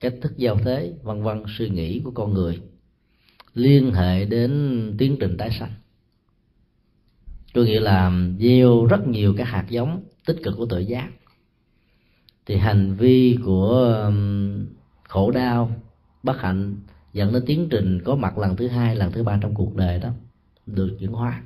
cách 0.00 0.14
thức 0.22 0.32
giao 0.36 0.58
thế 0.58 0.92
vân 1.02 1.22
vân 1.22 1.42
suy 1.58 1.68
nghĩ 1.68 2.00
của 2.04 2.10
con 2.10 2.34
người 2.34 2.60
liên 3.54 3.92
hệ 3.94 4.24
đến 4.24 4.94
tiến 4.98 5.16
trình 5.20 5.36
tái 5.36 5.50
sanh. 5.50 5.72
Tôi 7.52 7.66
nghĩa 7.66 7.80
là 7.80 8.12
gieo 8.38 8.86
rất 8.86 9.06
nhiều 9.08 9.34
các 9.38 9.48
hạt 9.48 9.66
giống 9.68 10.02
tích 10.26 10.36
cực 10.42 10.54
của 10.56 10.66
tự 10.66 10.78
giác. 10.78 11.10
Thì 12.46 12.56
hành 12.56 12.94
vi 12.94 13.38
của 13.44 14.02
um, 14.06 14.66
khổ 15.08 15.30
đau 15.30 15.70
bất 16.22 16.40
hạnh 16.40 16.76
dẫn 17.12 17.32
đến 17.32 17.42
tiến 17.46 17.68
trình 17.70 18.00
có 18.04 18.14
mặt 18.14 18.38
lần 18.38 18.56
thứ 18.56 18.68
hai 18.68 18.96
lần 18.96 19.12
thứ 19.12 19.22
ba 19.22 19.38
trong 19.42 19.54
cuộc 19.54 19.76
đời 19.76 19.98
đó 19.98 20.08
được 20.66 20.96
chuyển 21.00 21.12
hóa. 21.12 21.42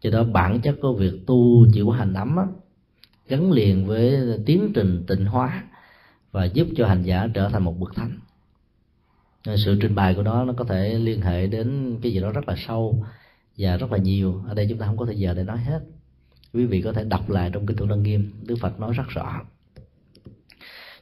Cho 0.00 0.10
đó 0.10 0.24
bản 0.24 0.60
chất 0.60 0.76
của 0.82 0.94
việc 0.94 1.26
tu 1.26 1.66
chịu 1.72 1.90
hành 1.90 2.14
ấm 2.14 2.36
á, 2.36 2.46
gắn 3.28 3.52
liền 3.52 3.86
với 3.86 4.18
tiến 4.46 4.72
trình 4.74 5.04
tịnh 5.06 5.24
hóa 5.24 5.64
và 6.32 6.44
giúp 6.44 6.68
cho 6.76 6.86
hành 6.86 7.02
giả 7.02 7.28
trở 7.34 7.48
thành 7.48 7.64
một 7.64 7.78
bậc 7.78 7.94
thánh. 7.94 8.18
Sự 9.56 9.78
trình 9.80 9.94
bày 9.94 10.14
của 10.14 10.22
nó 10.22 10.44
nó 10.44 10.52
có 10.52 10.64
thể 10.64 10.94
liên 10.94 11.22
hệ 11.22 11.46
đến 11.46 11.98
cái 12.02 12.12
gì 12.12 12.20
đó 12.20 12.32
rất 12.32 12.48
là 12.48 12.54
sâu 12.66 13.06
và 13.58 13.76
rất 13.76 13.92
là 13.92 13.98
nhiều. 13.98 14.42
Ở 14.48 14.54
đây 14.54 14.66
chúng 14.68 14.78
ta 14.78 14.86
không 14.86 14.96
có 14.96 15.06
thời 15.06 15.18
giờ 15.18 15.34
để 15.34 15.44
nói 15.44 15.58
hết. 15.58 15.80
Quý 16.52 16.66
vị 16.66 16.82
có 16.82 16.92
thể 16.92 17.04
đọc 17.04 17.30
lại 17.30 17.50
trong 17.52 17.66
kinh 17.66 17.76
tụng 17.76 17.90
lăng 17.90 18.02
nghiêm, 18.02 18.32
đức 18.42 18.56
phật 18.60 18.80
nói 18.80 18.92
rất 18.92 19.08
rõ. 19.08 19.40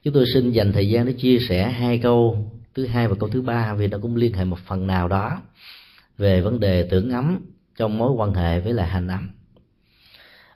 Chúng 0.03 0.15
tôi 0.15 0.25
xin 0.35 0.51
dành 0.51 0.73
thời 0.73 0.89
gian 0.89 1.07
để 1.07 1.13
chia 1.13 1.39
sẻ 1.39 1.71
hai 1.71 1.99
câu 1.99 2.51
thứ 2.75 2.87
hai 2.87 3.09
và 3.09 3.15
câu 3.21 3.29
thứ 3.29 3.43
ba 3.43 3.75
vì 3.75 3.89
nó 3.89 3.99
cũng 3.99 4.17
liên 4.17 4.33
hệ 4.33 4.45
một 4.45 4.59
phần 4.67 4.87
nào 4.87 5.09
đó 5.09 5.43
về 6.19 6.41
vấn 6.41 6.61
đề 6.61 6.89
tưởng 6.91 7.11
ấm 7.11 7.41
trong 7.77 7.99
mối 7.99 8.13
quan 8.13 8.35
hệ 8.35 8.61
với 8.61 8.73
lại 8.73 8.89
hành 8.89 9.09
ấm 9.09 9.31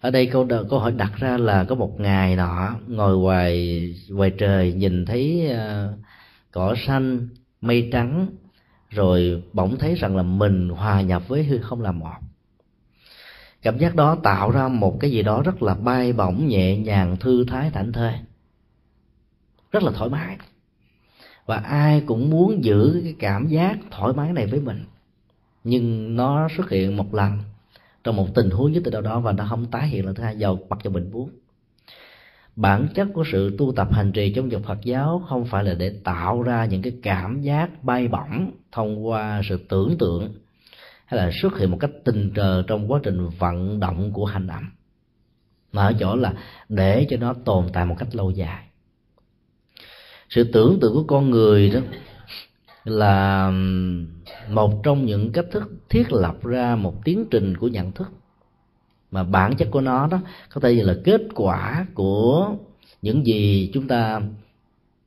ở 0.01 0.11
đây 0.11 0.27
câu 0.27 0.49
câu 0.71 0.79
hỏi 0.79 0.93
đặt 0.93 1.13
ra 1.17 1.39
là 1.39 1.65
có 1.65 1.75
một 1.75 2.01
ngày 2.01 2.37
nọ 2.37 2.75
ngồi 2.87 3.19
ngoài 3.19 3.95
ngoài 4.09 4.31
trời 4.39 4.73
nhìn 4.73 5.05
thấy 5.05 5.51
uh, 5.53 5.99
cỏ 6.53 6.75
xanh 6.87 7.29
mây 7.61 7.89
trắng 7.93 8.27
rồi 8.91 9.43
bỗng 9.53 9.79
thấy 9.79 9.95
rằng 9.95 10.17
là 10.17 10.23
mình 10.23 10.69
hòa 10.69 11.01
nhập 11.01 11.29
với 11.29 11.45
hư 11.45 11.59
không 11.59 11.81
là 11.81 11.93
một. 11.93 12.17
Cảm 13.63 13.79
giác 13.79 13.95
đó 13.95 14.17
tạo 14.23 14.51
ra 14.51 14.69
một 14.69 15.01
cái 15.01 15.11
gì 15.11 15.23
đó 15.23 15.43
rất 15.45 15.63
là 15.63 15.75
bay 15.75 16.13
bổng 16.13 16.47
nhẹ 16.49 16.77
nhàng 16.77 17.17
thư 17.17 17.45
thái 17.45 17.71
thảnh 17.71 17.93
thơi. 17.93 18.15
Rất 19.73 19.83
là 19.83 19.93
thoải 19.93 20.11
mái. 20.11 20.37
Và 21.47 21.57
ai 21.57 22.03
cũng 22.07 22.31
muốn 22.31 22.65
giữ 22.65 23.01
cái 23.05 23.15
cảm 23.19 23.49
giác 23.49 23.79
thoải 23.91 24.13
mái 24.13 24.33
này 24.33 24.47
với 24.47 24.61
mình. 24.61 24.85
Nhưng 25.65 26.17
nó 26.17 26.49
xuất 26.57 26.71
hiện 26.71 26.97
một 26.97 27.15
lần 27.15 27.39
trong 28.05 28.17
một 28.17 28.35
tình 28.35 28.51
huống 28.51 28.73
nhất 28.73 28.83
định 28.83 29.05
đó 29.05 29.21
và 29.21 29.33
nó 29.33 29.47
không 29.51 29.67
tái 29.67 29.89
hiện 29.89 30.07
lần 30.07 30.15
thứ 30.15 30.23
hai, 30.23 30.37
dầu 30.37 30.59
mặc 30.69 30.79
cho 30.83 30.91
mình 30.91 31.11
muốn. 31.13 31.31
Bản 32.57 32.89
chất 32.95 33.09
của 33.15 33.25
sự 33.33 33.57
tu 33.59 33.73
tập 33.77 33.89
hành 33.93 34.13
trì 34.13 34.33
trong 34.33 34.53
dòng 34.53 34.63
Phật 34.63 34.79
giáo 34.83 35.23
không 35.29 35.45
phải 35.45 35.65
là 35.65 35.75
để 35.75 36.01
tạo 36.05 36.43
ra 36.43 36.65
những 36.65 36.83
cái 36.83 36.93
cảm 37.03 37.41
giác 37.41 37.85
bay 37.85 38.09
bổng 38.09 38.51
thông 38.73 39.07
qua 39.07 39.43
sự 39.49 39.57
tưởng 39.69 39.99
tượng 39.99 40.33
hay 41.07 41.21
là 41.21 41.31
xuất 41.43 41.59
hiện 41.59 41.71
một 41.71 41.77
cách 41.81 41.91
tình 42.05 42.33
cờ 42.35 42.63
trong 42.67 42.93
quá 42.93 43.01
trình 43.03 43.29
vận 43.39 43.81
động 43.81 44.13
của 44.13 44.25
hành 44.25 44.47
ẩm 44.47 44.71
mà 45.73 45.87
ở 45.87 45.93
chỗ 46.01 46.17
là 46.17 46.35
để 46.69 47.07
cho 47.11 47.17
nó 47.17 47.35
tồn 47.45 47.67
tại 47.73 47.87
một 47.87 47.95
cách 47.99 48.15
lâu 48.15 48.31
dài. 48.31 48.65
Sự 50.31 50.45
tưởng 50.53 50.79
tượng 50.81 50.95
của 50.95 51.05
con 51.05 51.31
người 51.31 51.71
đó 51.71 51.81
là 52.85 53.53
một 54.51 54.83
trong 54.83 55.07
những 55.07 55.33
cách 55.33 55.47
thức 55.51 55.73
thiết 55.89 56.13
lập 56.13 56.45
ra 56.45 56.77
một 56.77 57.05
tiến 57.05 57.25
trình 57.31 57.57
của 57.57 57.69
nhận 57.69 57.93
thức. 57.93 58.09
Mà 59.11 59.23
bản 59.25 59.57
chất 59.57 59.69
của 59.71 59.81
nó 59.81 60.07
đó, 60.07 60.21
có 60.55 60.61
thể 60.61 60.75
là 60.75 60.95
kết 61.05 61.21
quả 61.35 61.87
của 61.95 62.55
những 63.03 63.27
gì 63.27 63.71
chúng 63.75 63.89
ta 63.89 64.21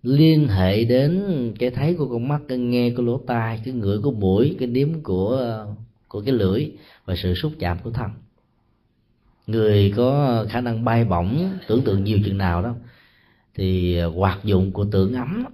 liên 0.03 0.47
hệ 0.47 0.83
đến 0.83 1.23
cái 1.59 1.69
thấy 1.69 1.95
của 1.95 2.07
con 2.07 2.27
mắt, 2.27 2.41
cái 2.47 2.57
nghe 2.57 2.89
của 2.89 3.03
lỗ 3.03 3.17
tai, 3.27 3.61
cái 3.65 3.73
ngửi 3.73 3.99
của 4.01 4.11
mũi, 4.11 4.55
cái 4.59 4.67
nếm 4.67 5.03
của 5.03 5.65
của 6.07 6.21
cái 6.21 6.33
lưỡi 6.33 6.71
và 7.05 7.15
sự 7.15 7.33
xúc 7.33 7.51
chạm 7.59 7.77
của 7.83 7.91
thân. 7.91 8.09
Người 9.47 9.93
có 9.97 10.45
khả 10.49 10.61
năng 10.61 10.85
bay 10.85 11.05
bổng, 11.05 11.49
tưởng 11.67 11.81
tượng 11.81 12.03
nhiều 12.03 12.19
chừng 12.25 12.37
nào 12.37 12.61
đó, 12.61 12.73
thì 13.55 13.99
hoạt 14.01 14.43
dụng 14.43 14.71
của 14.71 14.85
tưởng 14.91 15.13
ấm 15.13 15.45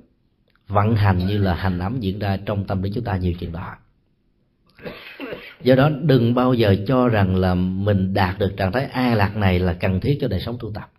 vận 0.69 0.95
hành 0.95 1.17
như 1.17 1.37
là 1.37 1.53
hành 1.53 1.79
ẩm 1.79 1.99
diễn 1.99 2.19
ra 2.19 2.37
trong 2.45 2.63
tâm 2.63 2.83
lý 2.83 2.91
chúng 2.95 3.03
ta 3.03 3.17
nhiều 3.17 3.33
chuyện 3.39 3.51
đó. 3.51 3.75
Do 5.63 5.75
đó 5.75 5.89
đừng 6.01 6.33
bao 6.33 6.53
giờ 6.53 6.75
cho 6.87 7.07
rằng 7.07 7.35
là 7.35 7.55
mình 7.55 8.13
đạt 8.13 8.39
được 8.39 8.53
trạng 8.57 8.71
thái 8.71 8.85
an 8.85 9.15
lạc 9.15 9.35
này 9.35 9.59
là 9.59 9.73
cần 9.73 9.99
thiết 9.99 10.17
cho 10.21 10.27
đời 10.27 10.39
sống 10.39 10.57
tu 10.59 10.71
tập. 10.73 10.91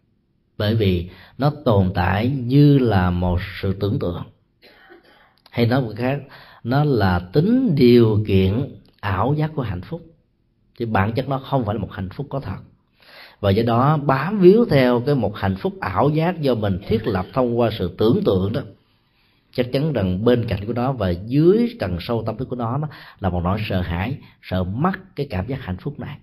Bởi 0.58 0.74
vì 0.74 1.08
nó 1.38 1.52
tồn 1.64 1.92
tại 1.94 2.28
như 2.28 2.78
là 2.78 3.10
một 3.10 3.40
sự 3.60 3.72
tưởng 3.80 3.98
tượng. 3.98 4.22
Hay 5.50 5.66
nói 5.66 5.80
một 5.82 5.92
khác, 5.96 6.20
nó 6.64 6.84
là 6.84 7.18
tính 7.18 7.74
điều 7.74 8.24
kiện 8.26 8.74
ảo 9.00 9.34
giác 9.38 9.50
của 9.54 9.62
hạnh 9.62 9.82
phúc. 9.82 10.00
Thì 10.78 10.84
bản 10.84 11.12
chất 11.12 11.28
nó 11.28 11.38
không 11.38 11.64
phải 11.64 11.74
là 11.74 11.80
một 11.80 11.92
hạnh 11.92 12.08
phúc 12.08 12.26
có 12.30 12.40
thật. 12.40 12.58
Và 13.40 13.50
do 13.50 13.62
đó 13.62 13.96
bám 13.96 14.40
víu 14.40 14.64
theo 14.70 15.02
cái 15.06 15.14
một 15.14 15.36
hạnh 15.36 15.56
phúc 15.56 15.74
ảo 15.80 16.10
giác 16.10 16.40
do 16.40 16.54
mình 16.54 16.78
thiết 16.86 17.06
lập 17.06 17.26
thông 17.32 17.58
qua 17.58 17.70
sự 17.78 17.94
tưởng 17.98 18.20
tượng 18.24 18.52
đó 18.52 18.60
chắc 19.52 19.72
chắn 19.72 19.92
rằng 19.92 20.24
bên 20.24 20.44
cạnh 20.48 20.66
của 20.66 20.72
nó 20.72 20.92
và 20.92 21.10
dưới 21.10 21.76
tầng 21.80 21.96
sâu 22.00 22.22
tâm 22.26 22.36
thức 22.36 22.48
của 22.48 22.56
nó, 22.56 22.80
là 23.20 23.28
một 23.28 23.40
nỗi 23.44 23.58
sợ 23.68 23.80
hãi 23.80 24.18
sợ 24.42 24.64
mất 24.64 25.16
cái 25.16 25.26
cảm 25.30 25.46
giác 25.46 25.62
hạnh 25.62 25.76
phúc 25.76 26.00
này. 26.00 26.18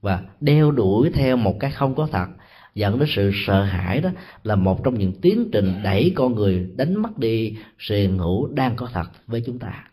Và 0.00 0.22
đeo 0.40 0.70
đuổi 0.70 1.10
theo 1.14 1.36
một 1.36 1.56
cái 1.60 1.70
không 1.70 1.94
có 1.94 2.08
thật 2.12 2.26
dẫn 2.74 2.98
đến 2.98 3.08
sự 3.10 3.30
sợ 3.46 3.62
hãi 3.62 4.00
đó 4.00 4.10
là 4.44 4.56
một 4.56 4.84
trong 4.84 4.98
những 4.98 5.12
tiến 5.20 5.48
trình 5.52 5.80
đẩy 5.84 6.12
con 6.14 6.34
người 6.34 6.70
đánh 6.76 7.02
mất 7.02 7.18
đi 7.18 7.56
sự 7.78 7.96
hiện 7.96 8.18
hữu 8.18 8.46
đang 8.46 8.76
có 8.76 8.88
thật 8.92 9.10
với 9.26 9.42
chúng 9.46 9.58
ta. 9.58 9.84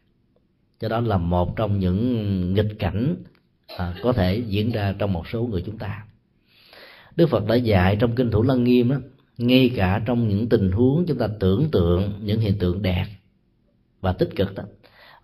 Cho 0.79 0.89
đó 0.89 0.99
là 0.99 1.17
một 1.17 1.55
trong 1.55 1.79
những 1.79 2.53
nghịch 2.53 2.79
cảnh 2.79 3.15
à, 3.77 3.93
có 4.03 4.13
thể 4.13 4.43
diễn 4.47 4.71
ra 4.71 4.95
trong 4.99 5.13
một 5.13 5.27
số 5.27 5.43
người 5.43 5.63
chúng 5.65 5.77
ta. 5.77 6.03
Đức 7.15 7.29
phật 7.29 7.47
đã 7.47 7.55
dạy 7.55 7.97
trong 7.99 8.15
kinh 8.15 8.31
thủ 8.31 8.43
lăng 8.43 8.63
nghiêm 8.63 8.89
đó 8.89 8.95
ngay 9.39 9.71
cả 9.75 10.01
trong 10.05 10.27
những 10.27 10.49
tình 10.49 10.71
huống 10.71 11.05
chúng 11.07 11.17
ta 11.17 11.27
tưởng 11.39 11.71
tượng, 11.71 12.13
những 12.23 12.39
hiện 12.39 12.57
tượng 12.59 12.81
đẹp 12.81 13.05
và 14.01 14.13
tích 14.13 14.29
cực 14.35 14.55
đó, 14.55 14.63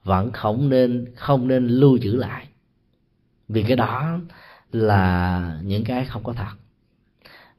vẫn 0.04 0.32
không 0.32 0.69
nên 0.69 1.06
không 1.15 1.47
nên 1.47 1.67
lưu 1.67 1.97
trữ 1.97 2.12
lại. 2.12 2.47
Vì 3.47 3.63
cái 3.63 3.78
đó 3.78 4.19
là 4.71 5.60
những 5.63 5.84
cái 5.84 6.06
không 6.06 6.23
có 6.23 6.34
thật. 6.34 6.56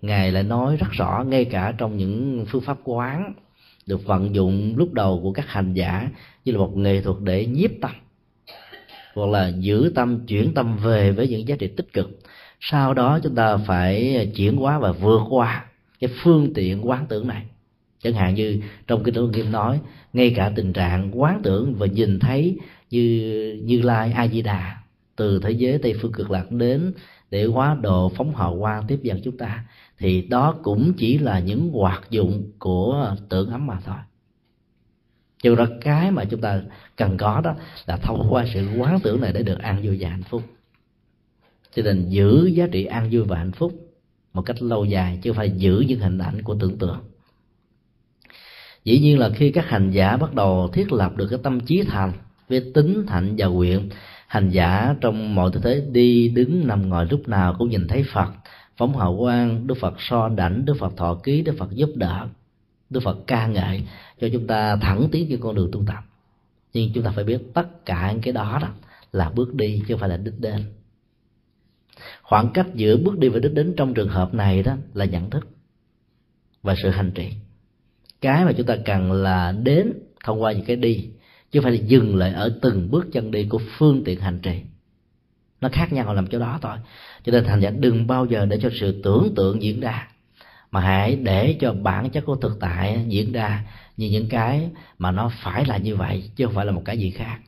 Ngài 0.03 0.33
lại 0.33 0.43
nói 0.43 0.77
rất 0.77 0.87
rõ, 0.91 1.25
ngay 1.29 1.45
cả 1.45 1.75
trong 1.79 1.97
những 1.97 2.45
phương 2.49 2.63
pháp 2.63 2.79
quán 2.85 3.35
được 3.87 4.05
vận 4.05 4.35
dụng 4.35 4.75
lúc 4.77 4.93
đầu 4.93 5.21
của 5.23 5.33
các 5.33 5.49
hành 5.49 5.75
giả 5.75 6.09
như 6.45 6.53
là 6.53 6.59
một 6.59 6.77
nghệ 6.77 7.03
thuật 7.03 7.17
để 7.21 7.47
nhiếp 7.47 7.71
tâm, 7.81 7.91
hoặc 9.15 9.31
là 9.31 9.49
giữ 9.49 9.93
tâm, 9.95 10.27
chuyển 10.27 10.55
tâm 10.55 10.77
về 10.77 11.13
với 11.13 11.29
những 11.29 11.49
giá 11.49 11.57
trị 11.57 11.69
tích 11.77 11.93
cực, 11.93 12.21
sau 12.61 12.95
đó 12.95 13.19
chúng 13.23 13.35
ta 13.35 13.57
phải 13.57 14.27
chuyển 14.37 14.57
hóa 14.57 14.79
và 14.79 14.93
vượt 14.93 15.23
qua 15.29 15.65
cái 16.01 16.11
phương 16.23 16.55
tiện 16.55 16.89
quán 16.89 17.07
tưởng 17.09 17.29
này. 17.29 17.45
Chẳng 18.03 18.15
hạn 18.15 18.35
như 18.35 18.61
trong 18.87 19.05
kinh 19.05 19.15
Thủ 19.15 19.31
Kim 19.33 19.53
nói, 19.53 19.81
ngay 20.13 20.33
cả 20.37 20.53
tình 20.57 20.73
trạng 20.73 21.21
quán 21.21 21.41
tưởng 21.43 21.75
và 21.75 21.87
nhìn 21.87 22.19
thấy 22.19 22.59
như 22.91 23.61
như 23.65 23.83
lai 23.83 24.13
a 24.13 24.29
di 24.29 24.43
đà 24.43 24.77
từ 25.17 25.41
thế 25.43 25.51
giới 25.51 25.79
tây 25.79 25.95
phương 26.01 26.13
cực 26.13 26.31
lạc 26.31 26.51
đến 26.51 26.93
để 27.31 27.45
hóa 27.45 27.77
độ 27.83 28.09
phóng 28.09 28.35
hào 28.35 28.59
quang 28.61 28.87
tiếp 28.87 28.99
dẫn 29.03 29.21
chúng 29.25 29.37
ta, 29.37 29.65
thì 29.99 30.23
đó 30.23 30.55
cũng 30.63 30.93
chỉ 30.97 31.19
là 31.19 31.41
những 31.41 31.71
hoạt 31.71 32.11
dụng 32.11 32.51
của 32.59 33.17
tưởng 33.29 33.51
ấm 33.51 33.67
mà 33.67 33.81
thôi. 33.85 33.97
Cho 35.43 35.55
đó 35.55 35.67
cái 35.81 36.11
mà 36.11 36.25
chúng 36.25 36.41
ta 36.41 36.63
cần 36.97 37.17
có 37.17 37.41
đó 37.41 37.55
là 37.87 37.97
thông 37.97 38.27
qua 38.31 38.45
sự 38.55 38.69
quán 38.79 39.01
tưởng 39.01 39.21
này 39.21 39.33
để 39.33 39.43
được 39.43 39.59
an 39.59 39.81
vui 39.83 39.99
và 40.01 40.09
hạnh 40.09 40.23
phúc. 40.23 40.43
Cho 41.75 41.83
nên 41.83 42.09
giữ 42.09 42.47
giá 42.47 42.67
trị 42.67 42.85
an 42.85 43.09
vui 43.13 43.25
và 43.25 43.39
hạnh 43.39 43.53
phúc 43.53 43.86
một 44.37 44.43
cách 44.43 44.63
lâu 44.63 44.85
dài, 44.85 45.19
chứ 45.23 45.31
không 45.31 45.37
phải 45.37 45.51
giữ 45.51 45.85
những 45.89 46.01
hình 46.01 46.19
ảnh 46.19 46.43
của 46.43 46.57
tưởng 46.61 46.79
tượng. 46.79 46.99
Dĩ 48.85 48.99
nhiên 48.99 49.19
là 49.19 49.31
khi 49.31 49.51
các 49.51 49.69
hành 49.69 49.91
giả 49.91 50.17
bắt 50.17 50.35
đầu 50.35 50.69
thiết 50.73 50.93
lập 50.93 51.17
được 51.17 51.27
cái 51.31 51.39
tâm 51.43 51.61
trí 51.61 51.83
thành, 51.83 52.13
với 52.49 52.71
tính 52.75 53.05
thạnh 53.07 53.35
và 53.39 53.47
nguyện, 53.47 53.89
hành 54.27 54.51
giả 54.51 54.95
trong 55.01 55.35
mọi 55.35 55.51
tư 55.53 55.61
thế 55.65 55.83
đi 55.93 56.29
đứng 56.29 56.67
nằm 56.67 56.89
ngồi 56.89 57.07
lúc 57.11 57.29
nào 57.29 57.55
cũng 57.59 57.71
nhìn 57.71 57.89
thấy 57.89 58.05
phật, 58.13 58.31
phóng 58.77 58.97
hào 58.97 59.17
quang, 59.19 59.67
đức 59.67 59.75
phật 59.81 59.95
so 59.99 60.29
đảnh, 60.29 60.65
đức 60.65 60.75
phật 60.79 60.97
thọ 60.97 61.15
ký, 61.15 61.43
đức 61.43 61.55
phật 61.59 61.71
giúp 61.71 61.91
đỡ, 61.95 62.27
đức 62.91 63.01
phật 63.05 63.19
ca 63.27 63.47
ngợi, 63.47 63.83
cho 64.21 64.29
chúng 64.33 64.47
ta 64.47 64.77
thẳng 64.77 65.09
tiến 65.13 65.27
trên 65.31 65.41
con 65.41 65.55
đường 65.55 65.71
tu 65.73 65.83
tập. 65.87 66.05
Nhưng 66.73 66.91
chúng 66.95 67.05
ta 67.05 67.11
phải 67.11 67.25
biết 67.25 67.39
tất 67.55 67.87
cả 67.87 68.15
cái 68.23 68.33
đó 68.33 68.59
đó 68.63 68.69
là 69.13 69.31
bước 69.31 69.55
đi, 69.55 69.79
chứ 69.79 69.95
không 69.95 70.01
phải 70.01 70.09
là 70.09 70.17
đích 70.17 70.41
đến 70.41 70.65
khoảng 72.23 72.51
cách 72.55 72.67
giữa 72.75 72.97
bước 72.97 73.19
đi 73.19 73.29
và 73.29 73.39
đích 73.39 73.55
đến 73.55 73.75
trong 73.77 73.95
trường 73.95 74.09
hợp 74.09 74.35
này 74.35 74.63
đó 74.63 74.77
là 74.95 75.05
nhận 75.05 75.31
thức 75.31 75.49
và 76.63 76.75
sự 76.83 76.91
hành 76.91 77.11
trì. 77.11 77.33
Cái 78.21 78.45
mà 78.45 78.53
chúng 78.53 78.67
ta 78.67 78.77
cần 78.85 79.13
là 79.13 79.53
đến 79.53 79.93
thông 80.25 80.43
qua 80.43 80.53
những 80.53 80.65
cái 80.65 80.77
đi, 80.77 81.09
chứ 81.51 81.61
phải 81.61 81.73
là 81.73 81.79
dừng 81.87 82.17
lại 82.17 82.33
ở 82.33 82.59
từng 82.63 82.91
bước 82.91 83.07
chân 83.13 83.31
đi 83.31 83.45
của 83.45 83.61
phương 83.79 84.03
tiện 84.05 84.21
hành 84.21 84.39
trì. 84.41 84.61
Nó 85.61 85.69
khác 85.73 85.93
nhau 85.93 86.15
làm 86.15 86.27
chỗ 86.27 86.39
đó 86.39 86.59
thôi. 86.63 86.77
Cho 87.25 87.33
nên 87.33 87.45
thành 87.45 87.61
giả 87.61 87.71
đừng 87.71 88.07
bao 88.07 88.27
giờ 88.27 88.47
để 88.47 88.59
cho 88.63 88.71
sự 88.81 89.03
tưởng 89.03 89.33
tượng 89.37 89.63
diễn 89.63 89.81
ra, 89.81 90.09
mà 90.71 90.81
hãy 90.81 91.17
để 91.17 91.57
cho 91.61 91.73
bản 91.73 92.11
chất 92.11 92.25
của 92.27 92.37
thực 92.37 92.61
tại 92.61 93.05
diễn 93.09 93.33
ra 93.33 93.65
như 93.97 94.09
những 94.11 94.29
cái 94.29 94.71
mà 94.99 95.11
nó 95.11 95.31
phải 95.43 95.65
là 95.65 95.77
như 95.77 95.97
vậy, 95.97 96.31
chứ 96.37 96.47
không 96.47 96.55
phải 96.55 96.67
là 96.67 96.73
một 96.73 96.83
cái 96.85 96.99
gì 96.99 97.11
khác 97.11 97.39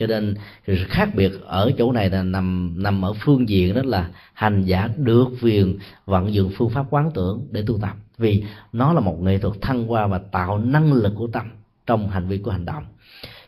cho 0.00 0.06
nên 0.06 0.34
sự 0.66 0.76
khác 0.88 1.14
biệt 1.14 1.32
ở 1.44 1.72
chỗ 1.78 1.92
này 1.92 2.10
là 2.10 2.22
nằm 2.22 2.74
nằm 2.82 3.04
ở 3.04 3.12
phương 3.12 3.48
diện 3.48 3.74
đó 3.74 3.82
là 3.84 4.10
hành 4.32 4.64
giả 4.64 4.88
được 4.96 5.28
quyền 5.42 5.78
vận 6.04 6.34
dụng 6.34 6.50
phương 6.56 6.70
pháp 6.70 6.86
quán 6.90 7.10
tưởng 7.14 7.46
để 7.50 7.62
tu 7.66 7.78
tập. 7.78 7.96
Vì 8.18 8.44
nó 8.72 8.92
là 8.92 9.00
một 9.00 9.22
nghệ 9.22 9.38
thuật 9.38 9.54
thăng 9.60 9.86
hoa 9.86 10.06
và 10.06 10.18
tạo 10.18 10.58
năng 10.58 10.92
lực 10.92 11.12
của 11.16 11.26
tâm 11.26 11.46
trong 11.86 12.10
hành 12.10 12.28
vi 12.28 12.38
của 12.38 12.50
hành 12.50 12.64
động. 12.64 12.84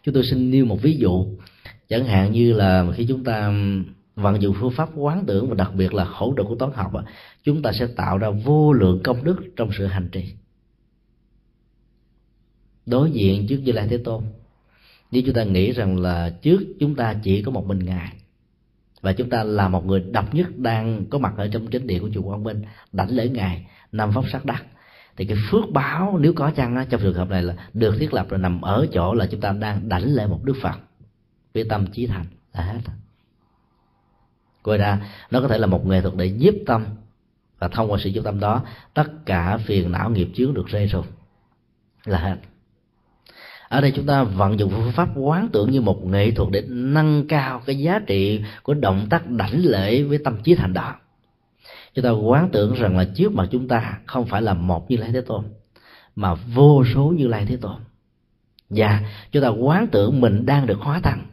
Chúng 0.02 0.14
tôi 0.14 0.24
xin 0.24 0.50
nêu 0.50 0.64
một 0.64 0.82
ví 0.82 0.96
dụ. 0.96 1.26
Chẳng 1.88 2.04
hạn 2.04 2.32
như 2.32 2.52
là 2.52 2.86
khi 2.94 3.06
chúng 3.08 3.24
ta 3.24 3.52
vận 4.14 4.42
dụng 4.42 4.56
phương 4.60 4.72
pháp 4.72 4.88
quán 4.94 5.24
tưởng 5.26 5.48
và 5.48 5.54
đặc 5.54 5.74
biệt 5.74 5.94
là 5.94 6.04
hỗ 6.04 6.34
trợ 6.36 6.42
của 6.42 6.54
toán 6.54 6.72
học 6.72 6.92
chúng 7.44 7.62
ta 7.62 7.72
sẽ 7.72 7.86
tạo 7.86 8.18
ra 8.18 8.30
vô 8.30 8.72
lượng 8.72 9.00
công 9.04 9.24
đức 9.24 9.36
trong 9.56 9.70
sự 9.78 9.86
hành 9.86 10.08
trì. 10.12 10.24
Đối 12.86 13.10
diện 13.10 13.46
trước 13.48 13.58
như 13.64 13.72
lai 13.72 13.86
thế 13.90 13.98
tôn 13.98 14.22
nếu 15.12 15.22
chúng 15.26 15.34
ta 15.34 15.44
nghĩ 15.44 15.72
rằng 15.72 15.98
là 15.98 16.30
trước 16.42 16.60
chúng 16.80 16.94
ta 16.94 17.14
chỉ 17.22 17.42
có 17.42 17.50
một 17.50 17.66
mình 17.66 17.78
ngài, 17.78 18.12
và 19.00 19.12
chúng 19.12 19.30
ta 19.30 19.44
là 19.44 19.68
một 19.68 19.86
người 19.86 20.00
độc 20.00 20.34
nhất 20.34 20.58
đang 20.58 21.04
có 21.10 21.18
mặt 21.18 21.34
ở 21.36 21.48
trong 21.48 21.66
chính 21.66 21.86
điện 21.86 22.02
của 22.02 22.10
chùa 22.14 22.22
Quang 22.22 22.44
Minh, 22.44 22.62
đảnh 22.92 23.10
lễ 23.10 23.28
ngài, 23.28 23.66
năm 23.92 24.10
phóng 24.14 24.28
sát 24.32 24.44
đắc, 24.44 24.64
thì 25.16 25.24
cái 25.24 25.36
phước 25.50 25.70
báo 25.72 26.18
nếu 26.20 26.32
có 26.32 26.50
chăng 26.50 26.86
trong 26.90 27.00
trường 27.00 27.14
hợp 27.14 27.30
này 27.30 27.42
là 27.42 27.54
được 27.74 27.96
thiết 27.98 28.14
lập 28.14 28.30
là 28.30 28.38
nằm 28.38 28.60
ở 28.60 28.86
chỗ 28.92 29.14
là 29.14 29.26
chúng 29.26 29.40
ta 29.40 29.52
đang 29.52 29.88
đảnh 29.88 30.14
lễ 30.14 30.26
một 30.26 30.40
đức 30.44 30.56
phật 30.62 30.78
với 31.54 31.64
tâm 31.64 31.86
trí 31.86 32.06
thành 32.06 32.26
là 32.52 32.62
hết 32.62 32.80
coi 34.62 34.78
ra 34.78 35.10
nó 35.30 35.40
có 35.40 35.48
thể 35.48 35.58
là 35.58 35.66
một 35.66 35.86
nghệ 35.86 36.00
thuật 36.00 36.14
để 36.16 36.30
nhiếp 36.30 36.54
tâm 36.66 36.84
và 37.58 37.68
thông 37.68 37.92
qua 37.92 37.98
sự 38.04 38.10
chú 38.14 38.22
tâm 38.22 38.40
đó, 38.40 38.62
tất 38.94 39.06
cả 39.26 39.56
phiền 39.56 39.92
não 39.92 40.10
nghiệp 40.10 40.28
chướng 40.34 40.54
được 40.54 40.66
rơi 40.66 40.86
rồi 40.86 41.04
là 42.04 42.18
hết 42.18 42.36
ở 43.72 43.80
đây 43.80 43.90
chúng 43.90 44.06
ta 44.06 44.22
vận 44.22 44.58
dụng 44.58 44.70
phương 44.70 44.92
pháp 44.92 45.08
quán 45.16 45.48
tưởng 45.52 45.70
như 45.70 45.80
một 45.80 46.06
nghệ 46.06 46.30
thuật 46.30 46.48
để 46.52 46.62
nâng 46.68 47.26
cao 47.28 47.62
cái 47.66 47.78
giá 47.78 48.00
trị 48.06 48.40
của 48.62 48.74
động 48.74 49.06
tác 49.10 49.30
đảnh 49.30 49.64
lễ 49.64 50.02
với 50.02 50.18
tâm 50.18 50.42
trí 50.42 50.54
thành 50.54 50.72
đạo. 50.72 50.96
chúng 51.94 52.04
ta 52.04 52.10
quán 52.10 52.48
tưởng 52.52 52.74
rằng 52.74 52.96
là 52.96 53.04
trước 53.14 53.32
mặt 53.32 53.48
chúng 53.50 53.68
ta 53.68 53.98
không 54.06 54.26
phải 54.26 54.42
là 54.42 54.54
một 54.54 54.90
như 54.90 54.96
lai 54.96 55.10
thế 55.12 55.20
tôn, 55.20 55.44
mà 56.16 56.34
vô 56.34 56.84
số 56.94 57.14
như 57.16 57.26
lai 57.26 57.46
thế 57.48 57.56
tôn. 57.56 57.76
Và 58.70 59.00
chúng 59.32 59.42
ta 59.42 59.48
quán 59.48 59.86
tưởng 59.86 60.20
mình 60.20 60.46
đang 60.46 60.66
được 60.66 60.78
hóa 60.80 61.00
thành 61.02 61.26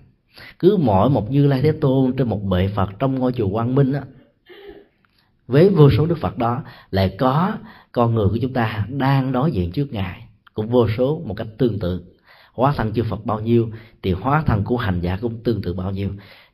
cứ 0.60 0.78
mỗi 0.78 1.10
một 1.10 1.32
như 1.32 1.48
lai 1.48 1.62
thế 1.62 1.72
tôn 1.72 2.14
trên 2.18 2.30
một 2.30 2.44
bệ 2.44 2.68
phật 2.68 2.90
trong 3.00 3.16
ngôi 3.16 3.32
chùa 3.32 3.50
quang 3.50 3.76
minh 3.76 3.94
á, 3.94 4.02
với 5.48 5.70
vô 5.70 5.90
số 5.98 6.06
đức 6.06 6.18
phật 6.18 6.38
đó, 6.38 6.64
lại 6.92 7.16
có 7.20 7.54
con 7.92 8.16
người 8.16 8.28
của 8.30 8.38
chúng 8.42 8.54
ta 8.54 8.86
đang 8.90 9.32
đối 9.32 9.52
diện 9.52 9.72
trước 9.72 9.94
ngài, 9.94 10.24
cũng 10.54 10.70
vô 10.70 10.88
số 10.98 11.22
một 11.26 11.34
cách 11.34 11.48
tương 11.58 11.80
tự 11.80 12.04
hóa 12.54 12.74
thân 12.78 12.94
chư 12.94 13.04
phật 13.04 13.26
bao 13.26 13.40
nhiêu 13.40 13.70
thì 14.04 14.12
hóa 14.12 14.44
thân 14.46 14.64
của 14.64 14.78
hành 14.78 15.02
giả 15.02 15.18
cũng 15.22 15.44
tương 15.44 15.62
tự 15.62 15.74
bao 15.74 15.92
nhiêu. 15.92 16.10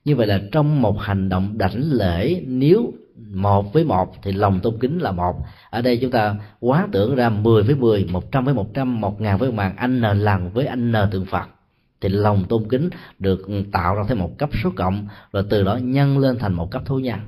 Như 0.06 0.16
vậy 0.16 0.28
là 0.28 0.42
trong 0.52 0.82
một 0.82 1.02
hành 1.02 1.30
động 1.30 1.58
đảnh 1.58 1.92
lễ 1.92 2.44
nếu 2.48 2.94
một 3.16 3.74
với 3.74 3.84
một 3.84 4.14
thì 4.24 4.32
lòng 4.32 4.60
tôn 4.60 4.78
kính 4.80 5.00
là 5.00 5.12
một. 5.12 5.36
Ở 5.70 5.82
đây 5.82 5.98
chúng 5.98 6.12
ta 6.12 6.36
quá 6.60 6.88
tưởng 6.92 7.16
ra 7.16 7.30
10 7.30 7.64
với 7.64 7.76
10, 7.76 8.06
100 8.06 8.46
với 8.46 8.54
100, 8.54 9.02
1 9.02 9.22
ngàn 9.22 9.38
với 9.38 9.52
ngàn 9.52 9.76
anh 9.76 10.02
n 10.02 10.20
lần 10.20 10.50
với 10.50 10.66
anh 10.66 10.92
n 10.92 10.96
tượng 11.12 11.26
Phật. 11.26 11.50
Thì 12.02 12.10
lòng 12.10 12.46
tôn 12.50 12.70
kính 12.70 12.90
được 13.20 13.48
tạo 13.72 13.96
ra 13.96 14.04
thêm 14.08 14.20
một 14.20 14.38
cấp 14.38 14.50
số 14.64 14.72
cộng 14.76 15.08
rồi 15.34 15.46
từ 15.50 15.64
đó 15.64 15.78
nhân 15.78 16.18
lên 16.18 16.38
thành 16.40 16.54
một 16.54 16.72
cấp 16.72 16.82
thú 16.86 17.00
nhân. 17.00 17.20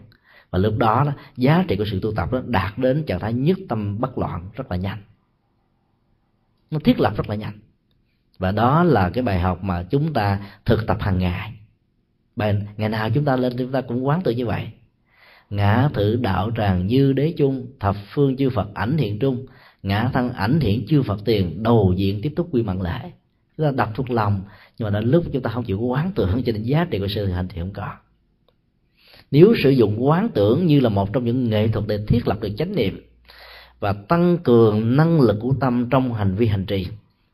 Và 0.49 0.59
lúc 0.59 0.77
đó, 0.77 1.03
đó 1.05 1.11
giá 1.37 1.65
trị 1.67 1.75
của 1.75 1.85
sự 1.91 1.99
tu 2.01 2.11
tập 2.11 2.31
đó 2.31 2.41
đạt 2.45 2.77
đến 2.77 3.03
trạng 3.03 3.19
thái 3.19 3.33
nhất 3.33 3.57
tâm 3.69 3.99
bất 3.99 4.17
loạn 4.17 4.49
rất 4.53 4.71
là 4.71 4.77
nhanh. 4.77 4.97
Nó 6.71 6.79
thiết 6.79 6.99
lập 6.99 7.13
rất 7.17 7.29
là 7.29 7.35
nhanh 7.35 7.59
và 8.39 8.51
đó 8.51 8.83
là 8.83 9.09
cái 9.09 9.23
bài 9.23 9.39
học 9.39 9.63
mà 9.63 9.83
chúng 9.83 10.13
ta 10.13 10.39
thực 10.65 10.87
tập 10.87 10.97
hàng 10.99 11.19
ngày. 11.19 11.53
Bài, 12.35 12.55
ngày 12.77 12.89
nào 12.89 13.09
chúng 13.09 13.25
ta 13.25 13.35
lên 13.35 13.53
chúng 13.57 13.71
ta 13.71 13.81
cũng 13.81 14.07
quán 14.07 14.21
tự 14.23 14.31
như 14.31 14.45
vậy. 14.45 14.67
Ngã 15.49 15.89
thử 15.93 16.15
đạo 16.15 16.51
tràng 16.57 16.87
như 16.87 17.13
đế 17.13 17.33
chung, 17.37 17.67
thập 17.79 17.95
phương 18.09 18.37
chư 18.37 18.49
phật 18.49 18.73
ảnh 18.73 18.97
hiện 18.97 19.19
trung. 19.19 19.45
Ngã 19.83 20.09
thân 20.13 20.29
ảnh 20.29 20.59
hiện 20.59 20.85
chư 20.87 21.03
phật 21.03 21.19
tiền, 21.25 21.63
đầu 21.63 21.93
diện 21.97 22.19
tiếp 22.23 22.33
tục 22.35 22.47
quy 22.51 22.63
mạng 22.63 22.81
lễ. 22.81 23.11
Chúng 23.57 23.65
ta 23.65 23.71
đọc 23.71 23.89
thuộc 23.95 24.09
lòng, 24.09 24.41
nhưng 24.77 24.91
mà 24.91 24.99
đến 24.99 25.11
lúc 25.11 25.23
chúng 25.33 25.41
ta 25.41 25.49
không 25.49 25.63
chịu 25.63 25.79
quán 25.79 26.11
tưởng, 26.15 26.43
cho 26.45 26.51
nên 26.51 26.63
giá 26.63 26.87
trị 26.91 26.99
của 26.99 27.07
sự 27.07 27.25
hành 27.25 27.47
thì 27.47 27.59
không 27.59 27.73
có 27.73 27.93
nếu 29.31 29.53
sử 29.63 29.69
dụng 29.69 30.05
quán 30.05 30.29
tưởng 30.33 30.65
như 30.65 30.79
là 30.79 30.89
một 30.89 31.13
trong 31.13 31.25
những 31.25 31.49
nghệ 31.49 31.67
thuật 31.67 31.85
để 31.87 31.99
thiết 32.07 32.27
lập 32.27 32.37
được 32.41 32.49
chánh 32.57 32.75
niệm 32.75 33.01
và 33.79 33.93
tăng 33.93 34.37
cường 34.37 34.97
năng 34.97 35.21
lực 35.21 35.37
của 35.41 35.53
tâm 35.59 35.89
trong 35.89 36.13
hành 36.13 36.35
vi 36.35 36.47
hành 36.47 36.65
trì 36.65 36.87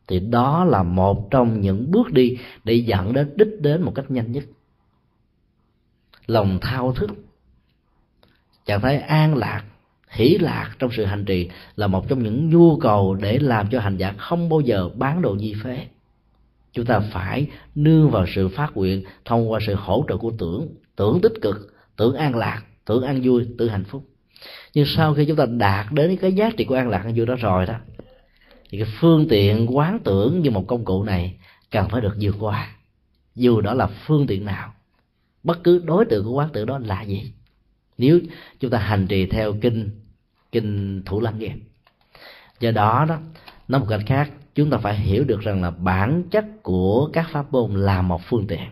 thì 0.08 0.20
đó 0.20 0.66
là 0.66 0.84
một 0.84 1.28
trong 1.32 1.62
những 1.62 1.92
bước 1.92 2.12
đi 2.12 2.38
để 2.64 2.74
dẫn 2.74 3.14
đến, 3.14 3.30
đích 3.36 3.62
đến 3.62 3.82
một 3.82 3.92
cách 3.96 4.12
nhanh 4.12 4.32
nhất. 4.32 4.44
Lòng 6.26 6.58
thao 6.62 6.94
thức. 6.94 7.10
Trạng 8.66 8.82
thái 8.82 8.98
an 8.98 9.36
lạc, 9.36 9.64
hỷ 10.10 10.38
lạc 10.38 10.76
trong 10.80 10.92
sự 10.92 11.06
hành 11.06 11.26
trì 11.26 11.50
là 11.76 11.88
một 11.88 12.10
trong 12.10 12.24
những 12.24 12.50
nhu 12.50 12.78
cầu 12.78 13.16
để 13.16 13.40
làm 13.40 13.68
cho 13.72 13.80
hành 13.80 13.98
giả 13.98 14.14
không 14.18 14.50
bao 14.50 14.62
giờ 14.62 14.90
bán 14.96 15.22
đồ 15.22 15.34
nhi 15.34 15.56
phế. 15.64 15.88
Chúng 16.72 16.86
ta 16.86 17.00
phải 17.00 17.48
nương 17.76 18.10
vào 18.10 18.26
sự 18.36 18.48
phát 18.48 18.78
nguyện, 18.78 19.04
thông 19.26 19.52
qua 19.52 19.60
sự 19.68 19.76
hỗ 19.76 20.06
trợ 20.10 20.18
của 20.18 20.32
tưởng 20.38 20.68
tưởng 20.96 21.20
tích 21.22 21.34
cực, 21.42 21.76
tưởng 21.98 22.16
an 22.16 22.36
lạc, 22.36 22.62
tưởng 22.86 23.04
an 23.04 23.22
vui, 23.24 23.48
tưởng 23.58 23.70
hạnh 23.70 23.84
phúc. 23.84 24.06
Nhưng 24.74 24.86
sau 24.86 25.14
khi 25.14 25.26
chúng 25.26 25.38
ta 25.38 25.46
đạt 25.46 25.86
đến 25.92 26.18
cái 26.18 26.34
giá 26.34 26.50
trị 26.58 26.66
của 26.66 26.76
an 26.76 26.90
lạc, 26.90 27.04
an 27.04 27.14
vui 27.16 27.26
đó 27.26 27.36
rồi 27.36 27.66
đó 27.66 27.76
thì 28.74 28.80
cái 28.80 28.88
phương 29.00 29.28
tiện 29.30 29.78
quán 29.78 30.00
tưởng 30.04 30.42
như 30.42 30.52
một 30.52 30.64
công 30.68 30.86
cụ 30.86 31.04
này 31.04 31.38
cần 31.72 31.90
phải 31.90 32.02
được 32.02 32.18
vượt 32.22 32.36
qua. 32.40 32.76
Dù 33.36 33.62
đó 33.62 33.74
là 33.74 33.88
phương 33.88 34.28
tiện 34.28 34.46
nào, 34.46 34.74
bất 35.44 35.64
cứ 35.64 35.82
đối 35.86 36.06
tượng 36.06 36.26
của 36.26 36.32
quán 36.32 36.50
tưởng 36.54 36.66
đó 36.66 36.80
là 36.80 37.02
gì. 37.02 37.32
Nếu 37.98 38.20
chúng 38.60 38.72
ta 38.72 38.78
hành 38.78 39.08
trì 39.08 39.26
theo 39.26 39.54
kinh 39.62 39.90
kinh 40.52 41.02
thủ 41.06 41.22
lăng 41.22 41.40
nghiêm. 41.40 41.62
Do 42.60 42.72
đó 42.72 43.06
đó, 43.10 43.18
nói 43.68 43.82
một 43.82 43.88
cách 43.90 44.02
khác, 44.06 44.32
chúng 44.56 44.70
ta 44.70 44.78
phải 44.78 44.96
hiểu 44.96 45.24
được 45.24 45.42
rằng 45.42 45.62
là 45.62 45.72
bản 45.72 46.24
chất 46.32 46.46
của 46.64 47.10
các 47.14 47.28
pháp 47.32 47.52
môn 47.52 47.76
là 47.76 48.02
một 48.02 48.22
phương 48.26 48.48
tiện. 48.48 48.70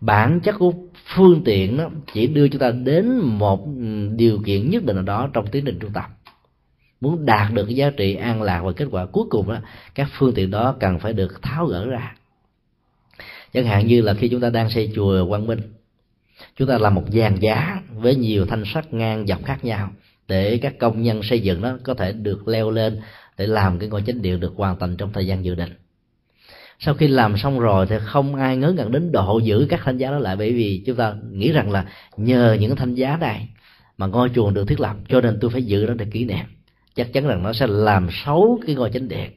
Bản 0.00 0.40
chất 0.40 0.54
của 0.58 0.72
phương 1.14 1.42
tiện 1.44 1.76
đó 1.76 1.88
chỉ 2.12 2.26
đưa 2.26 2.48
chúng 2.48 2.60
ta 2.60 2.70
đến 2.70 3.16
một 3.18 3.68
điều 4.16 4.38
kiện 4.44 4.70
nhất 4.70 4.84
định 4.84 4.96
nào 4.96 5.04
đó 5.04 5.30
trong 5.32 5.46
tiến 5.46 5.64
trình 5.64 5.78
tu 5.80 5.88
tập 5.94 6.10
muốn 7.00 7.26
đạt 7.26 7.52
được 7.52 7.64
cái 7.64 7.76
giá 7.76 7.90
trị 7.90 8.14
an 8.14 8.42
lạc 8.42 8.62
và 8.62 8.72
kết 8.72 8.86
quả 8.90 9.06
cuối 9.06 9.24
cùng 9.30 9.48
đó, 9.48 9.58
các 9.94 10.08
phương 10.18 10.34
tiện 10.34 10.50
đó 10.50 10.76
cần 10.80 10.98
phải 10.98 11.12
được 11.12 11.42
tháo 11.42 11.66
gỡ 11.66 11.86
ra. 11.86 12.14
Chẳng 13.52 13.64
hạn 13.64 13.86
như 13.86 14.00
là 14.00 14.14
khi 14.14 14.28
chúng 14.28 14.40
ta 14.40 14.50
đang 14.50 14.70
xây 14.70 14.92
chùa 14.94 15.28
quang 15.28 15.46
minh, 15.46 15.60
chúng 16.56 16.68
ta 16.68 16.78
làm 16.78 16.94
một 16.94 17.04
dàn 17.12 17.36
giá 17.36 17.82
với 17.94 18.16
nhiều 18.16 18.46
thanh 18.46 18.64
sắt 18.74 18.94
ngang 18.94 19.26
dọc 19.26 19.44
khác 19.44 19.64
nhau 19.64 19.90
để 20.28 20.58
các 20.62 20.78
công 20.78 21.02
nhân 21.02 21.22
xây 21.22 21.40
dựng 21.40 21.60
nó 21.60 21.78
có 21.82 21.94
thể 21.94 22.12
được 22.12 22.48
leo 22.48 22.70
lên 22.70 23.00
để 23.38 23.46
làm 23.46 23.78
cái 23.78 23.88
ngôi 23.88 24.02
chánh 24.06 24.22
điện 24.22 24.40
được 24.40 24.52
hoàn 24.56 24.78
thành 24.78 24.96
trong 24.96 25.12
thời 25.12 25.26
gian 25.26 25.44
dự 25.44 25.54
định. 25.54 25.72
Sau 26.78 26.94
khi 26.94 27.08
làm 27.08 27.36
xong 27.36 27.60
rồi 27.60 27.86
thì 27.86 27.96
không 28.04 28.34
ai 28.34 28.56
ngớ 28.56 28.72
ngẩn 28.72 28.92
đến 28.92 29.12
độ 29.12 29.38
giữ 29.38 29.66
các 29.70 29.80
thanh 29.84 29.98
giá 29.98 30.10
đó 30.10 30.18
lại, 30.18 30.36
bởi 30.36 30.52
vì 30.52 30.82
chúng 30.86 30.96
ta 30.96 31.14
nghĩ 31.30 31.52
rằng 31.52 31.70
là 31.70 31.86
nhờ 32.16 32.56
những 32.60 32.76
thanh 32.76 32.94
giá 32.94 33.16
này 33.16 33.48
mà 33.98 34.06
ngôi 34.06 34.30
chùa 34.34 34.50
được 34.50 34.68
thiết 34.68 34.80
lập, 34.80 34.96
cho 35.08 35.20
nên 35.20 35.38
tôi 35.40 35.50
phải 35.50 35.62
giữ 35.62 35.84
nó 35.88 35.94
để 35.94 36.06
kỷ 36.12 36.24
niệm 36.24 36.44
chắc 36.96 37.12
chắn 37.12 37.26
rằng 37.26 37.42
nó 37.42 37.52
sẽ 37.52 37.66
làm 37.66 38.08
xấu 38.24 38.60
cái 38.66 38.74
ngôi 38.74 38.90
chánh 38.90 39.08
điện. 39.08 39.30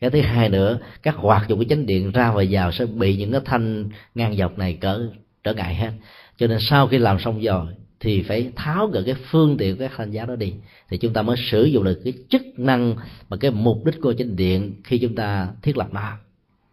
Cái 0.00 0.10
thứ 0.10 0.20
hai 0.20 0.48
nữa, 0.48 0.78
các 1.02 1.14
hoạt 1.16 1.48
dụng 1.48 1.58
của 1.58 1.64
chánh 1.68 1.86
điện 1.86 2.12
ra 2.12 2.32
và 2.32 2.44
vào 2.50 2.72
sẽ 2.72 2.86
bị 2.86 3.16
những 3.16 3.32
cái 3.32 3.40
thanh 3.44 3.88
ngang 4.14 4.36
dọc 4.36 4.58
này 4.58 4.78
cỡ, 4.80 5.08
trở 5.44 5.54
ngại 5.54 5.74
hết. 5.74 5.90
Cho 6.36 6.46
nên 6.46 6.58
sau 6.60 6.88
khi 6.88 6.98
làm 6.98 7.18
xong 7.18 7.40
rồi, 7.40 7.66
thì 8.00 8.22
phải 8.22 8.50
tháo 8.56 8.86
gỡ 8.86 9.02
cái 9.06 9.14
phương 9.30 9.56
tiện 9.56 9.76
các 9.76 9.92
thanh 9.96 10.10
giá 10.10 10.24
đó 10.24 10.36
đi. 10.36 10.52
Thì 10.88 10.98
chúng 10.98 11.12
ta 11.12 11.22
mới 11.22 11.36
sử 11.50 11.64
dụng 11.64 11.84
được 11.84 12.00
cái 12.04 12.12
chức 12.30 12.42
năng 12.56 12.96
và 13.28 13.36
cái 13.36 13.50
mục 13.50 13.84
đích 13.84 14.00
của 14.02 14.12
chánh 14.12 14.36
điện 14.36 14.74
khi 14.84 14.98
chúng 14.98 15.14
ta 15.14 15.48
thiết 15.62 15.76
lập 15.76 15.88
nó. 15.92 16.12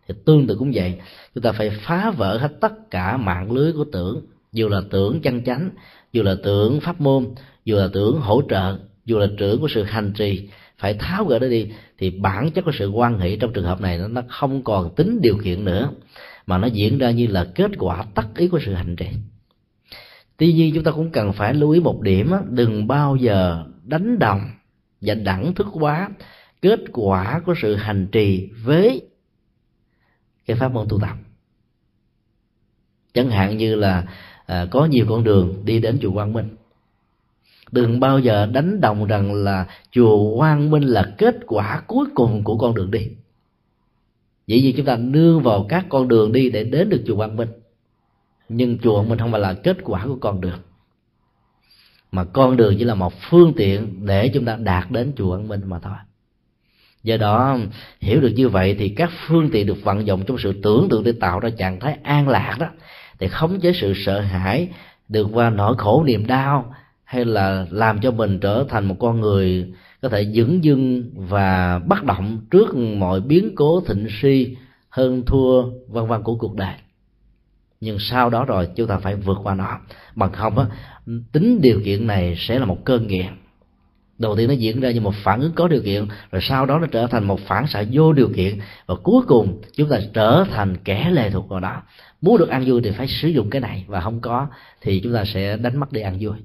Thì 0.08 0.16
tương 0.26 0.48
tự 0.48 0.56
cũng 0.56 0.72
vậy, 0.74 1.00
chúng 1.36 1.42
ta 1.42 1.52
phải 1.52 1.70
phá 1.70 2.12
vỡ 2.18 2.38
hết 2.38 2.52
tất 2.62 2.92
cả 2.92 3.18
mạng 3.18 3.52
lưới 3.52 3.74
của 3.74 3.86
tưởng, 3.92 4.22
dù 4.52 4.70
là 4.70 4.82
tưởng 4.90 5.22
chân 5.22 5.44
chánh, 5.44 5.70
dù 6.14 6.24
là 6.24 6.36
tưởng 6.44 6.80
pháp 6.80 7.02
môn, 7.02 7.26
dù 7.66 7.76
là 7.76 7.90
tưởng 7.94 8.20
hỗ 8.22 8.42
trợ 8.50 8.78
dù 9.10 9.20
là 9.20 9.28
trưởng 9.38 9.62
của 9.62 9.68
sự 9.68 9.84
hành 9.84 10.14
trì 10.14 10.49
phải 10.78 10.93
tháo 10.93 11.26
gỡ 11.26 11.39
nó 11.39 11.47
đi 11.47 11.72
thì 11.97 12.10
bản 12.10 12.51
chất 12.51 12.66
của 12.66 12.72
sự 12.72 12.89
quan 12.89 13.20
hệ 13.20 13.38
trong 13.38 13.53
trường 13.53 13.66
hợp 13.66 13.82
này 13.82 13.99
nó 14.10 14.22
không 14.28 14.64
còn 14.64 14.95
tính 14.95 15.20
điều 15.22 15.38
kiện 15.43 15.66
nữa 15.66 15.89
mà 16.45 16.57
nó 16.57 16.68
diễn 16.68 16.97
ra 16.97 17.12
như 17.12 17.28
là 17.28 17.47
kết 17.55 17.72
quả 17.78 18.05
tắc 18.16 18.28
ý 18.36 18.47
của 18.47 18.60
sự 18.66 18.74
hành 18.74 18.95
trì. 18.95 19.07
Tuy 20.38 20.53
nhiên 20.53 20.72
chúng 20.76 20.84
ta 20.84 20.91
cũng 20.91 21.12
cần 21.12 21.34
phải 21.34 21.53
lưu 21.53 21.72
ý 21.72 21.80
một 21.80 22.01
điểm 22.01 22.32
đừng 22.49 22.88
bao 22.88 23.16
giờ 23.16 23.66
đánh 23.84 24.20
đồng 24.20 24.41
và 25.01 25.14
đẳng 25.14 25.53
thức 25.53 25.68
quá 25.74 26.10
kết 26.62 26.80
quả 26.93 27.41
của 27.45 27.53
sự 27.62 27.76
hành 27.76 28.07
trì 28.12 28.49
với 28.64 29.01
cái 30.45 30.57
pháp 30.57 30.72
môn 30.72 30.88
tu 30.89 30.99
tập. 30.99 31.16
Chẳng 33.14 33.30
hạn 33.30 33.57
như 33.57 33.76
là 33.76 34.03
à, 34.45 34.66
có 34.72 34.86
nhiều 34.86 35.05
con 35.10 35.24
đường 35.24 35.62
đi 35.66 35.80
đến 35.80 35.97
chùa 36.01 36.12
quang 36.12 36.34
minh 36.34 36.49
đừng 37.72 38.00
bao 38.00 38.20
giờ 38.20 38.46
đánh 38.46 38.82
đồng 38.82 39.06
rằng 39.06 39.34
là 39.34 39.66
chùa 39.92 40.38
quang 40.38 40.72
minh 40.72 40.84
là 40.84 41.14
kết 41.18 41.36
quả 41.48 41.82
cuối 41.88 42.06
cùng 42.16 42.44
của 42.44 42.58
con 42.58 42.76
đường 42.76 42.92
đi. 42.92 43.08
Dĩ 44.48 44.62
nhiên 44.62 44.76
chúng 44.78 44.86
ta 44.86 44.98
nương 44.98 45.44
vào 45.44 45.66
các 45.70 45.86
con 45.90 46.08
đường 46.08 46.32
đi 46.32 46.50
để 46.50 46.64
đến 46.64 46.90
được 46.90 47.04
chùa 47.08 47.16
quang 47.16 47.36
minh. 47.36 47.50
Nhưng 48.50 48.78
chùa 48.80 49.04
mình 49.04 49.20
không 49.20 49.32
phải 49.32 49.42
là 49.42 49.54
kết 49.54 49.78
quả 49.84 50.06
của 50.06 50.18
con 50.22 50.42
đường. 50.42 50.60
Mà 52.12 52.24
con 52.24 52.58
đường 52.58 52.76
chỉ 52.80 52.84
là 52.84 52.96
một 52.96 53.14
phương 53.30 53.54
tiện 53.56 54.06
để 54.06 54.30
chúng 54.34 54.46
ta 54.46 54.56
đạt 54.56 54.92
đến 54.92 55.14
chùa 55.16 55.30
quang 55.30 55.48
minh 55.48 55.62
mà 55.66 55.80
thôi. 55.80 55.98
Do 57.04 57.18
đó, 57.18 57.58
hiểu 58.00 58.22
được 58.22 58.34
như 58.36 58.50
vậy 58.50 58.76
thì 58.80 58.90
các 58.90 59.10
phương 59.28 59.50
tiện 59.52 59.68
được 59.68 59.84
vận 59.84 60.08
dụng 60.08 60.26
trong 60.26 60.38
sự 60.38 60.54
tưởng 60.64 60.88
tượng 60.90 61.04
để 61.04 61.12
tạo 61.12 61.40
ra 61.40 61.50
trạng 61.50 61.80
thái 61.80 61.98
an 62.04 62.28
lạc 62.30 62.56
đó, 62.60 62.68
thì 63.20 63.28
khống 63.28 63.60
chế 63.60 63.74
sự 63.74 63.94
sợ 63.96 64.20
hãi, 64.20 64.70
được 65.10 65.28
qua 65.34 65.50
nỗi 65.50 65.76
khổ 65.78 66.04
niềm 66.04 66.28
đau 66.28 66.76
hay 67.10 67.26
là 67.26 67.66
làm 67.72 67.99
cho 68.01 68.12
mình 68.12 68.39
trở 68.39 68.66
thành 68.70 68.86
một 68.86 68.95
con 68.99 69.22
người 69.22 69.74
có 70.01 70.10
thể 70.10 70.32
dững 70.34 70.64
dưng 70.64 71.12
và 71.14 71.80
bất 71.80 72.03
động 72.03 72.41
trước 72.51 72.76
mọi 72.76 73.22
biến 73.22 73.51
cố 73.55 73.82
thịnh 73.82 74.07
suy, 74.22 74.57
hơn 74.89 75.24
thua, 75.26 75.64
vân 75.88 76.07
vân 76.07 76.24
của 76.24 76.36
cuộc 76.36 76.55
đời. 76.55 76.74
Nhưng 77.82 77.99
sau 77.99 78.30
đó 78.30 78.45
rồi, 78.45 78.68
chúng 78.76 78.88
ta 78.88 78.97
phải 78.97 79.16
vượt 79.16 79.38
qua 79.43 79.55
nó. 79.55 79.80
Bằng 80.16 80.32
không 80.32 80.57
á, 80.57 80.66
tính 81.32 81.62
điều 81.62 81.82
kiện 81.86 82.07
này 82.07 82.36
sẽ 82.38 82.60
là 82.60 82.66
một 82.66 82.86
cơn 82.86 83.07
nghiện. 83.07 83.28
Đầu 84.18 84.36
tiên 84.36 84.47
nó 84.47 84.53
diễn 84.53 84.80
ra 84.80 84.91
như 84.91 85.01
một 85.01 85.16
phản 85.24 85.41
ứng 85.41 85.53
có 85.53 85.68
điều 85.68 85.82
kiện, 85.82 86.05
rồi 86.32 86.41
sau 86.41 86.66
đó 86.66 86.80
nó 86.80 86.88
trở 86.88 87.07
thành 87.07 87.24
một 87.24 87.39
phản 87.39 87.68
xạ 87.68 87.84
vô 87.91 88.14
điều 88.14 88.30
kiện, 88.36 88.60
và 88.86 88.95
cuối 89.03 89.24
cùng 89.28 89.62
chúng 89.76 89.89
ta 89.89 89.99
trở 90.14 90.45
thành 90.51 90.78
kẻ 90.84 91.10
lệ 91.12 91.30
thuộc 91.30 91.49
vào 91.49 91.60
đó 91.60 91.82
muốn 92.22 92.38
được 92.38 92.49
ăn 92.49 92.64
vui 92.66 92.82
thì 92.84 92.91
phải 92.91 93.07
sử 93.07 93.28
dụng 93.28 93.49
cái 93.49 93.62
này, 93.62 93.86
và 93.88 94.01
không 94.01 94.20
có 94.22 94.47
thì 94.82 95.01
chúng 95.03 95.14
ta 95.14 95.26
sẽ 95.26 95.57
đánh 95.57 95.80
mất 95.80 95.91
đi 95.91 96.01
ăn 96.01 96.18
vui 96.20 96.36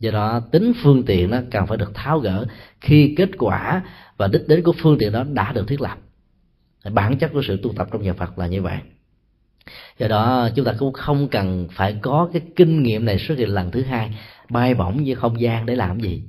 do 0.00 0.10
đó 0.10 0.40
tính 0.40 0.72
phương 0.82 1.02
tiện 1.02 1.30
nó 1.30 1.38
cần 1.50 1.66
phải 1.66 1.78
được 1.78 1.94
tháo 1.94 2.18
gỡ 2.18 2.46
khi 2.80 3.14
kết 3.16 3.30
quả 3.38 3.82
và 4.16 4.28
đích 4.28 4.48
đến 4.48 4.62
của 4.62 4.72
phương 4.78 4.98
tiện 4.98 5.12
đó 5.12 5.24
đã 5.32 5.52
được 5.52 5.68
thiết 5.68 5.80
lập. 5.80 5.98
Bản 6.92 7.18
chất 7.18 7.30
của 7.32 7.42
sự 7.42 7.60
tu 7.62 7.72
tập 7.72 7.88
trong 7.92 8.02
nhà 8.02 8.12
Phật 8.12 8.38
là 8.38 8.46
như 8.46 8.62
vậy. 8.62 8.78
Do 9.98 10.08
đó 10.08 10.48
chúng 10.54 10.64
ta 10.64 10.74
cũng 10.78 10.92
không 10.92 11.28
cần 11.28 11.68
phải 11.72 11.96
có 12.02 12.28
cái 12.32 12.42
kinh 12.56 12.82
nghiệm 12.82 13.04
này 13.04 13.18
xuất 13.18 13.38
hiện 13.38 13.48
lần 13.48 13.70
thứ 13.70 13.82
hai 13.82 14.18
bay 14.48 14.74
bổng 14.74 15.02
như 15.02 15.14
không 15.14 15.40
gian 15.40 15.66
để 15.66 15.76
làm 15.76 16.00
gì. 16.00 16.22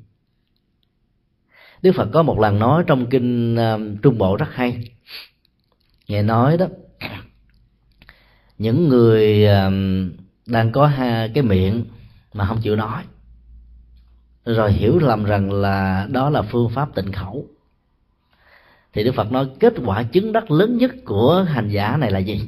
Đức 1.82 1.92
Phật 1.96 2.10
có 2.14 2.24
một 2.24 2.40
lần 2.40 2.60
nói 2.60 2.84
trong 2.88 3.06
kinh 3.10 3.56
uh, 3.56 4.02
Trung 4.02 4.18
Bộ 4.18 4.36
rất 4.36 4.50
hay. 4.54 4.84
Ngài 6.08 6.24
nói 6.24 6.58
đó 6.58 6.68
Những 8.58 8.90
người 8.90 9.46
uh, 9.46 9.74
đang 10.46 10.72
có 10.72 10.88
hai 10.88 11.30
cái 11.34 11.44
miệng 11.44 11.86
mà 12.34 12.46
không 12.46 12.62
chịu 12.62 12.76
nói 12.76 13.04
rồi 14.46 14.72
hiểu 14.72 15.00
lầm 15.00 15.24
rằng 15.24 15.52
là 15.52 16.08
đó 16.12 16.30
là 16.30 16.42
phương 16.42 16.70
pháp 16.70 16.96
tịnh 16.96 17.12
khẩu. 17.12 17.46
Thì 18.94 19.04
đức 19.04 19.16
phật 19.16 19.32
nói, 19.32 19.48
kết 19.60 19.74
quả 19.86 20.04
chứng 20.04 20.32
đắc 20.34 20.52
lớn 20.52 20.78
nhất 20.78 20.92
của 21.06 21.46
hành 21.50 21.70
giả 21.70 21.98
này 21.98 22.12
là 22.12 22.20
gì? 22.20 22.42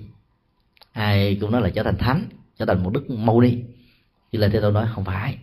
Ai 0.91 1.38
cũng 1.41 1.52
nói 1.52 1.62
là 1.62 1.70
trở 1.70 1.84
thành 1.84 1.98
thánh, 1.98 2.26
trở 2.58 2.66
thành 2.66 2.84
một 2.84 2.94
đức 2.94 3.10
mâu 3.10 3.41
ni. 3.41 3.58
Như 4.32 4.39
là 4.39 4.50
thế 4.54 4.60
tôi 4.62 4.72
nói, 4.72 4.88
không 4.96 5.06
phải. 5.06 5.38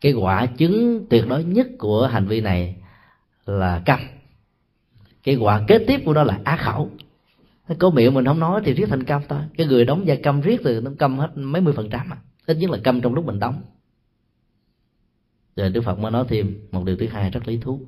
Cái 0.00 0.12
quả 0.12 0.46
chứng 0.46 1.06
tuyệt 1.10 1.28
đối 1.28 1.44
nhất 1.44 1.66
của 1.78 2.06
hành 2.06 2.26
vi 2.26 2.40
này 2.40 2.76
là 3.46 3.82
câm. 3.86 4.00
Cái 5.24 5.36
quả 5.36 5.64
kế 5.68 5.78
tiếp 5.78 6.00
của 6.04 6.14
nó 6.14 6.22
là 6.22 6.38
á 6.44 6.56
khẩu. 6.56 6.90
Có 7.78 7.90
miệng 7.90 8.14
mình 8.14 8.24
không 8.24 8.40
nói 8.40 8.60
thì 8.64 8.74
riết 8.74 8.86
thành 8.88 9.04
câm 9.04 9.22
thôi. 9.28 9.40
Cái 9.56 9.66
người 9.66 9.84
đóng 9.84 10.06
da 10.06 10.14
câm 10.22 10.40
riết 10.40 10.60
thì 10.64 10.80
nó 10.80 10.90
câm 10.98 11.18
hết 11.18 11.30
mấy 11.34 11.62
mươi 11.62 11.74
phần 11.76 11.90
trăm 11.90 12.12
à. 12.12 12.16
ít 12.46 12.56
nhất 12.56 12.70
là 12.70 12.78
câm 12.84 13.00
trong 13.00 13.14
lúc 13.14 13.24
mình 13.24 13.38
đóng 13.38 13.62
rồi 15.60 15.70
đức 15.70 15.80
phật 15.84 15.98
mới 15.98 16.10
nói 16.10 16.24
thêm 16.28 16.68
một 16.72 16.84
điều 16.84 16.96
thứ 16.96 17.06
hai 17.06 17.30
rất 17.30 17.48
lý 17.48 17.58
thú. 17.58 17.80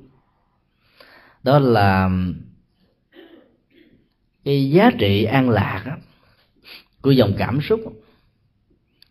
Đó 1.43 1.59
là 1.59 2.09
cái 4.45 4.69
giá 4.69 4.91
trị 4.99 5.23
an 5.23 5.49
lạc 5.49 5.97
của 7.01 7.11
dòng 7.11 7.33
cảm 7.37 7.61
xúc 7.61 7.79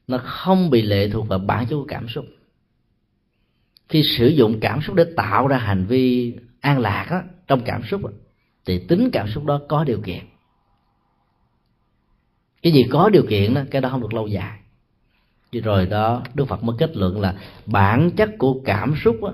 nó 0.07 0.19
không 0.19 0.71
bị 0.71 0.83
lệ 0.83 1.09
thuộc 1.09 1.29
vào 1.29 1.39
bản 1.39 1.67
chất 1.67 1.77
của 1.77 1.87
cảm 1.89 2.09
xúc. 2.09 2.25
Khi 3.89 4.03
sử 4.19 4.29
dụng 4.29 4.61
cảm 4.61 4.83
xúc 4.83 4.97
để 4.97 5.05
tạo 5.17 5.47
ra 5.49 5.59
hành 5.59 5.87
vi 5.87 6.37
an 6.61 6.79
lạc 6.79 7.07
đó, 7.11 7.23
trong 7.47 7.63
cảm 7.65 7.83
xúc 7.85 8.05
đó, 8.05 8.11
thì 8.65 8.79
tính 8.89 9.11
cảm 9.13 9.29
xúc 9.29 9.45
đó 9.45 9.61
có 9.69 9.85
điều 9.85 10.01
kiện. 10.01 10.25
Cái 12.63 12.73
gì 12.73 12.85
có 12.91 13.09
điều 13.09 13.27
kiện 13.29 13.55
đó 13.55 13.63
cái 13.71 13.83
đó 13.83 13.89
không 13.89 14.01
được 14.01 14.15
lâu 14.15 14.27
dài 14.27 14.59
rồi 15.61 15.87
đó 15.87 16.23
đức 16.35 16.45
phật 16.45 16.65
mới 16.65 16.77
kết 16.79 16.97
luận 16.97 17.21
là 17.21 17.35
bản 17.67 18.11
chất 18.17 18.31
của 18.39 18.61
cảm 18.65 18.95
xúc 19.05 19.17
đó, 19.23 19.33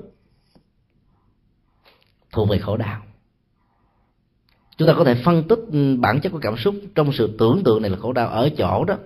thuộc 2.33 2.49
về 2.49 2.59
khổ 2.59 2.77
đau. 2.77 3.03
Chúng 4.77 4.89
ta 4.89 4.95
có 4.99 5.05
thể 5.05 5.15
phân 5.15 5.49
tích 5.49 5.59
ừ, 5.73 5.97
bản 5.97 6.21
chất 6.21 6.33
của 6.33 6.39
cảm 6.39 6.57
xúc 6.57 6.75
trong 6.95 7.13
sự 7.13 7.37
tưởng 7.39 7.63
tượng 7.65 7.83
này 7.83 7.91
là 7.91 7.97
khổ 7.97 8.13
đau 8.13 8.29
ở 8.29 8.49
chỗ 8.59 8.85
đó. 8.85 8.97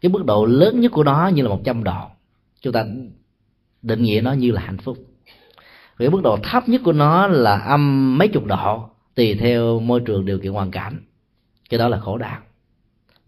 Cái 0.00 0.10
mức 0.10 0.24
độ 0.24 0.44
lớn 0.44 0.80
nhất 0.80 0.92
của 0.92 1.04
nó 1.04 1.28
như 1.28 1.42
là 1.42 1.48
một 1.48 1.60
trăm 1.64 1.84
độ. 1.84 2.00
Chúng 2.60 2.72
ta 2.72 2.84
định 3.82 4.02
nghĩa 4.02 4.20
nó 4.20 4.32
như 4.32 4.50
là 4.50 4.60
hạnh 4.60 4.78
phúc. 4.78 4.98
Cái 5.98 6.10
mức 6.10 6.20
độ 6.22 6.38
thấp 6.42 6.68
nhất 6.68 6.80
của 6.84 6.92
nó 6.92 7.26
là 7.26 7.58
âm 7.58 8.18
mấy 8.18 8.28
chục 8.28 8.46
độ 8.46 8.88
tùy 9.14 9.34
theo 9.34 9.80
môi 9.80 10.00
trường 10.00 10.24
điều 10.24 10.38
kiện 10.38 10.52
hoàn 10.52 10.70
cảnh. 10.70 11.00
Cái 11.70 11.78
đó 11.78 11.88
là 11.88 12.00
khổ 12.00 12.18
đau 12.18 12.38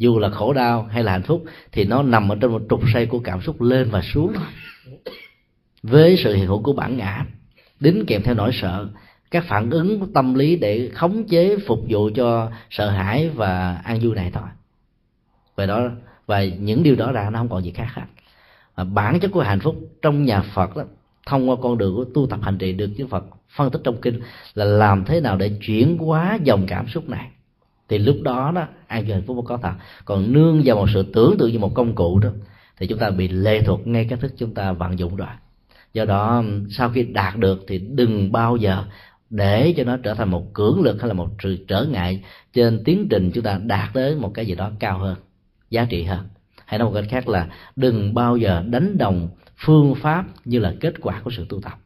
dù 0.03 0.18
là 0.18 0.30
khổ 0.30 0.53
đau 0.53 0.82
hay 0.82 1.05
là 1.05 1.12
hạnh 1.12 1.22
phúc, 1.22 1.44
thì 1.72 1.84
nó 1.84 2.03
nằm 2.03 2.32
ở 2.32 2.36
trong 2.40 2.53
một 2.53 2.62
trục 2.70 2.80
xoay 2.92 3.07
của 3.07 3.18
cảm 3.18 3.40
xúc 3.40 3.61
lên 3.61 3.90
và 3.90 4.03
xuống. 4.03 4.32
Với 5.82 6.16
sự 6.24 6.34
hiện 6.34 6.46
hữu 6.46 6.62
của 6.62 6.72
bản 6.72 6.96
ngã, 6.96 7.24
đính 7.80 8.05
kèm 8.07 8.22
theo 8.22 8.34
nỗi 8.34 8.50
sợ, 8.53 8.88
các 9.30 9.44
phản 9.48 9.70
ứng 9.70 10.12
tâm 10.12 10.34
lý 10.34 10.57
để 10.57 10.90
khống 10.94 11.24
chế, 11.24 11.57
phục 11.66 11.78
vụ 11.88 12.11
cho 12.14 12.50
sợ 12.70 12.90
hãi 12.90 13.30
và 13.30 13.80
an 13.84 13.98
vui 14.03 14.14
này 14.14 14.30
thôi. 14.34 14.48
Về 15.57 15.66
đó, 15.66 15.90
và 16.26 16.44
những 16.44 16.82
điều 16.82 16.96
đó 16.96 17.12
ra 17.12 17.30
nó 17.30 17.38
không 17.38 17.48
còn 17.48 17.64
gì 17.64 17.70
khác 17.70 17.88
hết. 17.94 18.03
Và 18.74 18.84
bản 18.84 19.20
chất 19.20 19.30
của 19.32 19.42
hạnh 19.42 19.61
phúc 19.61 19.76
trong 20.03 20.24
nhà 20.24 20.42
Phật 20.55 20.76
đó, 20.76 20.84
thông 21.26 21.50
qua 21.50 21.57
con 21.62 21.78
đường 21.78 21.94
của 21.94 22.05
tu 22.14 22.26
tập 22.26 22.38
hành 22.42 22.59
trì 22.59 22.72
được 22.72 22.90
Đức 22.98 23.07
Phật 23.11 23.24
phân 23.57 23.70
tích 23.70 23.80
trong 23.84 24.00
kinh 24.03 24.20
là 24.55 24.64
làm 24.64 25.05
thế 25.05 25.20
nào 25.20 25.36
để 25.36 25.50
chuyển 25.66 25.98
hóa 25.98 26.38
dòng 26.44 26.66
cảm 26.66 26.88
xúc 26.88 27.09
này 27.09 27.28
thì 27.93 27.99
lúc 27.99 28.16
đó 28.22 28.53
đó, 28.55 28.66
ai 28.86 29.03
vui 29.03 29.12
hạnh 29.12 29.22
phúc 29.26 29.45
có 29.49 29.59
thật. 29.62 29.72
Còn 30.05 30.32
nương 30.32 30.62
vào 30.64 30.76
một 30.76 30.86
sự 30.95 31.03
tưởng 31.12 31.36
tượng 31.38 31.53
như 31.53 31.59
một 31.59 31.74
công 31.74 31.95
cụ 31.95 32.18
đó, 32.18 32.28
thì 32.78 32.86
chúng 32.86 32.99
ta 32.99 33.11
bị 33.11 33.28
lệ 33.28 33.62
thuộc 33.62 33.86
ngay 33.86 34.07
cách 34.11 34.20
thức 34.20 34.32
chúng 34.36 34.55
ta 34.55 34.72
vận 34.72 34.99
dụng 34.99 35.16
rồi. 35.16 35.28
Do 35.93 36.05
đó, 36.05 36.45
sau 36.70 36.90
khi 36.90 37.03
đạt 37.03 37.36
được 37.36 37.64
thì 37.68 37.78
đừng 37.78 38.32
bao 38.32 38.57
giờ 38.57 38.84
để 39.30 39.74
cho 39.76 39.84
nó 39.84 39.97
trở 39.97 40.14
thành 40.14 40.30
một 40.30 40.55
cưỡng 40.55 40.82
lực 40.82 41.01
hay 41.01 41.09
là 41.09 41.14
một 41.14 41.28
sự 41.43 41.64
trở 41.68 41.84
ngại 41.84 42.24
trên 42.53 42.84
tiến 42.84 43.07
trình 43.11 43.30
chúng 43.34 43.45
ta 43.45 43.61
đạt 43.64 43.88
tới 43.95 44.16
một 44.16 44.30
cái 44.34 44.47
gì 44.47 44.55
đó 44.55 44.70
cao 44.78 44.99
hơn, 44.99 45.16
giá 45.70 45.84
trị 45.84 46.03
hơn. 46.03 46.28
Hay 46.64 46.78
nói 46.78 46.88
một 46.88 46.95
cách 46.95 47.11
khác 47.11 47.28
là 47.28 47.49
đừng 47.76 48.14
bao 48.14 48.36
giờ 48.36 48.64
đánh 48.70 48.99
đồng 48.99 49.28
phương 49.57 49.95
pháp 49.95 50.24
như 50.45 50.59
là 50.59 50.74
kết 50.80 50.95
quả 51.01 51.20
của 51.24 51.30
sự 51.36 51.47
tu 51.49 51.61
tập. 51.61 51.78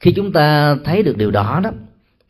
Khi 0.00 0.12
chúng 0.12 0.32
ta 0.32 0.76
thấy 0.84 1.02
được 1.02 1.16
điều 1.16 1.30
đó 1.30 1.60
đó 1.64 1.70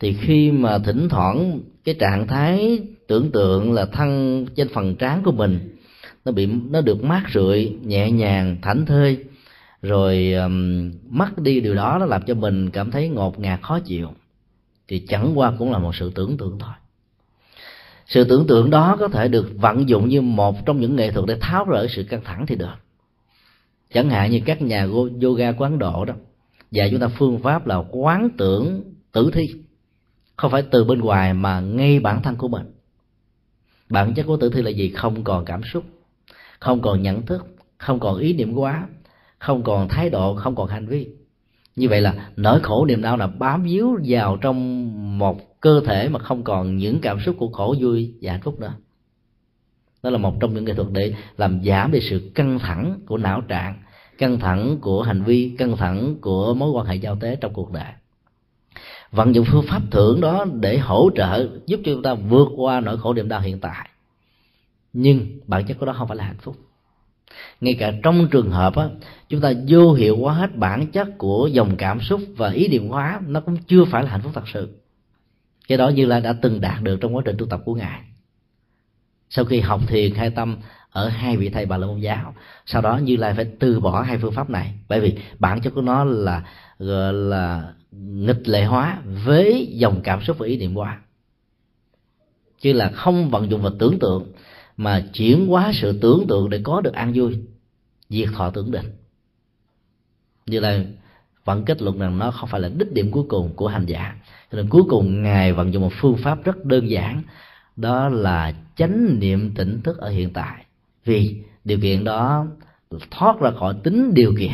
thì 0.01 0.13
khi 0.13 0.51
mà 0.51 0.79
thỉnh 0.79 1.09
thoảng 1.09 1.59
cái 1.83 1.95
trạng 1.99 2.27
thái 2.27 2.79
tưởng 3.07 3.31
tượng 3.31 3.73
là 3.73 3.85
thân 3.85 4.45
trên 4.55 4.69
phần 4.73 4.95
trán 4.95 5.23
của 5.23 5.31
mình 5.31 5.77
nó 6.25 6.31
bị 6.31 6.45
nó 6.45 6.81
được 6.81 7.03
mát 7.03 7.23
rượi 7.33 7.77
nhẹ 7.83 8.11
nhàng 8.11 8.57
thảnh 8.61 8.85
thơi 8.85 9.17
rồi 9.81 10.33
um, 10.33 10.91
mất 11.09 11.37
đi 11.37 11.59
điều 11.59 11.75
đó 11.75 11.97
nó 11.99 12.05
làm 12.05 12.21
cho 12.27 12.33
mình 12.33 12.69
cảm 12.69 12.91
thấy 12.91 13.09
ngột 13.09 13.39
ngạt 13.39 13.61
khó 13.61 13.79
chịu. 13.79 14.09
Thì 14.87 14.99
chẳng 15.07 15.39
qua 15.39 15.53
cũng 15.59 15.71
là 15.71 15.79
một 15.79 15.95
sự 15.95 16.11
tưởng 16.15 16.37
tượng 16.37 16.59
thôi. 16.59 16.73
Sự 18.05 18.23
tưởng 18.23 18.47
tượng 18.47 18.69
đó 18.69 18.97
có 18.99 19.07
thể 19.07 19.27
được 19.27 19.51
vận 19.55 19.89
dụng 19.89 20.09
như 20.09 20.21
một 20.21 20.65
trong 20.65 20.79
những 20.79 20.95
nghệ 20.95 21.11
thuật 21.11 21.25
để 21.27 21.37
tháo 21.41 21.65
rỡ 21.65 21.87
sự 21.89 22.03
căng 22.03 22.21
thẳng 22.23 22.45
thì 22.45 22.55
được. 22.55 22.75
Chẳng 23.93 24.09
hạn 24.09 24.31
như 24.31 24.41
các 24.45 24.61
nhà 24.61 24.87
yoga 25.21 25.51
quán 25.51 25.79
độ 25.79 26.05
đó 26.05 26.13
và 26.71 26.87
chúng 26.91 26.99
ta 26.99 27.07
phương 27.07 27.39
pháp 27.39 27.67
là 27.67 27.83
quán 27.91 28.29
tưởng 28.37 28.83
tử 29.11 29.31
thi 29.33 29.49
không 30.41 30.51
phải 30.51 30.61
từ 30.61 30.83
bên 30.83 30.99
ngoài 30.99 31.33
mà 31.33 31.59
ngay 31.59 31.99
bản 31.99 32.21
thân 32.21 32.35
của 32.35 32.47
mình. 32.47 32.71
Bản 33.89 34.13
chất 34.13 34.23
của 34.23 34.37
tử 34.37 34.49
thi 34.49 34.61
là 34.61 34.69
gì? 34.69 34.89
Không 34.89 35.23
còn 35.23 35.45
cảm 35.45 35.63
xúc, 35.63 35.83
không 36.59 36.81
còn 36.81 37.01
nhận 37.01 37.25
thức, 37.25 37.55
không 37.77 37.99
còn 37.99 38.17
ý 38.17 38.33
niệm 38.33 38.53
quá 38.53 38.87
không 39.39 39.63
còn 39.63 39.87
thái 39.89 40.09
độ, 40.09 40.35
không 40.35 40.55
còn 40.55 40.67
hành 40.67 40.87
vi. 40.87 41.07
Như 41.75 41.89
vậy 41.89 42.01
là 42.01 42.29
nỗi 42.35 42.59
khổ 42.59 42.85
niềm 42.85 43.01
đau 43.01 43.17
là 43.17 43.27
bám 43.27 43.63
víu 43.63 43.99
vào 44.07 44.37
trong 44.37 45.17
một 45.17 45.61
cơ 45.61 45.81
thể 45.85 46.09
mà 46.09 46.19
không 46.19 46.43
còn 46.43 46.77
những 46.77 46.99
cảm 47.01 47.19
xúc 47.19 47.35
của 47.39 47.47
khổ 47.47 47.75
vui 47.79 48.13
và 48.21 48.31
hạnh 48.31 48.41
phúc 48.41 48.59
nữa. 48.59 48.73
Đó 50.03 50.09
là 50.09 50.17
một 50.17 50.39
trong 50.39 50.53
những 50.53 50.65
nghệ 50.65 50.73
thuật 50.73 50.87
để 50.91 51.13
làm 51.37 51.63
giảm 51.63 51.91
đi 51.91 51.99
sự 52.01 52.31
căng 52.35 52.59
thẳng 52.59 52.99
của 53.05 53.17
não 53.17 53.41
trạng, 53.41 53.83
căng 54.17 54.39
thẳng 54.39 54.77
của 54.81 55.01
hành 55.01 55.23
vi, 55.23 55.55
căng 55.57 55.77
thẳng 55.77 56.15
của 56.21 56.53
mối 56.53 56.71
quan 56.71 56.85
hệ 56.85 56.95
giao 56.95 57.15
tế 57.15 57.35
trong 57.35 57.53
cuộc 57.53 57.71
đời 57.71 57.91
vận 59.11 59.35
dụng 59.35 59.45
phương 59.51 59.65
pháp 59.67 59.81
thưởng 59.91 60.21
đó 60.21 60.45
để 60.59 60.77
hỗ 60.77 61.09
trợ 61.15 61.49
giúp 61.65 61.79
cho 61.85 61.91
chúng 61.93 62.03
ta 62.03 62.13
vượt 62.13 62.47
qua 62.55 62.79
nỗi 62.79 62.97
khổ 62.97 63.13
niềm 63.13 63.29
đau 63.29 63.41
hiện 63.41 63.59
tại. 63.59 63.89
Nhưng 64.93 65.39
bản 65.47 65.65
chất 65.65 65.77
của 65.79 65.85
đó 65.85 65.93
không 65.93 66.07
phải 66.07 66.17
là 66.17 66.23
hạnh 66.23 66.37
phúc. 66.41 66.55
Ngay 67.61 67.75
cả 67.79 67.93
trong 68.03 68.27
trường 68.31 68.51
hợp 68.51 68.75
á, 68.75 68.85
chúng 69.29 69.41
ta 69.41 69.53
vô 69.67 69.93
hiệu 69.93 70.17
hóa 70.17 70.33
hết 70.33 70.55
bản 70.55 70.87
chất 70.87 71.07
của 71.17 71.49
dòng 71.51 71.75
cảm 71.77 72.01
xúc 72.01 72.21
và 72.37 72.51
ý 72.51 72.67
niệm 72.67 72.87
hóa 72.87 73.21
nó 73.27 73.39
cũng 73.39 73.57
chưa 73.57 73.85
phải 73.85 74.03
là 74.03 74.09
hạnh 74.09 74.21
phúc 74.21 74.31
thật 74.35 74.47
sự. 74.53 74.69
Cái 75.67 75.77
đó 75.77 75.89
như 75.89 76.05
là 76.05 76.19
đã 76.19 76.33
từng 76.33 76.61
đạt 76.61 76.81
được 76.81 76.97
trong 77.01 77.15
quá 77.15 77.21
trình 77.25 77.35
tu 77.39 77.45
tập 77.45 77.61
của 77.65 77.75
ngài. 77.75 78.01
Sau 79.29 79.45
khi 79.45 79.59
học 79.59 79.81
thiền 79.87 80.15
hai 80.15 80.29
tâm 80.29 80.57
ở 80.91 81.09
hai 81.09 81.37
vị 81.37 81.49
thầy 81.49 81.65
bà 81.65 81.77
la 81.77 81.87
môn 81.87 81.99
giáo 81.99 82.33
sau 82.65 82.81
đó 82.81 82.97
như 82.97 83.15
lai 83.15 83.33
phải 83.33 83.45
từ 83.59 83.79
bỏ 83.79 84.01
hai 84.01 84.17
phương 84.17 84.31
pháp 84.31 84.49
này 84.49 84.73
bởi 84.89 84.99
vì 84.99 85.17
bản 85.39 85.61
chất 85.61 85.69
của 85.69 85.81
nó 85.81 86.03
là 86.03 86.43
gọi 86.81 87.13
là 87.13 87.73
nghịch 87.91 88.47
lệ 88.47 88.65
hóa 88.65 89.01
với 89.25 89.67
dòng 89.71 90.01
cảm 90.03 90.21
xúc 90.23 90.37
và 90.39 90.47
ý 90.47 90.57
niệm 90.57 90.75
qua, 90.75 91.01
chứ 92.59 92.73
là 92.73 92.89
không 92.89 93.29
vận 93.29 93.49
dụng 93.51 93.61
vào 93.61 93.73
tưởng 93.79 93.99
tượng 93.99 94.31
mà 94.77 95.05
chuyển 95.13 95.47
hóa 95.47 95.71
sự 95.73 95.99
tưởng 96.01 96.25
tượng 96.27 96.49
để 96.49 96.61
có 96.63 96.81
được 96.81 96.93
an 96.93 97.11
vui 97.15 97.39
diệt 98.09 98.29
thọ 98.33 98.49
tưởng 98.49 98.71
định. 98.71 98.85
Như 100.45 100.59
là 100.59 100.83
vẫn 101.45 101.65
kết 101.65 101.81
luận 101.81 101.99
rằng 101.99 102.17
nó 102.17 102.31
không 102.31 102.49
phải 102.49 102.61
là 102.61 102.69
đích 102.69 102.91
điểm 102.93 103.11
cuối 103.11 103.23
cùng 103.29 103.53
của 103.55 103.67
hành 103.67 103.85
giả. 103.85 104.15
Cho 104.51 104.55
nên 104.55 104.69
cuối 104.69 104.83
cùng 104.89 105.23
ngài 105.23 105.53
vận 105.53 105.73
dụng 105.73 105.81
một 105.81 105.91
phương 106.01 106.17
pháp 106.17 106.43
rất 106.43 106.65
đơn 106.65 106.89
giản 106.89 107.23
đó 107.75 108.09
là 108.09 108.53
chánh 108.75 109.19
niệm 109.19 109.51
tỉnh 109.55 109.81
thức 109.81 109.97
ở 109.97 110.09
hiện 110.09 110.33
tại. 110.33 110.65
Vì 111.05 111.43
điều 111.63 111.79
kiện 111.79 112.03
đó 112.03 112.45
thoát 113.11 113.39
ra 113.39 113.51
khỏi 113.59 113.75
tính 113.83 114.13
điều 114.13 114.33
kiện 114.39 114.51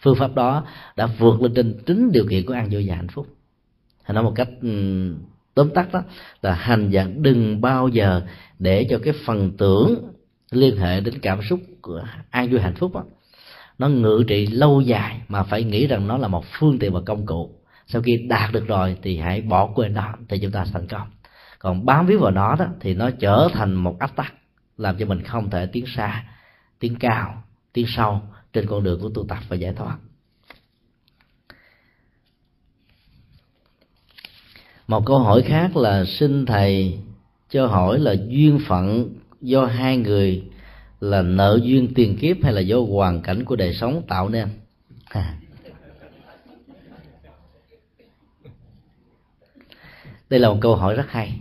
phương 0.00 0.16
pháp 0.16 0.34
đó 0.34 0.66
đã 0.96 1.06
vượt 1.06 1.42
lên 1.42 1.54
trên 1.54 1.78
chính 1.86 2.12
điều 2.12 2.26
kiện 2.30 2.46
của 2.46 2.54
an 2.54 2.68
vui 2.70 2.88
và 2.88 2.94
hạnh 2.94 3.08
phúc. 3.08 3.26
Hay 4.02 4.14
nói 4.14 4.24
một 4.24 4.32
cách 4.34 4.48
ừ, 4.62 5.14
tóm 5.54 5.70
tắt 5.74 5.92
đó 5.92 6.02
là 6.42 6.54
hành 6.54 6.90
giả 6.90 7.06
đừng 7.16 7.60
bao 7.60 7.88
giờ 7.88 8.22
để 8.58 8.86
cho 8.90 8.98
cái 9.04 9.14
phần 9.24 9.52
tưởng 9.58 10.12
liên 10.50 10.76
hệ 10.76 11.00
đến 11.00 11.18
cảm 11.22 11.42
xúc 11.42 11.60
của 11.82 12.04
an 12.30 12.50
vui 12.50 12.60
hạnh 12.60 12.74
phúc 12.74 12.94
đó, 12.94 13.04
nó 13.78 13.88
ngự 13.88 14.24
trị 14.28 14.46
lâu 14.46 14.80
dài 14.80 15.20
mà 15.28 15.42
phải 15.42 15.64
nghĩ 15.64 15.86
rằng 15.86 16.06
nó 16.06 16.18
là 16.18 16.28
một 16.28 16.44
phương 16.58 16.78
tiện 16.78 16.92
và 16.92 17.00
công 17.06 17.26
cụ. 17.26 17.50
Sau 17.86 18.02
khi 18.02 18.16
đạt 18.16 18.52
được 18.52 18.66
rồi 18.66 18.96
thì 19.02 19.18
hãy 19.18 19.40
bỏ 19.40 19.66
quên 19.74 19.94
nó 19.94 20.14
thì 20.28 20.38
chúng 20.38 20.50
ta 20.50 20.64
thành 20.72 20.86
công. 20.86 21.08
Còn 21.58 21.86
bám 21.86 22.06
víu 22.06 22.18
vào 22.18 22.30
nó 22.30 22.56
đó 22.58 22.66
thì 22.80 22.94
nó 22.94 23.10
trở 23.10 23.48
thành 23.52 23.74
một 23.74 23.98
áp 23.98 24.16
tắc 24.16 24.34
làm 24.78 24.96
cho 24.98 25.06
mình 25.06 25.22
không 25.22 25.50
thể 25.50 25.66
tiến 25.66 25.84
xa 25.86 26.24
tiến 26.78 26.96
cao 27.00 27.42
tiến 27.76 27.86
sâu 27.88 28.20
trên 28.52 28.66
con 28.66 28.82
đường 28.82 29.00
của 29.00 29.08
tu 29.08 29.24
tập 29.28 29.38
và 29.48 29.56
giải 29.56 29.72
thoát. 29.72 29.96
Một 34.86 35.06
câu 35.06 35.18
hỏi 35.18 35.42
khác 35.42 35.76
là, 35.76 36.04
xin 36.04 36.46
thầy 36.46 36.98
cho 37.50 37.66
hỏi 37.66 37.98
là 37.98 38.14
duyên 38.28 38.58
phận 38.66 39.14
do 39.40 39.66
hai 39.66 39.96
người 39.96 40.42
là 41.00 41.22
nợ 41.22 41.60
duyên 41.62 41.94
tiền 41.94 42.16
kiếp 42.16 42.36
hay 42.42 42.52
là 42.52 42.60
do 42.60 42.80
hoàn 42.80 43.22
cảnh 43.22 43.44
của 43.44 43.56
đời 43.56 43.74
sống 43.74 44.02
tạo 44.08 44.28
nên? 44.28 44.48
À. 45.04 45.38
đây 50.30 50.40
là 50.40 50.48
một 50.48 50.58
câu 50.60 50.76
hỏi 50.76 50.94
rất 50.94 51.06
hay. 51.08 51.40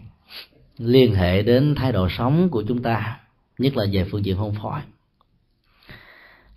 Liên 0.78 1.16
hệ 1.16 1.42
đến 1.42 1.76
thái 1.76 1.92
độ 1.92 2.08
sống 2.10 2.50
của 2.50 2.64
chúng 2.68 2.82
ta, 2.82 3.20
nhất 3.58 3.78
là 3.78 3.86
về 3.92 4.06
phương 4.12 4.26
diện 4.26 4.38
hôn 4.38 4.54
phối 4.62 4.82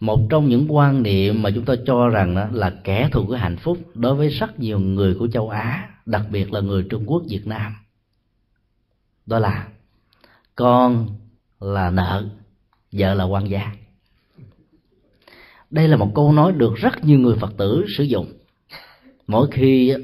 một 0.01 0.21
trong 0.31 0.49
những 0.49 0.67
quan 0.69 1.03
niệm 1.03 1.43
mà 1.43 1.51
chúng 1.55 1.65
ta 1.65 1.75
cho 1.87 2.09
rằng 2.09 2.35
đó 2.35 2.49
là 2.53 2.73
kẻ 2.85 3.09
thù 3.13 3.25
của 3.27 3.35
hạnh 3.35 3.57
phúc 3.57 3.79
đối 3.95 4.15
với 4.15 4.29
rất 4.29 4.61
nhiều 4.61 4.81
người 4.81 5.15
của 5.15 5.29
châu 5.29 5.49
Á, 5.49 5.89
đặc 6.07 6.23
biệt 6.31 6.53
là 6.53 6.61
người 6.61 6.87
Trung 6.91 7.05
Quốc, 7.07 7.23
Việt 7.29 7.47
Nam. 7.47 7.75
Đó 9.27 9.39
là 9.39 9.69
con 10.55 11.09
là 11.61 11.91
nợ, 11.91 12.29
vợ 12.93 13.15
là 13.15 13.25
quan 13.25 13.51
gia. 13.51 13.73
Đây 15.71 15.89
là 15.89 15.97
một 15.97 16.13
câu 16.15 16.33
nói 16.33 16.53
được 16.53 16.75
rất 16.77 17.05
nhiều 17.05 17.19
người 17.19 17.37
Phật 17.37 17.57
tử 17.57 17.85
sử 17.97 18.05
dụng. 18.05 18.33
Mỗi 19.27 19.49
khi 19.51 19.95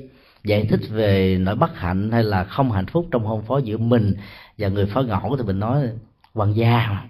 giải 0.44 0.66
thích 0.66 0.80
về 0.90 1.38
nỗi 1.40 1.56
bất 1.56 1.76
hạnh 1.76 2.10
hay 2.12 2.24
là 2.24 2.44
không 2.44 2.72
hạnh 2.72 2.86
phúc 2.86 3.08
trong 3.10 3.24
hôn 3.24 3.42
phối 3.42 3.62
giữa 3.62 3.76
mình 3.78 4.14
và 4.58 4.68
người 4.68 4.86
phó 4.86 5.02
ngẫu 5.02 5.36
thì 5.36 5.42
mình 5.42 5.58
nói 5.58 5.88
quan 6.34 6.56
gia 6.56 6.86
mà 6.90 7.08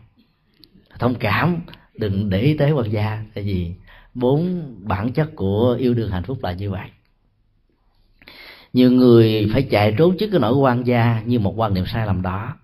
thông 0.98 1.14
cảm 1.14 1.60
đừng 1.98 2.30
để 2.30 2.40
ý 2.40 2.54
tới 2.54 2.72
quan 2.72 2.92
gia, 2.92 3.24
tại 3.34 3.44
vì 3.44 3.72
bốn 4.14 4.64
bản 4.88 5.12
chất 5.12 5.36
của 5.36 5.76
yêu 5.78 5.94
đương 5.94 6.10
hạnh 6.10 6.22
phúc 6.22 6.38
là 6.42 6.52
như 6.52 6.70
vậy. 6.70 6.88
Nhiều 8.72 8.90
người 8.90 9.50
phải 9.52 9.62
chạy 9.62 9.94
trốn 9.98 10.16
trước 10.16 10.28
cái 10.30 10.40
nỗi 10.40 10.54
quan 10.54 10.86
gia 10.86 11.22
như 11.26 11.38
một 11.38 11.54
quan 11.56 11.74
niệm 11.74 11.84
sai 11.86 12.06
lầm 12.06 12.22
đó, 12.22 12.56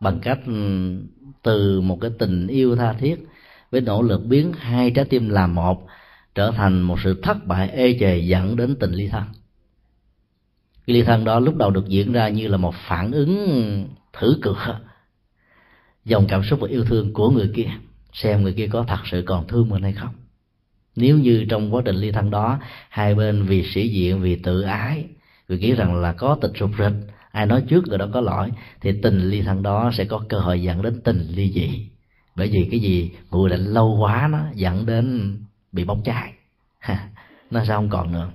bằng 0.00 0.20
cách 0.20 0.38
ừ, 0.46 0.92
từ 1.42 1.80
một 1.80 1.98
cái 2.00 2.10
tình 2.18 2.46
yêu 2.46 2.76
tha 2.76 2.92
thiết 2.92 3.16
với 3.70 3.80
nỗ 3.80 4.02
lực 4.02 4.24
biến 4.24 4.52
hai 4.52 4.90
trái 4.90 5.04
tim 5.04 5.28
làm 5.28 5.54
một 5.54 5.86
trở 6.34 6.50
thành 6.50 6.80
một 6.80 6.98
sự 7.04 7.20
thất 7.22 7.46
bại 7.46 7.70
ê 7.70 7.96
chề 8.00 8.18
dẫn 8.18 8.56
đến 8.56 8.76
tình 8.80 8.92
ly 8.92 9.08
thân. 9.08 9.24
Cái 10.86 10.94
ly 10.94 11.02
thân 11.02 11.24
đó 11.24 11.40
lúc 11.40 11.56
đầu 11.56 11.70
được 11.70 11.88
diễn 11.88 12.12
ra 12.12 12.28
như 12.28 12.48
là 12.48 12.56
một 12.56 12.74
phản 12.88 13.12
ứng 13.12 13.86
thử 14.12 14.38
cửa 14.42 14.80
dòng 16.04 16.26
cảm 16.28 16.42
xúc 16.44 16.58
và 16.62 16.68
yêu 16.68 16.84
thương 16.84 17.12
của 17.12 17.30
người 17.30 17.50
kia 17.54 17.68
xem 18.12 18.42
người 18.42 18.52
kia 18.52 18.66
có 18.66 18.84
thật 18.88 19.00
sự 19.04 19.22
còn 19.26 19.46
thương 19.46 19.68
mình 19.68 19.82
hay 19.82 19.92
không. 19.92 20.14
Nếu 20.96 21.18
như 21.18 21.46
trong 21.48 21.74
quá 21.74 21.82
trình 21.84 21.96
ly 21.96 22.12
thân 22.12 22.30
đó, 22.30 22.58
hai 22.88 23.14
bên 23.14 23.42
vì 23.42 23.62
sĩ 23.62 23.88
diện, 23.88 24.20
vì 24.20 24.36
tự 24.36 24.62
ái, 24.62 25.04
vì 25.48 25.58
nghĩ 25.58 25.74
rằng 25.74 26.00
là 26.00 26.12
có 26.12 26.38
tịch 26.40 26.52
rụt 26.60 26.70
rịch, 26.78 27.14
ai 27.30 27.46
nói 27.46 27.62
trước 27.68 27.88
người 27.88 27.98
đó 27.98 28.08
có 28.12 28.20
lỗi, 28.20 28.50
thì 28.80 28.92
tình 29.02 29.30
ly 29.30 29.42
thân 29.42 29.62
đó 29.62 29.90
sẽ 29.94 30.04
có 30.04 30.24
cơ 30.28 30.38
hội 30.38 30.62
dẫn 30.62 30.82
đến 30.82 31.00
tình 31.04 31.26
ly 31.34 31.52
dị. 31.52 31.88
Bởi 32.36 32.48
vì 32.48 32.68
cái 32.70 32.80
gì? 32.80 33.10
Nguội 33.30 33.50
lạnh 33.50 33.64
lâu 33.64 33.96
quá 34.00 34.28
nó 34.30 34.38
dẫn 34.54 34.86
đến 34.86 35.36
bị 35.72 35.84
bóng 35.84 36.02
cháy 36.02 36.32
nó 37.52 37.64
sao 37.64 37.78
không 37.78 37.88
còn 37.88 38.12
nữa. 38.12 38.30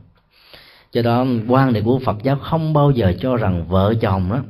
Cho 0.91 1.01
đó, 1.01 1.25
quan 1.47 1.73
niệm 1.73 1.84
của 1.84 1.99
phật 1.99 2.17
giáo 2.23 2.36
không 2.36 2.73
bao 2.73 2.91
giờ 2.91 3.13
cho 3.19 3.36
rằng 3.36 3.67
vợ 3.67 3.93
chồng 4.01 4.30
đó 4.30 4.43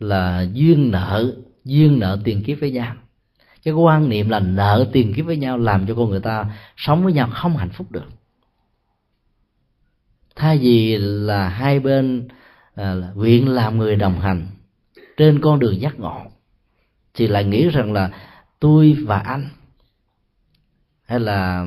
là 0.00 0.46
duyên 0.52 0.90
nợ 0.90 1.34
duyên 1.64 1.98
nợ 1.98 2.18
tiền 2.24 2.42
kiếp 2.42 2.60
với 2.60 2.70
nhau 2.70 2.94
cái 3.66 3.74
quan 3.74 4.08
niệm 4.08 4.28
là 4.28 4.40
nợ 4.40 4.86
tiền 4.92 5.14
kiếp 5.14 5.26
với 5.26 5.36
nhau 5.36 5.58
làm 5.58 5.86
cho 5.86 5.94
con 5.94 6.10
người 6.10 6.20
ta 6.20 6.46
sống 6.76 7.04
với 7.04 7.12
nhau 7.12 7.28
không 7.32 7.56
hạnh 7.56 7.70
phúc 7.70 7.86
được. 7.90 8.04
Thay 10.36 10.58
vì 10.58 10.96
là 10.98 11.48
hai 11.48 11.80
bên 11.80 12.28
à, 12.74 12.94
nguyện 13.14 13.48
làm 13.48 13.78
người 13.78 13.96
đồng 13.96 14.20
hành 14.20 14.46
trên 15.16 15.40
con 15.40 15.58
đường 15.58 15.80
giác 15.80 16.00
ngộ 16.00 16.20
thì 17.14 17.26
lại 17.26 17.44
nghĩ 17.44 17.68
rằng 17.68 17.92
là 17.92 18.10
tôi 18.60 18.96
và 19.06 19.18
anh 19.18 19.48
hay 21.06 21.20
là 21.20 21.66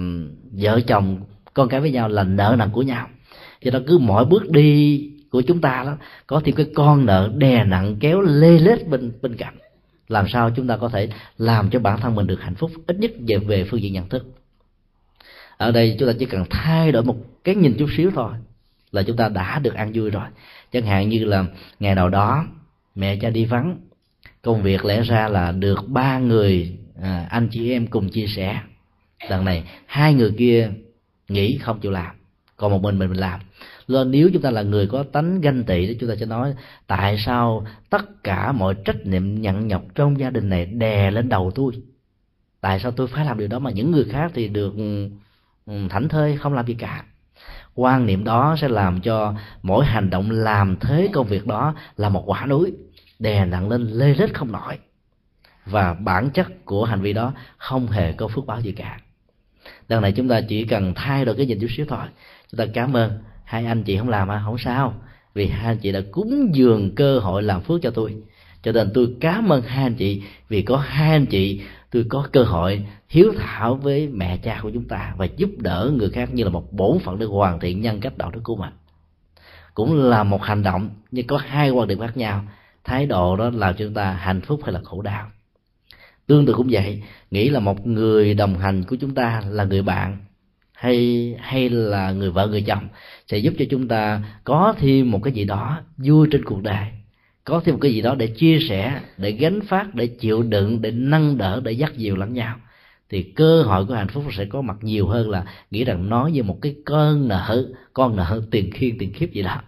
vợ 0.51 0.81
chồng 0.87 1.21
con 1.53 1.69
cái 1.69 1.79
với 1.81 1.91
nhau 1.91 2.07
là 2.07 2.23
nợ 2.23 2.55
nặng 2.57 2.69
của 2.73 2.81
nhau. 2.81 3.07
Cho 3.61 3.71
đó 3.71 3.79
cứ 3.87 3.97
mỗi 3.97 4.25
bước 4.25 4.49
đi 4.49 5.01
của 5.31 5.41
chúng 5.41 5.61
ta 5.61 5.83
đó 5.85 5.97
có 6.27 6.41
thêm 6.45 6.55
cái 6.55 6.69
con 6.75 7.05
nợ 7.05 7.31
đè 7.37 7.63
nặng 7.63 7.97
kéo 7.99 8.21
lê 8.21 8.59
lết 8.59 8.87
bên 8.87 9.11
bên 9.21 9.35
cạnh 9.35 9.55
làm 10.09 10.27
sao 10.27 10.51
chúng 10.55 10.67
ta 10.67 10.77
có 10.77 10.89
thể 10.89 11.09
làm 11.37 11.69
cho 11.69 11.79
bản 11.79 11.99
thân 11.99 12.15
mình 12.15 12.27
được 12.27 12.41
hạnh 12.41 12.55
phúc 12.55 12.71
ít 12.87 12.99
nhất 12.99 13.11
về 13.27 13.37
về 13.37 13.63
phương 13.63 13.81
diện 13.81 13.93
nhận 13.93 14.09
thức. 14.09 14.25
Ở 15.57 15.71
đây 15.71 15.95
chúng 15.99 16.09
ta 16.09 16.13
chỉ 16.19 16.25
cần 16.25 16.45
thay 16.49 16.91
đổi 16.91 17.03
một 17.03 17.15
cái 17.43 17.55
nhìn 17.55 17.75
chút 17.79 17.89
xíu 17.97 18.11
thôi 18.15 18.33
là 18.91 19.03
chúng 19.03 19.17
ta 19.17 19.29
đã 19.29 19.59
được 19.59 19.73
ăn 19.73 19.91
vui 19.93 20.09
rồi. 20.09 20.25
Chẳng 20.71 20.85
hạn 20.85 21.09
như 21.09 21.25
là 21.25 21.45
ngày 21.79 21.95
nào 21.95 22.09
đó 22.09 22.45
mẹ 22.95 23.15
cha 23.15 23.29
đi 23.29 23.45
vắng 23.45 23.77
công 24.41 24.63
việc 24.63 24.85
lẽ 24.85 25.01
ra 25.01 25.27
là 25.27 25.51
được 25.51 25.87
ba 25.87 26.19
người 26.19 26.77
à, 27.01 27.27
anh 27.29 27.49
chị 27.51 27.71
em 27.71 27.87
cùng 27.87 28.09
chia 28.09 28.27
sẻ. 28.27 28.59
Lần 29.29 29.45
này 29.45 29.63
hai 29.85 30.13
người 30.13 30.33
kia 30.37 30.71
nghỉ 31.29 31.57
không 31.57 31.79
chịu 31.79 31.91
làm 31.91 32.15
còn 32.57 32.71
một 32.71 32.81
mình 32.81 32.99
mình 32.99 33.09
mình 33.09 33.19
làm 33.19 33.39
do 33.89 34.03
nếu 34.03 34.29
chúng 34.33 34.41
ta 34.41 34.51
là 34.51 34.61
người 34.61 34.87
có 34.87 35.03
tánh 35.03 35.41
ganh 35.41 35.63
tị 35.63 35.87
thì 35.87 35.97
chúng 35.99 36.09
ta 36.09 36.15
sẽ 36.15 36.25
nói, 36.25 36.53
tại 36.87 37.17
sao 37.17 37.65
tất 37.89 38.23
cả 38.23 38.51
mọi 38.51 38.75
trách 38.85 39.05
nhiệm 39.05 39.41
nhận 39.41 39.67
nhọc 39.67 39.83
trong 39.95 40.19
gia 40.19 40.29
đình 40.29 40.49
này 40.49 40.65
đè 40.65 41.11
lên 41.11 41.29
đầu 41.29 41.51
tôi? 41.55 41.73
Tại 42.61 42.79
sao 42.79 42.91
tôi 42.91 43.07
phải 43.07 43.25
làm 43.25 43.37
điều 43.39 43.47
đó 43.47 43.59
mà 43.59 43.71
những 43.71 43.91
người 43.91 44.05
khác 44.11 44.31
thì 44.33 44.47
được 44.47 44.73
ừ, 45.65 45.73
thảnh 45.89 46.09
thơi, 46.09 46.37
không 46.37 46.53
làm 46.53 46.65
gì 46.65 46.73
cả? 46.73 47.03
Quan 47.75 48.05
niệm 48.05 48.23
đó 48.23 48.55
sẽ 48.61 48.67
làm 48.67 49.01
cho 49.01 49.33
mỗi 49.61 49.85
hành 49.85 50.09
động 50.09 50.31
làm 50.31 50.75
thế 50.79 51.09
công 51.13 51.27
việc 51.27 51.47
đó 51.47 51.75
là 51.97 52.09
một 52.09 52.23
quả 52.25 52.45
núi, 52.45 52.73
đè 53.19 53.45
nặng 53.45 53.69
lên, 53.69 53.87
lê 53.87 54.15
lết 54.15 54.33
không 54.33 54.51
nổi. 54.51 54.77
Và 55.65 55.93
bản 55.93 56.29
chất 56.29 56.65
của 56.65 56.85
hành 56.85 57.01
vi 57.01 57.13
đó 57.13 57.33
không 57.57 57.87
hề 57.87 58.13
có 58.13 58.27
phước 58.27 58.45
báo 58.45 58.61
gì 58.61 58.71
cả. 58.71 58.99
Lần 59.87 60.01
này 60.01 60.11
chúng 60.11 60.29
ta 60.29 60.41
chỉ 60.41 60.63
cần 60.63 60.93
thay 60.95 61.25
đổi 61.25 61.35
cái 61.35 61.45
nhìn 61.45 61.59
chút 61.59 61.67
xíu 61.77 61.85
thôi. 61.89 62.07
Chúng 62.51 62.57
ta 62.57 62.65
cảm 62.73 62.93
ơn 62.93 63.11
hai 63.49 63.65
anh 63.65 63.83
chị 63.83 63.97
không 63.97 64.09
làm 64.09 64.31
à 64.31 64.41
không 64.45 64.57
sao. 64.57 64.93
Vì 65.33 65.47
hai 65.47 65.65
anh 65.65 65.77
chị 65.77 65.91
đã 65.91 65.99
cúng 66.11 66.49
dường 66.53 66.95
cơ 66.95 67.19
hội 67.19 67.43
làm 67.43 67.61
phước 67.61 67.81
cho 67.81 67.91
tôi. 67.91 68.15
Cho 68.63 68.71
nên 68.71 68.91
tôi 68.93 69.15
cảm 69.19 69.49
ơn 69.49 69.61
hai 69.61 69.83
anh 69.83 69.95
chị, 69.95 70.23
vì 70.49 70.61
có 70.61 70.77
hai 70.77 71.11
anh 71.11 71.25
chị, 71.25 71.61
tôi 71.91 72.05
có 72.09 72.27
cơ 72.31 72.43
hội 72.43 72.85
hiếu 73.09 73.33
thảo 73.37 73.75
với 73.75 74.07
mẹ 74.07 74.37
cha 74.37 74.59
của 74.63 74.71
chúng 74.73 74.87
ta 74.87 75.13
và 75.17 75.25
giúp 75.25 75.49
đỡ 75.57 75.91
người 75.95 76.09
khác 76.09 76.33
như 76.33 76.43
là 76.43 76.49
một 76.49 76.73
bổn 76.73 76.99
phận 76.99 77.19
để 77.19 77.25
hoàn 77.25 77.59
thiện 77.59 77.81
nhân 77.81 77.99
cách 77.99 78.17
đạo 78.17 78.31
đức 78.31 78.41
của 78.43 78.55
mình. 78.55 78.73
Cũng 79.73 79.95
là 79.95 80.23
một 80.23 80.43
hành 80.43 80.63
động, 80.63 80.89
nhưng 81.11 81.27
có 81.27 81.37
hai 81.37 81.69
quan 81.69 81.87
điểm 81.87 81.99
khác 81.99 82.17
nhau. 82.17 82.45
Thái 82.83 83.05
độ 83.05 83.35
đó 83.35 83.49
làm 83.53 83.73
cho 83.73 83.85
chúng 83.85 83.93
ta 83.93 84.11
hạnh 84.11 84.41
phúc 84.41 84.59
hay 84.63 84.73
là 84.73 84.79
khổ 84.83 85.01
đau? 85.01 85.27
Tương 86.27 86.45
tự 86.45 86.53
cũng 86.53 86.67
vậy, 86.71 87.03
nghĩ 87.31 87.49
là 87.49 87.59
một 87.59 87.87
người 87.87 88.33
đồng 88.33 88.57
hành 88.57 88.83
của 88.83 88.95
chúng 89.01 89.15
ta 89.15 89.41
là 89.49 89.63
người 89.63 89.81
bạn 89.81 90.17
hay 90.79 91.35
hay 91.39 91.69
là 91.69 92.11
người 92.11 92.31
vợ 92.31 92.47
người 92.47 92.61
chồng 92.61 92.87
sẽ 93.27 93.37
giúp 93.37 93.53
cho 93.59 93.65
chúng 93.69 93.87
ta 93.87 94.21
có 94.43 94.73
thêm 94.77 95.11
một 95.11 95.19
cái 95.23 95.33
gì 95.33 95.43
đó 95.43 95.81
vui 95.97 96.27
trên 96.31 96.45
cuộc 96.45 96.63
đời, 96.63 96.87
có 97.43 97.61
thêm 97.65 97.75
một 97.75 97.79
cái 97.81 97.93
gì 97.93 98.01
đó 98.01 98.15
để 98.15 98.27
chia 98.27 98.59
sẻ, 98.69 99.01
để 99.17 99.31
gánh 99.31 99.61
phát 99.61 99.95
để 99.95 100.07
chịu 100.07 100.43
đựng, 100.43 100.81
để 100.81 100.91
nâng 100.91 101.37
đỡ, 101.37 101.61
để 101.63 101.71
dắt 101.71 101.97
dìu 101.97 102.15
lẫn 102.15 102.33
nhau. 102.33 102.55
Thì 103.09 103.23
cơ 103.23 103.63
hội 103.63 103.85
của 103.85 103.93
hạnh 103.93 104.07
phúc 104.07 104.23
sẽ 104.31 104.45
có 104.45 104.61
mặt 104.61 104.77
nhiều 104.81 105.07
hơn 105.07 105.29
là 105.29 105.45
nghĩ 105.71 105.83
rằng 105.83 106.09
nó 106.09 106.27
như 106.27 106.43
một 106.43 106.57
cái 106.61 106.75
cơn 106.85 107.27
nợ, 107.27 107.67
con 107.93 108.15
nợ 108.15 108.41
tiền 108.51 108.71
khiên, 108.71 108.97
tiền 108.97 109.13
khiếp 109.13 109.31
gì 109.33 109.41
đó. 109.43 109.61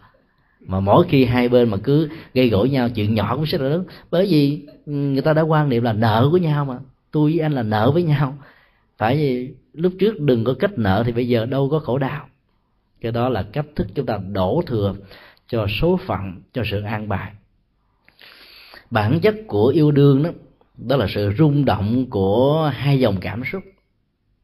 Mà 0.60 0.80
mỗi 0.80 1.06
khi 1.10 1.26
hai 1.26 1.50
bên 1.50 1.70
mà 1.70 1.78
cứ 1.78 2.10
gây 2.34 2.50
gỗ 2.50 2.66
nhau, 2.66 2.90
chuyện 2.90 3.16
nhỏ 3.16 3.36
cũng 3.36 3.46
rất 3.46 3.62
là 3.62 3.70
lớn. 3.70 3.84
Bởi 4.12 4.28
vì 4.30 4.66
ừ, 4.86 4.92
người 4.92 5.22
ta 5.22 5.34
đã 5.34 5.42
quan 5.42 5.70
niệm 5.70 5.84
là 5.84 5.94
nợ 5.94 6.28
của 6.32 6.38
nhau 6.38 6.66
mà. 6.66 6.76
Tôi 7.12 7.32
với 7.32 7.40
anh 7.40 7.52
là 7.52 7.64
nợ 7.64 7.92
với 7.92 8.04
nhau. 8.04 8.38
Phải 8.98 9.16
vì 9.16 9.50
lúc 9.74 9.94
trước 10.00 10.20
đừng 10.20 10.44
có 10.44 10.54
cách 10.60 10.72
nợ 10.78 11.04
thì 11.06 11.12
bây 11.12 11.28
giờ 11.28 11.46
đâu 11.46 11.70
có 11.70 11.80
khổ 11.80 11.98
đau. 11.98 12.28
Cái 13.02 13.12
đó 13.12 13.30
là 13.30 13.44
cách 13.54 13.66
thức 13.76 13.88
chúng 13.96 14.06
ta 14.06 14.18
đổ 14.32 14.64
thừa 14.68 14.96
cho 15.48 15.68
số 15.82 16.00
phận, 16.06 16.42
cho 16.54 16.64
sự 16.72 16.82
an 16.82 17.10
bài. 17.10 17.32
Bản 18.90 19.20
chất 19.20 19.36
của 19.48 19.68
yêu 19.68 19.92
đương 19.92 20.24
đó 20.24 20.30
đó 20.78 20.96
là 20.96 21.08
sự 21.10 21.34
rung 21.38 21.66
động 21.66 22.06
của 22.10 22.72
hai 22.76 23.00
dòng 23.00 23.18
cảm 23.22 23.44
xúc. 23.52 23.64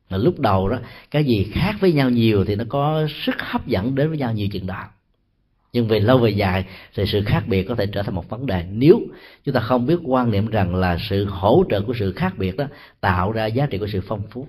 Là 0.09 0.17
lúc 0.17 0.39
đầu 0.39 0.69
đó, 0.69 0.77
cái 1.11 1.23
gì 1.23 1.47
khác 1.53 1.75
với 1.79 1.93
nhau 1.93 2.09
nhiều 2.09 2.45
thì 2.45 2.55
nó 2.55 2.63
có 2.69 3.07
sức 3.25 3.35
hấp 3.39 3.67
dẫn 3.67 3.95
đến 3.95 4.09
với 4.09 4.17
nhau 4.17 4.33
nhiều 4.33 4.47
chừng 4.51 4.67
đó. 4.67 4.83
Nhưng 5.73 5.87
về 5.87 5.99
lâu 5.99 6.17
về 6.17 6.29
dài 6.29 6.65
thì 6.95 7.05
sự 7.05 7.21
khác 7.25 7.43
biệt 7.47 7.63
có 7.63 7.75
thể 7.75 7.85
trở 7.85 8.03
thành 8.03 8.15
một 8.15 8.29
vấn 8.29 8.45
đề. 8.45 8.65
Nếu 8.71 8.99
chúng 9.43 9.55
ta 9.55 9.59
không 9.59 9.85
biết 9.85 9.97
quan 10.03 10.31
niệm 10.31 10.47
rằng 10.47 10.75
là 10.75 10.97
sự 11.09 11.25
hỗ 11.25 11.63
trợ 11.69 11.81
của 11.81 11.93
sự 11.93 12.11
khác 12.11 12.33
biệt 12.37 12.57
đó 12.57 12.65
tạo 13.01 13.31
ra 13.31 13.45
giá 13.45 13.65
trị 13.65 13.77
của 13.77 13.87
sự 13.87 14.01
phong 14.07 14.21
phú 14.29 14.47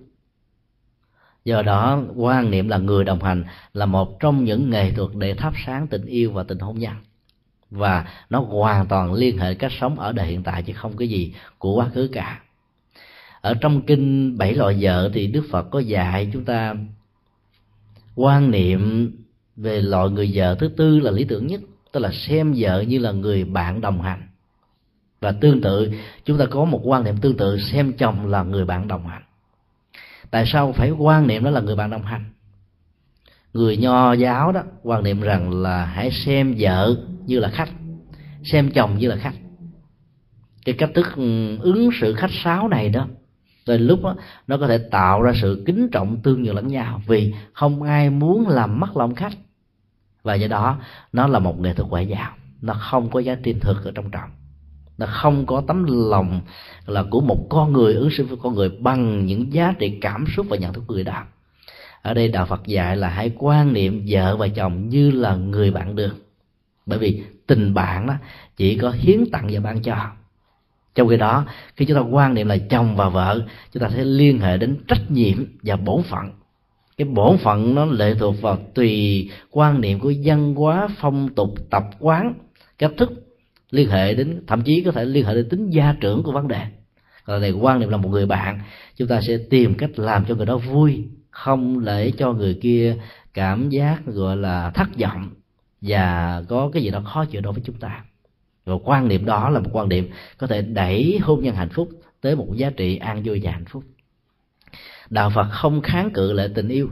do 1.44 1.62
đó 1.62 2.02
quan 2.16 2.50
niệm 2.50 2.68
là 2.68 2.78
người 2.78 3.04
đồng 3.04 3.22
hành 3.22 3.44
là 3.72 3.86
một 3.86 4.20
trong 4.20 4.44
những 4.44 4.70
nghệ 4.70 4.92
thuật 4.92 5.10
để 5.14 5.34
thắp 5.34 5.52
sáng 5.66 5.86
tình 5.86 6.06
yêu 6.06 6.32
và 6.32 6.42
tình 6.42 6.58
hôn 6.58 6.78
nhân. 6.78 6.94
Và 7.70 8.06
nó 8.30 8.40
hoàn 8.40 8.86
toàn 8.86 9.12
liên 9.12 9.38
hệ 9.38 9.54
cách 9.54 9.72
sống 9.80 9.98
ở 9.98 10.12
đời 10.12 10.26
hiện 10.26 10.42
tại 10.42 10.62
chứ 10.62 10.72
không 10.72 10.96
cái 10.96 11.08
gì 11.08 11.34
của 11.58 11.74
quá 11.74 11.88
khứ 11.94 12.08
cả. 12.12 12.40
Ở 13.40 13.54
trong 13.54 13.82
kinh 13.82 14.38
bảy 14.38 14.54
loại 14.54 14.76
vợ 14.80 15.10
thì 15.14 15.26
đức 15.26 15.44
phật 15.50 15.62
có 15.70 15.78
dạy 15.78 16.30
chúng 16.32 16.44
ta 16.44 16.74
quan 18.14 18.50
niệm 18.50 19.12
về 19.56 19.82
loại 19.82 20.10
người 20.10 20.30
vợ 20.34 20.56
thứ 20.60 20.68
tư 20.68 21.00
là 21.00 21.10
lý 21.10 21.24
tưởng 21.24 21.46
nhất 21.46 21.60
tức 21.92 22.00
là 22.00 22.10
xem 22.12 22.54
vợ 22.56 22.80
như 22.80 22.98
là 22.98 23.12
người 23.12 23.44
bạn 23.44 23.80
đồng 23.80 24.02
hành. 24.02 24.28
Và 25.20 25.32
tương 25.32 25.60
tự 25.60 25.92
chúng 26.24 26.38
ta 26.38 26.46
có 26.50 26.64
một 26.64 26.80
quan 26.84 27.04
niệm 27.04 27.16
tương 27.16 27.36
tự 27.36 27.58
xem 27.58 27.92
chồng 27.92 28.26
là 28.26 28.42
người 28.42 28.64
bạn 28.64 28.88
đồng 28.88 29.06
hành 29.06 29.22
tại 30.30 30.44
sao 30.46 30.72
phải 30.72 30.90
quan 30.90 31.26
niệm 31.26 31.44
đó 31.44 31.50
là 31.50 31.60
người 31.60 31.76
bạn 31.76 31.90
đồng 31.90 32.02
hành? 32.02 32.24
Người 33.52 33.76
nho 33.76 34.12
giáo 34.12 34.52
đó 34.52 34.62
quan 34.82 35.04
niệm 35.04 35.20
rằng 35.20 35.62
là 35.62 35.84
hãy 35.84 36.10
xem 36.10 36.54
vợ 36.58 36.96
như 37.26 37.38
là 37.38 37.48
khách 37.48 37.70
xem 38.42 38.70
chồng 38.70 38.98
như 38.98 39.08
là 39.08 39.16
khách. 39.16 39.34
Cái 40.64 40.74
cách 40.78 40.90
thức 40.94 41.06
ừ, 41.16 41.58
ứng 41.58 41.90
xử 42.00 42.14
khách 42.14 42.30
sáo 42.30 42.68
này 42.68 42.88
đó 42.88 43.08
tới 43.66 43.78
lúc 43.78 44.02
đó, 44.02 44.16
nó 44.46 44.56
có 44.56 44.66
thể 44.66 44.78
tạo 44.78 45.22
ra 45.22 45.32
sự 45.40 45.62
kính 45.66 45.88
trọng 45.92 46.22
tương 46.22 46.42
nhường 46.42 46.54
lẫn 46.54 46.68
nhau. 46.68 47.02
Vì 47.06 47.34
không 47.52 47.82
ai 47.82 48.10
muốn 48.10 48.48
làm 48.48 48.80
mất 48.80 48.96
lòng 48.96 49.14
khách. 49.14 49.32
Và 50.22 50.34
do 50.34 50.48
đó 50.48 50.78
nó 51.12 51.26
là 51.26 51.38
một 51.38 51.60
nghệ 51.60 51.74
thuật 51.74 51.90
ngoại 51.90 52.06
giao. 52.06 52.32
Nó 52.62 52.74
không 52.74 53.10
có 53.10 53.20
giá 53.20 53.34
trị 53.34 53.54
thực 53.60 53.84
ở 53.84 53.92
trong 53.94 54.10
trọng 54.10 54.30
nó 54.98 55.06
không 55.06 55.46
có 55.46 55.62
tấm 55.66 55.84
lòng 56.10 56.40
là 56.86 57.04
của 57.10 57.20
một 57.20 57.46
con 57.50 57.72
người, 57.72 57.94
ứng 57.94 58.10
xử 58.10 58.26
với 58.26 58.38
con 58.42 58.54
người 58.54 58.68
bằng 58.68 59.26
những 59.26 59.52
giá 59.52 59.74
trị 59.78 59.98
cảm 60.00 60.24
xúc 60.36 60.46
và 60.48 60.56
nhận 60.56 60.72
thức 60.72 60.84
của 60.86 60.94
người 60.94 61.04
đó 61.04 61.24
ở 62.02 62.14
đây 62.14 62.28
đạo 62.28 62.46
phật 62.46 62.66
dạy 62.66 62.96
là 62.96 63.08
hãy 63.08 63.32
quan 63.38 63.72
niệm 63.72 64.04
vợ 64.08 64.36
và 64.36 64.48
chồng 64.48 64.88
như 64.88 65.10
là 65.10 65.34
người 65.34 65.70
bạn 65.70 65.96
đường 65.96 66.14
bởi 66.86 66.98
vì 66.98 67.22
tình 67.46 67.74
bạn 67.74 68.06
đó 68.06 68.14
chỉ 68.56 68.78
có 68.78 68.90
hiến 68.90 69.24
tặng 69.32 69.48
và 69.52 69.60
ban 69.60 69.82
cho. 69.82 69.96
Trong 70.94 71.08
khi 71.08 71.16
đó, 71.16 71.44
khi 71.76 71.84
chúng 71.84 71.96
ta 71.96 72.00
quan 72.00 72.34
niệm 72.34 72.48
là 72.48 72.56
chồng 72.70 72.96
và 72.96 73.08
vợ, 73.08 73.40
chúng 73.72 73.82
ta 73.82 73.90
sẽ 73.90 74.04
liên 74.04 74.40
hệ 74.40 74.56
đến 74.56 74.76
trách 74.88 75.10
nhiệm 75.10 75.44
và 75.62 75.76
bổn 75.76 76.02
phận. 76.02 76.30
Cái 76.96 77.08
bổn 77.08 77.38
phận 77.38 77.74
nó 77.74 77.84
lệ 77.84 78.14
thuộc 78.18 78.42
vào 78.42 78.58
tùy 78.74 79.30
quan 79.50 79.80
niệm 79.80 80.00
của 80.00 80.12
văn 80.24 80.54
hóa, 80.54 80.88
phong 81.00 81.28
tục, 81.28 81.54
tập 81.70 81.84
quán, 81.98 82.34
cách 82.78 82.92
thức 82.96 83.27
liên 83.70 83.90
hệ 83.90 84.14
đến, 84.14 84.42
thậm 84.46 84.62
chí 84.62 84.82
có 84.82 84.92
thể 84.92 85.04
liên 85.04 85.26
hệ 85.26 85.34
đến 85.34 85.48
tính 85.48 85.70
gia 85.70 85.94
trưởng 86.00 86.22
của 86.22 86.32
vấn 86.32 86.48
đề. 86.48 86.66
Còn 87.24 87.40
này 87.40 87.50
quan 87.50 87.80
niệm 87.80 87.88
là 87.88 87.96
một 87.96 88.08
người 88.08 88.26
bạn. 88.26 88.60
Chúng 88.96 89.08
ta 89.08 89.20
sẽ 89.20 89.38
tìm 89.50 89.74
cách 89.74 89.90
làm 89.96 90.24
cho 90.24 90.34
người 90.34 90.46
đó 90.46 90.56
vui, 90.56 91.04
không 91.30 91.84
để 91.84 92.12
cho 92.18 92.32
người 92.32 92.58
kia 92.62 92.96
cảm 93.34 93.68
giác 93.68 94.06
gọi 94.06 94.36
là 94.36 94.70
thất 94.70 94.88
vọng 95.00 95.30
và 95.80 96.42
có 96.48 96.70
cái 96.72 96.82
gì 96.82 96.90
đó 96.90 97.00
khó 97.00 97.24
chịu 97.24 97.40
đối 97.40 97.52
với 97.52 97.62
chúng 97.64 97.78
ta. 97.78 98.04
Và 98.64 98.74
quan 98.84 99.08
niệm 99.08 99.24
đó 99.24 99.50
là 99.50 99.60
một 99.60 99.70
quan 99.72 99.88
niệm 99.88 100.10
có 100.38 100.46
thể 100.46 100.62
đẩy 100.62 101.18
hôn 101.22 101.42
nhân 101.42 101.54
hạnh 101.54 101.68
phúc 101.68 101.88
tới 102.20 102.36
một 102.36 102.48
giá 102.54 102.70
trị 102.70 102.96
an 102.96 103.22
vui 103.24 103.40
và 103.42 103.52
hạnh 103.52 103.64
phúc. 103.64 103.84
Đạo 105.10 105.30
phật 105.34 105.46
không 105.50 105.80
kháng 105.82 106.10
cự 106.10 106.32
lại 106.32 106.48
tình 106.54 106.68
yêu 106.68 106.90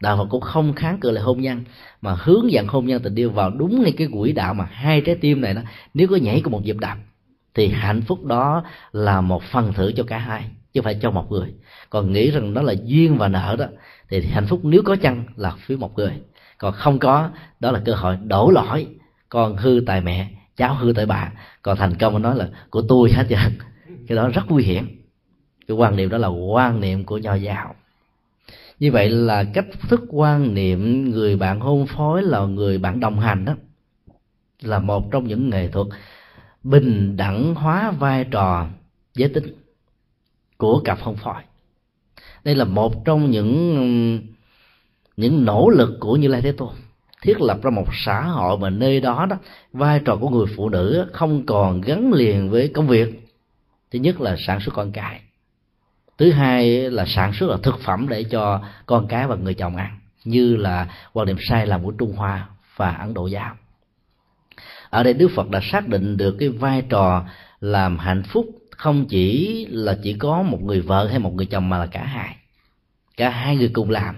đạo 0.00 0.16
phật 0.16 0.26
cũng 0.30 0.40
không 0.40 0.72
kháng 0.72 1.00
cự 1.00 1.10
lại 1.10 1.24
hôn 1.24 1.40
nhân, 1.40 1.64
mà 2.00 2.16
hướng 2.18 2.52
dẫn 2.52 2.66
hôn 2.66 2.86
nhân 2.86 3.02
tình 3.02 3.14
yêu 3.14 3.30
vào 3.30 3.50
đúng 3.50 3.82
ngay 3.82 3.92
cái 3.96 4.08
quỹ 4.12 4.32
đạo 4.32 4.54
mà 4.54 4.64
hai 4.64 5.00
trái 5.00 5.14
tim 5.14 5.40
này 5.40 5.54
đó, 5.54 5.62
nếu 5.94 6.08
có 6.08 6.16
nhảy 6.16 6.40
cùng 6.40 6.52
một 6.52 6.64
nhịp 6.64 6.76
đập 6.80 6.98
thì 7.54 7.68
hạnh 7.68 8.02
phúc 8.02 8.24
đó 8.24 8.64
là 8.92 9.20
một 9.20 9.42
phần 9.42 9.72
thưởng 9.72 9.92
cho 9.96 10.04
cả 10.04 10.18
hai, 10.18 10.42
chứ 10.72 10.80
không 10.80 10.84
phải 10.84 10.98
cho 11.02 11.10
một 11.10 11.32
người. 11.32 11.54
Còn 11.90 12.12
nghĩ 12.12 12.30
rằng 12.30 12.54
đó 12.54 12.62
là 12.62 12.74
duyên 12.84 13.18
và 13.18 13.28
nợ 13.28 13.56
đó, 13.58 13.66
thì 14.08 14.26
hạnh 14.26 14.46
phúc 14.46 14.60
nếu 14.62 14.82
có 14.84 14.96
chăng 14.96 15.24
là 15.36 15.52
phía 15.58 15.76
một 15.76 15.98
người. 15.98 16.12
Còn 16.58 16.72
không 16.72 16.98
có, 16.98 17.30
đó 17.60 17.70
là 17.70 17.80
cơ 17.84 17.92
hội 17.92 18.16
đổ 18.24 18.50
lỗi. 18.50 18.86
Con 19.28 19.56
hư 19.56 19.80
tại 19.86 20.00
mẹ, 20.00 20.30
cháu 20.56 20.74
hư 20.74 20.92
tại 20.92 21.06
bà. 21.06 21.32
Còn 21.62 21.76
thành 21.76 21.94
công 21.94 22.22
nói 22.22 22.36
là 22.36 22.48
của 22.70 22.82
tôi 22.88 23.12
hết 23.12 23.26
trơn. 23.28 23.58
Cái 24.08 24.16
đó 24.16 24.28
rất 24.28 24.42
nguy 24.48 24.64
hiểm. 24.64 25.02
Cái 25.68 25.76
quan 25.76 25.96
niệm 25.96 26.08
đó 26.08 26.18
là 26.18 26.28
quan 26.28 26.80
niệm 26.80 27.04
của 27.04 27.18
nho 27.18 27.34
giáo 27.34 27.74
như 28.78 28.92
vậy 28.92 29.08
là 29.08 29.44
cách 29.44 29.66
thức 29.88 30.00
quan 30.08 30.54
niệm 30.54 31.10
người 31.10 31.36
bạn 31.36 31.60
hôn 31.60 31.86
phối 31.86 32.22
là 32.22 32.46
người 32.46 32.78
bạn 32.78 33.00
đồng 33.00 33.20
hành 33.20 33.44
đó 33.44 33.54
là 34.62 34.78
một 34.78 35.10
trong 35.10 35.28
những 35.28 35.50
nghệ 35.50 35.68
thuật 35.68 35.86
bình 36.62 37.16
đẳng 37.16 37.54
hóa 37.54 37.90
vai 37.90 38.24
trò 38.30 38.66
giới 39.14 39.28
tính 39.28 39.54
của 40.56 40.80
cặp 40.84 41.00
hôn 41.00 41.16
phối. 41.16 41.42
Đây 42.44 42.54
là 42.54 42.64
một 42.64 43.04
trong 43.04 43.30
những 43.30 44.20
những 45.16 45.44
nỗ 45.44 45.68
lực 45.68 45.96
của 46.00 46.16
như 46.16 46.28
lai 46.28 46.40
thế 46.42 46.52
tôn 46.52 46.74
thiết 47.22 47.40
lập 47.40 47.58
ra 47.62 47.70
một 47.70 47.86
xã 47.92 48.22
hội 48.22 48.58
mà 48.58 48.70
nơi 48.70 49.00
đó 49.00 49.26
đó 49.30 49.36
vai 49.72 50.00
trò 50.04 50.16
của 50.16 50.28
người 50.28 50.46
phụ 50.56 50.68
nữ 50.68 51.06
không 51.12 51.46
còn 51.46 51.80
gắn 51.80 52.12
liền 52.12 52.50
với 52.50 52.68
công 52.68 52.86
việc. 52.86 53.28
Thứ 53.90 53.98
nhất 53.98 54.20
là 54.20 54.36
sản 54.46 54.60
xuất 54.60 54.74
con 54.74 54.92
cái 54.92 55.20
thứ 56.18 56.30
hai 56.30 56.90
là 56.90 57.04
sản 57.06 57.32
xuất 57.32 57.50
là 57.50 57.56
thực 57.62 57.80
phẩm 57.80 58.08
để 58.08 58.24
cho 58.24 58.60
con 58.86 59.06
cái 59.08 59.26
và 59.26 59.36
người 59.36 59.54
chồng 59.54 59.76
ăn, 59.76 59.98
như 60.24 60.56
là 60.56 60.88
quan 61.12 61.26
điểm 61.26 61.36
sai 61.48 61.66
lầm 61.66 61.84
của 61.84 61.90
trung 61.90 62.12
hoa 62.16 62.48
và 62.76 62.90
ấn 62.90 63.14
độ 63.14 63.26
giáo. 63.26 63.54
Ở 64.90 65.02
đây 65.02 65.14
đức 65.14 65.28
phật 65.34 65.50
đã 65.50 65.60
xác 65.62 65.88
định 65.88 66.16
được 66.16 66.36
cái 66.38 66.48
vai 66.48 66.82
trò 66.82 67.24
làm 67.60 67.98
hạnh 67.98 68.22
phúc 68.22 68.46
không 68.70 69.06
chỉ 69.08 69.66
là 69.70 69.98
chỉ 70.02 70.12
có 70.12 70.42
một 70.42 70.62
người 70.62 70.80
vợ 70.80 71.08
hay 71.08 71.18
một 71.18 71.34
người 71.34 71.46
chồng 71.46 71.68
mà 71.68 71.78
là 71.78 71.86
cả 71.86 72.04
hai. 72.04 72.36
Cả 73.16 73.30
hai 73.30 73.56
người 73.56 73.70
cùng 73.72 73.90
làm, 73.90 74.16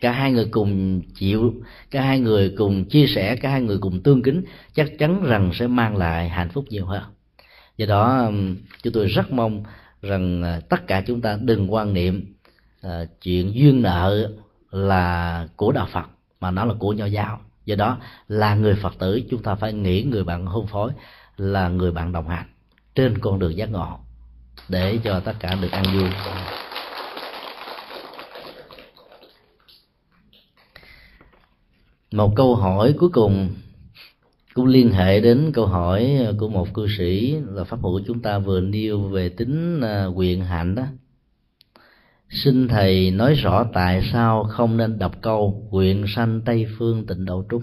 cả 0.00 0.12
hai 0.12 0.32
người 0.32 0.48
cùng 0.50 1.02
chịu, 1.14 1.54
cả 1.90 2.02
hai 2.02 2.20
người 2.20 2.54
cùng 2.56 2.84
chia 2.84 3.06
sẻ, 3.06 3.36
cả 3.36 3.50
hai 3.50 3.62
người 3.62 3.78
cùng 3.80 4.02
tương 4.02 4.22
kính, 4.22 4.44
chắc 4.74 4.88
chắn 4.98 5.24
rằng 5.24 5.50
sẽ 5.54 5.66
mang 5.66 5.96
lại 5.96 6.28
hạnh 6.28 6.48
phúc 6.48 6.64
nhiều 6.68 6.86
hơn. 6.86 7.02
Do 7.76 7.86
đó 7.86 8.30
chúng 8.82 8.92
tôi 8.92 9.06
rất 9.06 9.32
mong 9.32 9.64
rằng 10.02 10.42
à, 10.42 10.60
tất 10.68 10.86
cả 10.86 11.02
chúng 11.06 11.20
ta 11.20 11.38
đừng 11.40 11.72
quan 11.72 11.94
niệm 11.94 12.34
à, 12.82 13.04
chuyện 13.22 13.54
duyên 13.54 13.82
nợ 13.82 14.30
là 14.70 15.46
của 15.56 15.72
đạo 15.72 15.88
phật 15.92 16.06
mà 16.40 16.50
nó 16.50 16.64
là 16.64 16.74
của 16.78 16.92
nho 16.92 17.06
giáo. 17.06 17.40
Do 17.64 17.76
đó 17.76 17.98
là 18.28 18.54
người 18.54 18.74
phật 18.74 18.94
tử 18.98 19.22
chúng 19.30 19.42
ta 19.42 19.54
phải 19.54 19.72
nghĩ 19.72 20.02
người 20.02 20.24
bạn 20.24 20.46
hôn 20.46 20.66
phối 20.66 20.92
là 21.36 21.68
người 21.68 21.92
bạn 21.92 22.12
đồng 22.12 22.28
hành 22.28 22.46
trên 22.94 23.18
con 23.18 23.38
đường 23.38 23.56
giác 23.56 23.70
ngộ 23.70 23.98
để 24.68 24.98
cho 25.04 25.20
tất 25.20 25.34
cả 25.40 25.56
được 25.62 25.72
an 25.72 25.84
vui. 25.94 26.08
Một 32.12 32.32
câu 32.36 32.56
hỏi 32.56 32.94
cuối 32.98 33.10
cùng 33.12 33.48
cũng 34.60 34.68
liên 34.68 34.92
hệ 34.92 35.20
đến 35.20 35.50
câu 35.54 35.66
hỏi 35.66 36.16
ờ, 36.26 36.34
của 36.38 36.48
một 36.48 36.74
cư 36.74 36.86
sĩ 36.98 37.36
là 37.46 37.64
pháp 37.64 37.80
hữu 37.82 38.00
chúng 38.06 38.22
ta 38.22 38.38
vừa 38.38 38.60
nêu 38.60 39.00
về 39.00 39.28
tính 39.28 39.80
ờ, 39.80 40.12
quyền 40.16 40.44
hạnh 40.44 40.74
đó. 40.74 40.84
Xin 42.28 42.68
thầy 42.68 43.10
nói 43.10 43.34
rõ 43.34 43.66
tại 43.72 44.02
sao 44.12 44.44
không 44.44 44.76
nên 44.76 44.98
đọc 44.98 45.22
câu 45.22 45.68
quyện 45.70 46.04
sanh 46.08 46.40
tây 46.44 46.66
phương 46.78 47.06
tịnh 47.06 47.24
độ 47.24 47.44
trung. 47.48 47.62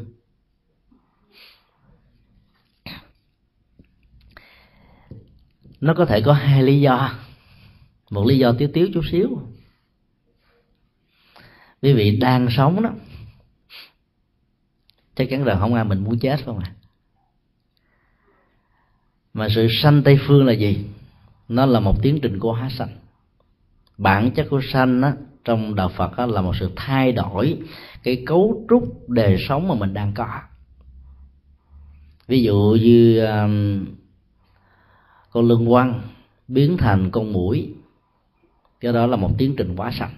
Nó 5.81 5.93
có 5.93 6.05
thể 6.05 6.21
có 6.21 6.33
hai 6.33 6.63
lý 6.63 6.81
do. 6.81 7.11
Một 8.09 8.25
lý 8.25 8.37
do 8.37 8.53
tiếu 8.57 8.69
tiếu 8.73 8.87
chút 8.93 9.03
xíu. 9.11 9.41
Quý 11.81 11.93
vị 11.93 12.17
đang 12.17 12.47
sống 12.49 12.81
đó, 12.81 12.89
chắc 15.15 15.27
chắn 15.29 15.43
rằng 15.43 15.59
không 15.59 15.73
ai 15.73 15.83
mình 15.83 16.03
muốn 16.03 16.19
chết 16.19 16.45
không 16.45 16.59
à 16.59 16.73
mà 19.37 19.49
sự 19.49 19.67
sanh 19.81 20.03
tây 20.03 20.19
phương 20.27 20.45
là 20.45 20.53
gì? 20.53 20.85
Nó 21.47 21.65
là 21.65 21.79
một 21.79 22.01
tiến 22.01 22.19
trình 22.21 22.39
của 22.39 22.53
hóa 22.53 22.69
sanh. 22.69 22.89
Bản 23.97 24.31
chất 24.31 24.47
của 24.49 24.61
sanh 24.71 25.01
á, 25.01 25.13
trong 25.45 25.75
đạo 25.75 25.89
phật 25.89 26.17
á, 26.17 26.25
là 26.25 26.41
một 26.41 26.55
sự 26.59 26.71
thay 26.75 27.11
đổi 27.11 27.57
cái 28.03 28.23
cấu 28.25 28.65
trúc 28.69 29.09
đời 29.09 29.37
sống 29.47 29.67
mà 29.67 29.75
mình 29.75 29.93
đang 29.93 30.13
có. 30.13 30.39
Ví 32.27 32.43
dụ 32.43 32.77
như 32.81 33.25
um, 33.25 33.85
con 35.29 35.47
lương 35.47 35.67
quăng 35.67 36.01
biến 36.47 36.77
thành 36.77 37.11
con 37.11 37.33
mũi. 37.33 37.73
Cái 38.79 38.93
đó 38.93 39.07
là 39.07 39.15
một 39.15 39.31
tiến 39.37 39.55
trình 39.57 39.75
quá 39.75 39.91
sanh. 39.91 40.13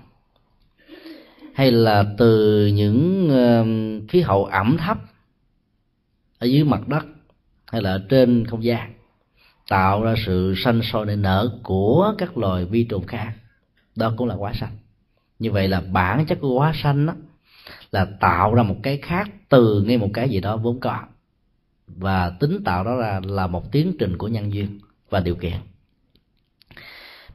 Hay 1.53 1.71
là 1.71 2.03
từ 2.17 2.65
những 2.67 3.27
uh, 3.27 4.09
khí 4.09 4.21
hậu 4.21 4.45
ẩm 4.45 4.77
thấp 4.77 4.97
ở 6.39 6.45
dưới 6.45 6.63
mặt 6.63 6.87
đất 6.87 7.05
hay 7.71 7.81
là 7.81 7.91
ở 7.91 8.05
trên 8.09 8.45
không 8.45 8.63
gian 8.63 8.98
tạo 9.69 10.03
ra 10.03 10.15
sự 10.25 10.53
sanh 10.57 10.81
sôi 10.81 11.05
nảy 11.05 11.15
nở 11.15 11.59
của 11.63 12.13
các 12.17 12.37
loài 12.37 12.65
vi 12.65 12.83
trùng 12.83 13.07
khác. 13.07 13.33
Đó 13.95 14.13
cũng 14.17 14.27
là 14.27 14.35
quá 14.35 14.53
sanh. 14.53 14.77
Như 15.39 15.51
vậy 15.51 15.67
là 15.67 15.81
bản 15.81 16.25
chất 16.25 16.37
của 16.41 16.59
quá 16.59 16.73
sanh 16.75 17.05
đó 17.05 17.13
là 17.91 18.05
tạo 18.19 18.55
ra 18.55 18.63
một 18.63 18.75
cái 18.83 18.97
khác 18.97 19.29
từ 19.49 19.81
ngay 19.81 19.97
một 19.97 20.09
cái 20.13 20.29
gì 20.29 20.39
đó 20.39 20.57
vốn 20.57 20.79
có. 20.79 20.99
Và 21.87 22.29
tính 22.29 22.63
tạo 22.65 22.83
đó 22.83 22.95
là 22.95 23.21
là 23.23 23.47
một 23.47 23.71
tiến 23.71 23.95
trình 23.99 24.17
của 24.17 24.27
nhân 24.27 24.53
duyên 24.53 24.79
và 25.09 25.19
điều 25.19 25.35
kiện. 25.35 25.55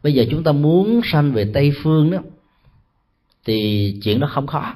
Bây 0.03 0.15
giờ 0.15 0.25
chúng 0.31 0.45
ta 0.45 0.53
muốn 0.53 1.01
sanh 1.05 1.33
về 1.33 1.51
tây 1.55 1.73
phương 1.83 2.11
đó, 2.11 2.19
thì 3.45 4.01
chuyện 4.03 4.21
đó 4.21 4.29
không 4.31 4.47
khó. 4.47 4.75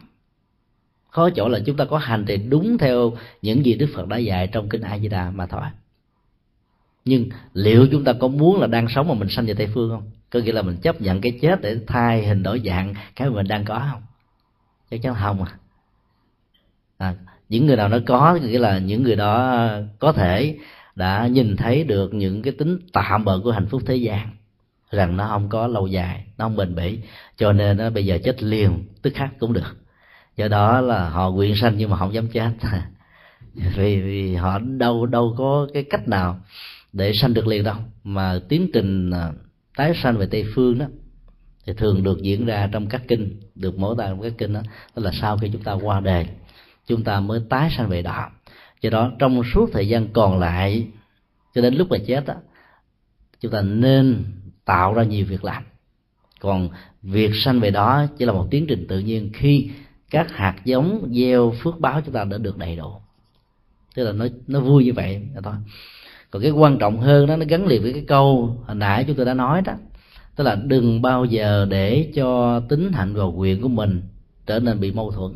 Khó 1.10 1.30
chỗ 1.30 1.48
là 1.48 1.60
chúng 1.66 1.76
ta 1.76 1.84
có 1.84 1.98
hành 1.98 2.24
trì 2.24 2.36
đúng 2.36 2.78
theo 2.78 3.12
những 3.42 3.66
gì 3.66 3.74
đức 3.74 3.88
phật 3.94 4.08
đã 4.08 4.16
dạy 4.16 4.46
trong 4.46 4.68
kinh 4.68 4.80
a 4.80 4.98
di 4.98 5.08
đà 5.08 5.30
mà 5.30 5.46
thôi 5.46 5.62
nhưng 7.08 7.28
liệu 7.54 7.86
chúng 7.92 8.04
ta 8.04 8.12
có 8.12 8.28
muốn 8.28 8.60
là 8.60 8.66
đang 8.66 8.88
sống 8.88 9.08
mà 9.08 9.14
mình 9.14 9.28
sanh 9.28 9.46
về 9.46 9.54
tây 9.54 9.68
phương 9.74 9.90
không? 9.90 10.10
Có 10.30 10.40
nghĩa 10.40 10.52
là 10.52 10.62
mình 10.62 10.76
chấp 10.76 11.00
nhận 11.00 11.20
cái 11.20 11.38
chết 11.42 11.60
để 11.60 11.76
thay 11.86 12.26
hình 12.26 12.42
đổi 12.42 12.62
dạng 12.64 12.94
cái 13.16 13.30
mình 13.30 13.48
đang 13.48 13.64
có 13.64 13.82
không? 13.92 14.02
Chắc 14.90 15.02
chắn 15.02 15.14
không 15.20 15.44
à, 15.44 15.52
à 16.98 17.14
những 17.48 17.66
người 17.66 17.76
nào 17.76 17.88
nó 17.88 17.98
có 18.06 18.38
nghĩa 18.42 18.58
là 18.58 18.78
những 18.78 19.02
người 19.02 19.16
đó 19.16 19.68
có 19.98 20.12
thể 20.12 20.56
đã 20.94 21.26
nhìn 21.26 21.56
thấy 21.56 21.84
được 21.84 22.14
những 22.14 22.42
cái 22.42 22.52
tính 22.58 22.78
tạm 22.92 23.24
bợ 23.24 23.40
của 23.44 23.52
hạnh 23.52 23.66
phúc 23.66 23.82
thế 23.86 23.96
gian 23.96 24.30
rằng 24.90 25.16
nó 25.16 25.26
không 25.28 25.48
có 25.48 25.66
lâu 25.66 25.86
dài 25.86 26.24
nó 26.38 26.44
không 26.44 26.56
bền 26.56 26.74
bỉ 26.74 26.98
cho 27.36 27.52
nên 27.52 27.76
nó 27.76 27.90
bây 27.90 28.06
giờ 28.06 28.18
chết 28.24 28.42
liền 28.42 28.84
tức 29.02 29.12
khắc 29.14 29.38
cũng 29.38 29.52
được. 29.52 29.76
Do 30.36 30.48
đó 30.48 30.80
là 30.80 31.08
họ 31.08 31.30
nguyện 31.30 31.56
sanh 31.56 31.74
nhưng 31.76 31.90
mà 31.90 31.96
không 31.96 32.14
dám 32.14 32.28
chết. 32.28 32.50
Vì, 33.76 34.00
vì 34.00 34.34
họ 34.34 34.58
đâu 34.58 35.06
đâu 35.06 35.34
có 35.38 35.68
cái 35.74 35.84
cách 35.90 36.08
nào 36.08 36.40
để 36.92 37.12
sanh 37.14 37.34
được 37.34 37.46
liền 37.46 37.64
đâu. 37.64 37.76
Mà 38.04 38.40
tiến 38.48 38.70
trình 38.72 39.10
à, 39.10 39.32
tái 39.76 39.92
sanh 40.02 40.18
về 40.18 40.26
tây 40.26 40.44
phương 40.54 40.78
đó, 40.78 40.86
thì 41.66 41.72
thường 41.72 42.02
được 42.02 42.22
diễn 42.22 42.46
ra 42.46 42.68
trong 42.72 42.86
các 42.86 43.02
kinh, 43.08 43.40
được 43.54 43.78
mở 43.78 43.94
tả 43.98 44.08
trong 44.08 44.22
các 44.22 44.32
kinh 44.38 44.52
đó 44.52 44.60
đó 44.96 45.02
là 45.02 45.10
sau 45.20 45.38
khi 45.38 45.48
chúng 45.52 45.62
ta 45.62 45.72
qua 45.72 46.00
đời, 46.00 46.26
chúng 46.86 47.04
ta 47.04 47.20
mới 47.20 47.40
tái 47.48 47.70
sanh 47.76 47.88
về 47.88 48.02
đó. 48.02 48.30
Do 48.80 48.90
đó, 48.90 49.12
trong 49.18 49.42
suốt 49.54 49.70
thời 49.72 49.88
gian 49.88 50.08
còn 50.12 50.38
lại, 50.38 50.86
cho 51.54 51.62
đến 51.62 51.74
lúc 51.74 51.88
mà 51.90 51.96
chết 52.06 52.26
đó 52.26 52.34
chúng 53.40 53.52
ta 53.52 53.62
nên 53.62 54.24
tạo 54.64 54.94
ra 54.94 55.02
nhiều 55.02 55.26
việc 55.26 55.44
làm. 55.44 55.62
Còn 56.40 56.68
việc 57.02 57.30
sanh 57.34 57.60
về 57.60 57.70
đó 57.70 58.06
chỉ 58.18 58.24
là 58.24 58.32
một 58.32 58.48
tiến 58.50 58.66
trình 58.68 58.86
tự 58.88 58.98
nhiên 58.98 59.30
khi 59.34 59.70
các 60.10 60.30
hạt 60.30 60.56
giống 60.64 61.12
gieo 61.14 61.54
phước 61.62 61.80
báo 61.80 62.00
chúng 62.04 62.14
ta 62.14 62.24
đã 62.24 62.38
được 62.38 62.58
đầy 62.58 62.76
đủ. 62.76 62.92
Tức 63.94 64.04
là 64.04 64.12
nó 64.12 64.26
nó 64.46 64.60
vui 64.60 64.84
như 64.84 64.92
vậy 64.92 65.22
thôi 65.42 65.54
còn 66.30 66.42
cái 66.42 66.50
quan 66.50 66.78
trọng 66.78 67.00
hơn 67.00 67.26
đó, 67.26 67.36
nó 67.36 67.44
gắn 67.48 67.66
liền 67.66 67.82
với 67.82 67.92
cái 67.92 68.04
câu 68.08 68.56
hồi 68.66 68.76
nãy 68.76 69.04
chúng 69.06 69.16
tôi 69.16 69.26
đã 69.26 69.34
nói 69.34 69.62
đó. 69.62 69.72
Tức 70.36 70.44
là 70.44 70.54
đừng 70.54 71.02
bao 71.02 71.24
giờ 71.24 71.66
để 71.70 72.12
cho 72.14 72.60
tính 72.60 72.92
hạnh 72.92 73.14
và 73.14 73.24
quyền 73.24 73.62
của 73.62 73.68
mình 73.68 74.02
trở 74.46 74.60
nên 74.60 74.80
bị 74.80 74.92
mâu 74.92 75.10
thuẫn. 75.10 75.32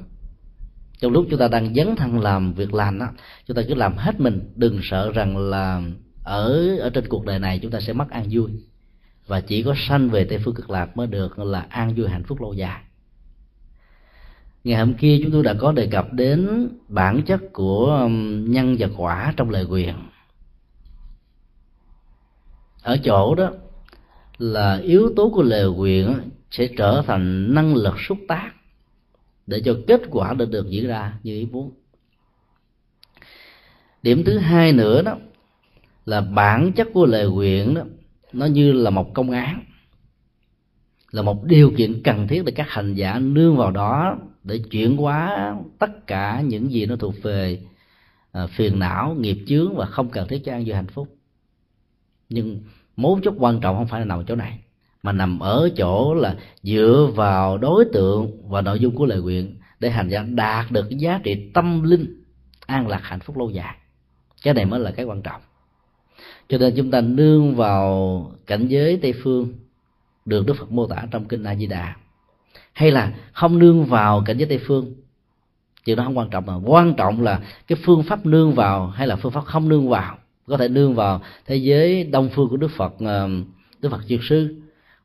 Trong 0.99 1.13
lúc 1.13 1.27
chúng 1.31 1.39
ta 1.39 1.49
đang 1.49 1.75
dấn 1.75 1.97
thân 1.97 2.21
làm 2.21 2.53
việc 2.55 2.75
làm 2.75 2.99
đó 2.99 3.07
chúng 3.47 3.57
ta 3.57 3.63
cứ 3.69 3.75
làm 3.75 3.97
hết 3.97 4.21
mình, 4.21 4.53
đừng 4.57 4.81
sợ 4.83 5.13
rằng 5.13 5.37
là 5.37 5.83
ở 6.25 6.77
ở 6.77 6.91
trên 6.91 7.09
cuộc 7.09 7.27
đời 7.27 7.39
này 7.39 7.59
chúng 7.63 7.71
ta 7.71 7.81
sẽ 7.81 7.93
mất 7.93 8.11
an 8.11 8.27
vui. 8.31 8.51
Và 9.27 9.41
chỉ 9.41 9.63
có 9.63 9.75
sanh 9.77 10.09
về 10.09 10.25
tây 10.25 10.39
phương 10.45 10.55
cực 10.55 10.71
lạc 10.71 10.97
mới 10.97 11.07
được 11.07 11.39
là 11.39 11.67
an 11.69 11.95
vui 11.97 12.09
hạnh 12.09 12.25
phúc 12.25 12.41
lâu 12.41 12.53
dài. 12.53 12.81
Ngày 14.65 14.79
hôm 14.79 14.95
kia 14.95 15.21
chúng 15.23 15.33
tôi 15.33 15.43
đã 15.43 15.55
có 15.55 15.73
đề 15.73 15.87
cập 15.87 16.13
đến 16.13 16.69
bản 16.89 17.23
chất 17.23 17.53
của 17.53 18.09
nhân 18.49 18.77
và 18.79 18.89
quả 18.97 19.35
trong 19.37 19.51
lời 19.51 19.65
quyền 19.65 19.95
ở 22.83 22.97
chỗ 23.05 23.35
đó 23.35 23.51
là 24.39 24.77
yếu 24.77 25.13
tố 25.17 25.31
của 25.35 25.43
lời 25.43 25.69
quyền 25.69 26.31
sẽ 26.51 26.69
trở 26.77 27.03
thành 27.07 27.55
năng 27.55 27.75
lực 27.75 27.95
xúc 28.01 28.19
tác 28.29 28.53
để 29.47 29.63
cho 29.65 29.77
kết 29.87 30.01
quả 30.11 30.35
được 30.35 30.51
được 30.51 30.67
diễn 30.69 30.87
ra 30.87 31.19
như 31.23 31.35
ý 31.35 31.47
muốn. 31.53 31.73
Điểm 34.03 34.25
thứ 34.25 34.39
hai 34.39 34.73
nữa 34.73 35.03
đó 35.03 35.17
là 36.07 36.21
bản 36.21 36.73
chất 36.73 36.89
của 36.95 37.07
lời 37.07 37.31
nguyện 37.31 37.75
đó 37.75 37.83
nó 38.33 38.47
như 38.47 38.73
là 38.73 38.91
một 38.91 39.15
công 39.15 39.31
án 39.31 39.65
là 41.11 41.23
một 41.23 41.45
điều 41.45 41.73
kiện 41.77 42.03
cần 42.03 42.29
thiết 42.29 42.45
để 42.45 42.53
các 42.53 42.69
hành 42.69 42.95
giả 42.95 43.19
nương 43.19 43.57
vào 43.57 43.71
đó 43.71 44.19
để 44.45 44.61
chuyển 44.71 44.97
hóa 44.97 45.55
tất 45.79 46.07
cả 46.07 46.41
những 46.41 46.73
gì 46.73 46.87
nó 46.87 46.97
thuộc 46.97 47.15
về 47.23 47.61
à, 48.33 48.47
phiền 48.47 48.79
não 48.79 49.17
nghiệp 49.21 49.37
chướng 49.47 49.77
và 49.77 49.87
không 49.87 50.09
cần 50.09 50.29
thiết 50.29 50.43
cho 50.45 50.53
an 50.53 50.65
vui 50.65 50.75
hạnh 50.75 50.87
phúc 50.87 51.17
nhưng 52.33 52.61
mấu 52.97 53.21
chốt 53.23 53.35
quan 53.39 53.61
trọng 53.61 53.77
không 53.77 53.87
phải 53.87 54.01
là 54.01 54.07
nằm 54.07 54.19
ở 54.19 54.25
chỗ 54.29 54.35
này, 54.35 54.59
mà 55.03 55.13
nằm 55.13 55.39
ở 55.39 55.69
chỗ 55.77 56.15
là 56.15 56.37
dựa 56.63 57.11
vào 57.15 57.59
đối 57.59 57.85
tượng 57.93 58.49
và 58.49 58.61
nội 58.61 58.81
dung 58.81 58.95
của 58.95 59.07
lời 59.07 59.21
nguyện 59.21 59.57
để 59.81 59.91
hành 59.91 60.09
giả 60.09 60.23
đạt 60.23 60.71
được 60.71 60.87
cái 60.91 60.99
giá 60.99 61.21
trị 61.25 61.51
tâm 61.55 61.83
linh, 61.83 62.23
an 62.67 62.89
lạc 62.89 63.01
hạnh 63.03 63.21
phúc 63.21 63.37
lâu 63.37 63.51
dài. 63.51 63.75
Cái 64.43 64.55
này 64.55 64.65
mới 64.65 64.81
là 64.81 64.91
cái 64.91 65.05
quan 65.05 65.23
trọng. 65.23 65.41
Cho 66.49 66.59
nên 66.59 66.75
chúng 66.77 66.91
ta 66.91 67.01
nương 67.01 67.55
vào 67.55 68.33
cảnh 68.47 68.69
giới 68.69 68.99
tây 69.03 69.15
phương, 69.23 69.53
được 70.25 70.47
đức 70.47 70.55
phật 70.59 70.73
mô 70.73 70.87
tả 70.87 71.07
trong 71.11 71.25
kinh 71.25 71.45
a 71.45 71.55
di 71.55 71.67
đà 71.67 71.97
hay 72.73 72.91
là 72.91 73.13
không 73.33 73.59
nương 73.59 73.85
vào 73.85 74.23
cảnh 74.27 74.39
giới 74.39 74.49
tây 74.49 74.61
phương 74.67 74.95
chuyện 75.85 75.97
đó 75.97 76.05
không 76.05 76.19
quan 76.19 76.31
trọng, 76.31 76.47
mà 76.47 76.55
quan 76.65 76.95
trọng 76.95 77.23
là 77.23 77.41
cái 77.67 77.79
phương 77.85 78.03
pháp 78.03 78.27
nương 78.27 78.55
vào 78.55 78.87
hay 78.87 79.07
là 79.07 79.17
phương 79.17 79.33
pháp 79.33 79.45
không 79.45 79.69
nương 79.69 79.89
vào 79.89 80.19
có 80.47 80.57
thể 80.57 80.69
nương 80.69 80.95
vào 80.95 81.21
thế 81.47 81.57
giới 81.57 82.05
đông 82.05 82.29
phương 82.33 82.49
của 82.49 82.57
đức 82.57 82.71
phật 82.77 82.95
ờ, 82.99 83.29
đức 83.81 83.89
phật 83.89 84.03
dược 84.09 84.21
sư, 84.25 84.57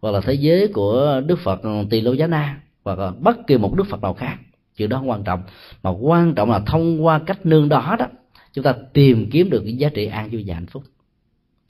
hoặc 0.01 0.11
là 0.11 0.21
thế 0.21 0.33
giới 0.33 0.67
của 0.67 1.21
đức 1.25 1.39
phật 1.39 1.61
ờ, 1.63 1.85
tỳ 1.89 2.01
lô 2.01 2.13
giá 2.13 2.27
na, 2.27 2.61
hoặc 2.83 2.99
là 2.99 3.11
bất 3.19 3.47
kỳ 3.47 3.57
một 3.57 3.75
đức 3.75 3.87
phật 3.89 4.01
nào 4.01 4.13
khác. 4.13 4.37
Chuyện 4.77 4.89
đó 4.89 4.97
không 4.97 5.09
quan 5.09 5.23
trọng, 5.23 5.41
mà 5.83 5.89
quan 5.89 6.35
trọng 6.35 6.51
là 6.51 6.59
thông 6.59 7.05
qua 7.05 7.19
cách 7.19 7.45
nương 7.45 7.69
đó 7.69 7.95
đó 7.99 8.07
chúng 8.53 8.63
ta 8.63 8.75
tìm 8.93 9.29
kiếm 9.31 9.49
được 9.49 9.61
cái 9.63 9.77
giá 9.77 9.89
trị 9.89 10.05
an 10.05 10.29
vui 10.31 10.43
và 10.47 10.55
hạnh 10.55 10.65
phúc. 10.65 10.83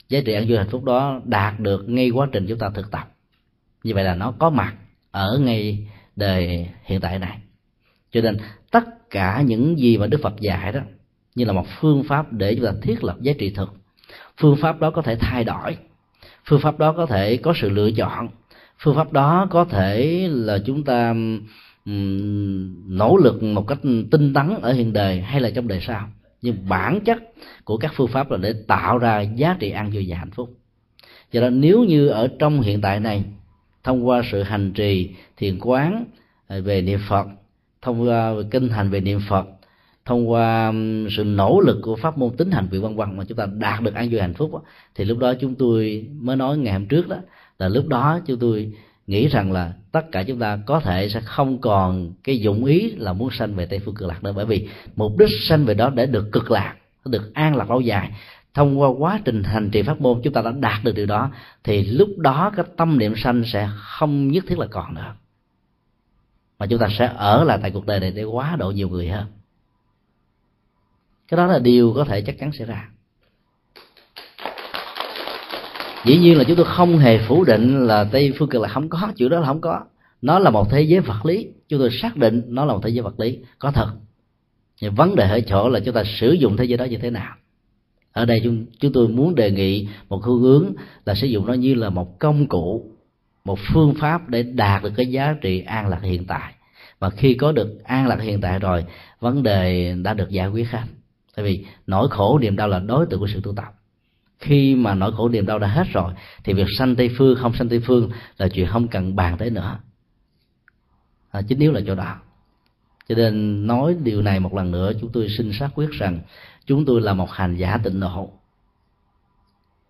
Giá 0.08 0.20
trị 0.24 0.32
an 0.32 0.48
vui 0.48 0.58
hạnh 0.58 0.68
phúc 0.70 0.84
đó 0.84 1.20
đạt 1.24 1.60
được 1.60 1.88
ngay 1.88 2.10
quá 2.10 2.28
trình 2.32 2.46
chúng 2.48 2.58
ta 2.58 2.70
thực 2.70 2.90
tập. 2.90 3.12
Như 3.84 3.94
vậy 3.94 4.04
là 4.04 4.14
nó 4.14 4.34
có 4.38 4.50
mặt 4.50 4.74
ở 5.10 5.38
ngay 5.38 5.88
đời 6.16 6.68
hiện 6.84 7.00
tại 7.00 7.18
này. 7.18 7.38
Cho 8.10 8.20
nên 8.20 8.36
tất 8.70 9.10
cả 9.10 9.42
những 9.46 9.78
gì 9.78 9.98
mà 9.98 10.06
đức 10.06 10.20
phật 10.22 10.40
dạy 10.40 10.72
đó 10.72 10.80
như 11.38 11.44
là 11.44 11.52
một 11.52 11.66
phương 11.80 12.04
pháp 12.04 12.32
để 12.32 12.54
chúng 12.54 12.64
ta 12.64 12.72
thiết 12.82 13.04
lập 13.04 13.16
giá 13.20 13.32
trị 13.38 13.50
thực. 13.50 13.74
Phương 14.40 14.56
pháp 14.56 14.80
đó 14.80 14.90
có 14.90 15.02
thể 15.02 15.16
thay 15.16 15.44
đổi. 15.44 15.76
Phương 16.44 16.60
pháp 16.60 16.78
đó 16.78 16.92
có 16.92 17.06
thể 17.06 17.36
có 17.36 17.52
sự 17.56 17.70
lựa 17.70 17.90
chọn. 17.90 18.28
Phương 18.78 18.96
pháp 18.96 19.12
đó 19.12 19.46
có 19.50 19.64
thể 19.64 20.28
là 20.30 20.58
chúng 20.66 20.84
ta 20.84 21.14
nỗ 22.88 23.16
lực 23.16 23.42
một 23.42 23.66
cách 23.66 23.78
tinh 24.10 24.34
tấn 24.34 24.54
ở 24.62 24.72
hiện 24.72 24.92
đời 24.92 25.20
hay 25.20 25.40
là 25.40 25.50
trong 25.50 25.68
đời 25.68 25.80
sau. 25.80 26.08
Nhưng 26.42 26.68
bản 26.68 27.00
chất 27.00 27.18
của 27.64 27.76
các 27.76 27.92
phương 27.94 28.08
pháp 28.08 28.30
là 28.30 28.36
để 28.36 28.54
tạo 28.66 28.98
ra 28.98 29.20
giá 29.20 29.56
trị 29.60 29.70
an 29.70 29.90
vui 29.90 30.06
và 30.08 30.16
hạnh 30.16 30.30
phúc. 30.30 30.50
Do 31.32 31.40
đó 31.40 31.50
nếu 31.50 31.84
như 31.84 32.08
ở 32.08 32.28
trong 32.38 32.60
hiện 32.60 32.80
tại 32.80 33.00
này, 33.00 33.24
thông 33.84 34.08
qua 34.08 34.22
sự 34.32 34.42
hành 34.42 34.72
trì 34.72 35.10
thiền 35.36 35.58
quán 35.60 36.04
à, 36.46 36.58
về 36.58 36.82
niệm 36.82 37.00
phật, 37.08 37.26
thông 37.82 38.02
qua 38.02 38.34
kinh 38.50 38.68
hành 38.68 38.90
về 38.90 39.00
niệm 39.00 39.20
phật 39.28 39.46
thông 40.08 40.30
qua 40.30 40.72
sự 41.10 41.24
nỗ 41.24 41.60
lực 41.60 41.78
của 41.82 41.96
pháp 41.96 42.18
môn 42.18 42.36
tính 42.36 42.50
hành 42.50 42.68
vị 42.70 42.78
văn 42.78 42.96
văn 42.96 43.16
mà 43.16 43.24
chúng 43.24 43.38
ta 43.38 43.46
đạt 43.46 43.82
được 43.82 43.94
an 43.94 44.08
vui 44.10 44.20
hạnh 44.20 44.34
phúc 44.34 44.52
đó, 44.52 44.62
thì 44.94 45.04
lúc 45.04 45.18
đó 45.18 45.34
chúng 45.40 45.54
tôi 45.54 46.06
mới 46.20 46.36
nói 46.36 46.58
ngày 46.58 46.72
hôm 46.72 46.86
trước 46.86 47.08
đó 47.08 47.16
là 47.58 47.68
lúc 47.68 47.88
đó 47.88 48.20
chúng 48.26 48.38
tôi 48.38 48.72
nghĩ 49.06 49.28
rằng 49.28 49.52
là 49.52 49.72
tất 49.92 50.12
cả 50.12 50.22
chúng 50.22 50.38
ta 50.38 50.58
có 50.66 50.80
thể 50.80 51.08
sẽ 51.08 51.20
không 51.20 51.58
còn 51.60 52.12
cái 52.24 52.40
dụng 52.40 52.64
ý 52.64 52.90
là 52.90 53.12
muốn 53.12 53.30
sanh 53.30 53.54
về 53.54 53.66
tây 53.66 53.78
phương 53.78 53.94
cực 53.94 54.08
lạc 54.08 54.24
nữa 54.24 54.32
bởi 54.36 54.46
vì 54.46 54.68
mục 54.96 55.18
đích 55.18 55.28
sanh 55.40 55.64
về 55.64 55.74
đó 55.74 55.90
để 55.90 56.06
được 56.06 56.32
cực 56.32 56.50
lạc 56.50 56.74
được 57.04 57.34
an 57.34 57.56
lạc 57.56 57.70
lâu 57.70 57.80
dài. 57.80 58.10
Thông 58.54 58.80
qua 58.80 58.88
quá 58.98 59.20
trình 59.24 59.42
hành 59.42 59.70
trì 59.70 59.82
pháp 59.82 60.00
môn 60.00 60.20
chúng 60.24 60.32
ta 60.32 60.42
đã 60.42 60.50
đạt 60.50 60.84
được 60.84 60.94
điều 60.94 61.06
đó 61.06 61.30
thì 61.64 61.84
lúc 61.84 62.08
đó 62.18 62.52
cái 62.56 62.64
tâm 62.76 62.98
niệm 62.98 63.14
sanh 63.16 63.42
sẽ 63.46 63.68
không 63.76 64.28
nhất 64.28 64.44
thiết 64.48 64.58
là 64.58 64.66
còn 64.66 64.94
nữa 64.94 65.14
mà 66.58 66.66
chúng 66.66 66.78
ta 66.78 66.88
sẽ 66.98 67.12
ở 67.16 67.44
lại 67.44 67.58
tại 67.62 67.70
cuộc 67.70 67.86
đời 67.86 68.00
này 68.00 68.12
để 68.16 68.24
quá 68.24 68.56
độ 68.58 68.70
nhiều 68.70 68.88
người 68.88 69.08
hơn 69.08 69.26
cái 71.28 71.36
đó 71.36 71.46
là 71.46 71.58
điều 71.58 71.92
có 71.96 72.04
thể 72.04 72.20
chắc 72.20 72.38
chắn 72.38 72.52
xảy 72.52 72.66
ra. 72.66 72.88
Dĩ 76.04 76.18
nhiên 76.18 76.38
là 76.38 76.44
chúng 76.44 76.56
tôi 76.56 76.66
không 76.68 76.98
hề 76.98 77.18
phủ 77.18 77.44
định 77.44 77.86
là 77.86 78.04
tây 78.04 78.32
phương 78.38 78.48
cực 78.48 78.62
là 78.62 78.68
không 78.68 78.88
có 78.88 79.12
chuyện 79.16 79.28
đó 79.28 79.40
là 79.40 79.46
không 79.46 79.60
có. 79.60 79.80
Nó 80.22 80.38
là 80.38 80.50
một 80.50 80.70
thế 80.70 80.82
giới 80.82 81.00
vật 81.00 81.26
lý. 81.26 81.48
Chúng 81.68 81.78
tôi 81.78 81.90
xác 81.90 82.16
định 82.16 82.42
nó 82.46 82.64
là 82.64 82.72
một 82.72 82.80
thế 82.82 82.90
giới 82.90 83.02
vật 83.02 83.20
lý. 83.20 83.38
Có 83.58 83.70
thật. 83.70 83.88
Nhưng 84.80 84.94
vấn 84.94 85.16
đề 85.16 85.28
ở 85.28 85.40
chỗ 85.40 85.68
là 85.68 85.80
chúng 85.80 85.94
ta 85.94 86.02
sử 86.04 86.32
dụng 86.32 86.56
thế 86.56 86.64
giới 86.64 86.78
đó 86.78 86.84
như 86.84 86.96
thế 86.96 87.10
nào. 87.10 87.34
Ở 88.12 88.24
đây 88.24 88.40
chúng 88.44 88.66
chúng 88.80 88.92
tôi 88.92 89.08
muốn 89.08 89.34
đề 89.34 89.50
nghị 89.50 89.88
một 90.08 90.24
hướng 90.24 90.40
hướng 90.40 90.72
là 91.04 91.14
sử 91.14 91.26
dụng 91.26 91.46
nó 91.46 91.52
như 91.52 91.74
là 91.74 91.90
một 91.90 92.18
công 92.18 92.46
cụ, 92.46 92.90
một 93.44 93.58
phương 93.72 93.94
pháp 93.94 94.28
để 94.28 94.42
đạt 94.42 94.82
được 94.82 94.92
cái 94.96 95.06
giá 95.06 95.34
trị 95.40 95.60
an 95.60 95.88
lạc 95.88 96.02
hiện 96.02 96.24
tại. 96.24 96.54
Và 96.98 97.10
khi 97.10 97.34
có 97.34 97.52
được 97.52 97.84
an 97.84 98.06
lạc 98.06 98.20
hiện 98.20 98.40
tại 98.40 98.58
rồi, 98.58 98.84
vấn 99.20 99.42
đề 99.42 99.94
đã 100.02 100.14
được 100.14 100.30
giải 100.30 100.48
quyết 100.48 100.70
hết 100.70 100.82
tại 101.38 101.44
vì 101.44 101.64
nỗi 101.86 102.08
khổ 102.10 102.38
niềm 102.38 102.56
đau 102.56 102.68
là 102.68 102.78
đối 102.78 103.06
tượng 103.06 103.20
của 103.20 103.26
sự 103.26 103.40
tu 103.40 103.54
tập. 103.54 103.74
Khi 104.38 104.74
mà 104.74 104.94
nỗi 104.94 105.12
khổ 105.12 105.28
niềm 105.28 105.46
đau 105.46 105.58
đã 105.58 105.68
hết 105.68 105.86
rồi 105.92 106.12
thì 106.44 106.52
việc 106.52 106.66
sanh 106.78 106.96
tây 106.96 107.10
phương 107.18 107.36
không 107.40 107.54
sanh 107.54 107.68
tây 107.68 107.80
phương 107.80 108.10
là 108.38 108.48
chuyện 108.48 108.66
không 108.66 108.88
cần 108.88 109.16
bàn 109.16 109.38
tới 109.38 109.50
nữa. 109.50 109.78
À, 111.30 111.42
chính 111.42 111.58
yếu 111.58 111.72
là 111.72 111.80
chỗ 111.86 111.94
đó. 111.94 112.16
Cho 113.08 113.14
nên 113.14 113.66
nói 113.66 113.96
điều 114.02 114.22
này 114.22 114.40
một 114.40 114.54
lần 114.54 114.70
nữa 114.70 114.92
chúng 115.00 115.10
tôi 115.12 115.28
xin 115.28 115.52
xác 115.52 115.68
quyết 115.74 115.90
rằng 115.90 116.20
chúng 116.66 116.84
tôi 116.84 117.00
là 117.00 117.14
một 117.14 117.30
hành 117.30 117.56
giả 117.56 117.78
tịnh 117.84 118.00
độ. 118.00 118.30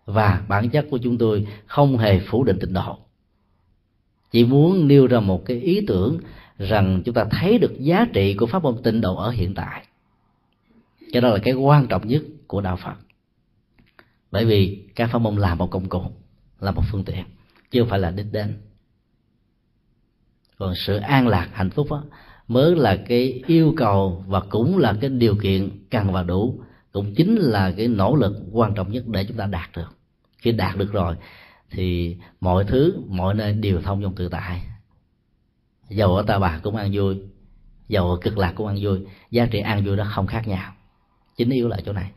Và 0.07 0.42
bản 0.49 0.70
chất 0.70 0.86
của 0.90 0.99
chúng 0.99 1.18
tôi 1.18 1.46
không 1.66 1.99
hề 1.99 2.20
phủ 2.20 2.44
định 2.44 2.59
tịnh 2.61 2.72
độ. 2.72 2.99
Chỉ 4.30 4.44
muốn 4.44 4.88
nêu 4.88 5.07
ra 5.07 5.20
một 5.20 5.44
cái 5.44 5.61
ý 5.61 5.84
tưởng 5.86 6.18
rằng 6.59 7.03
chúng 7.05 7.14
ta 7.14 7.24
thấy 7.30 7.59
được 7.59 7.72
giá 7.78 8.07
trị 8.12 8.34
của 8.34 8.46
pháp 8.46 8.62
môn 8.62 8.82
tịnh 8.82 9.01
độ 9.01 9.16
ở 9.16 9.30
hiện 9.30 9.55
tại 9.55 9.88
cho 11.13 11.21
đó 11.21 11.29
là 11.29 11.39
cái 11.43 11.55
quan 11.55 11.87
trọng 11.87 12.09
nhất 12.09 12.23
của 12.47 12.61
đạo 12.61 12.77
phật. 12.77 12.95
Bởi 14.31 14.45
vì 14.45 14.89
các 14.95 15.11
pháp 15.11 15.19
môn 15.19 15.37
là 15.37 15.55
một 15.55 15.71
công 15.71 15.89
cụ 15.89 16.03
là 16.61 16.71
một 16.71 16.83
phương 16.91 17.05
tiện 17.05 17.25
chứ 17.71 17.81
không 17.81 17.89
phải 17.89 17.99
là 17.99 18.11
đích 18.11 18.27
đến. 18.33 18.61
Còn 20.57 20.75
sự 20.75 20.97
an 20.97 21.29
lạc 21.29 21.49
hạnh 21.53 21.71
phúc 21.71 21.87
đó, 21.91 22.05
mới 22.49 22.77
là 22.77 22.97
cái 23.09 23.43
yêu 23.47 23.75
cầu 23.77 24.25
và 24.27 24.41
cũng 24.41 24.79
là 24.79 24.97
cái 25.01 25.11
điều 25.11 25.37
kiện 25.37 25.71
cần 25.91 26.13
và 26.13 26.23
đủ 26.23 26.61
cũng 26.93 27.15
chính 27.15 27.37
là 27.37 27.73
cái 27.77 27.89
nỗ 27.89 28.17
lực 28.17 28.37
quan 28.53 28.75
trọng 28.75 28.93
nhất 28.93 29.09
để 29.09 29.25
chúng 29.25 29.37
ta 29.37 29.47
đạt 29.47 29.71
được. 29.77 29.97
Khi 30.39 30.53
đạt 30.53 30.77
được 30.77 30.93
rồi 30.93 31.17
thì 31.71 32.17
mọi 32.41 32.65
thứ 32.65 33.03
mọi 33.09 33.35
nơi 33.35 33.53
đều 33.53 33.83
thông 33.83 34.03
dong 34.03 34.15
tự 34.15 34.29
tại. 34.29 34.63
Dầu 35.89 36.17
ở 36.17 36.23
ta 36.23 36.39
bà 36.39 36.61
cũng 36.63 36.77
ăn 36.77 36.91
vui 36.93 37.17
dầu 37.89 38.11
ở 38.11 38.19
cực 38.23 38.39
lạc 38.39 38.53
cũng 38.57 38.67
ăn 38.67 38.77
vui 38.81 39.01
giá 39.31 39.47
trị 39.47 39.61
ăn 39.61 39.85
vui 39.87 39.97
đó 39.97 40.07
không 40.15 40.27
khác 40.27 40.49
nhau 40.49 40.73
chính 41.39 41.51
yếu 41.51 41.68
là 41.68 41.76
chỗ 41.86 41.93
này. 41.93 42.11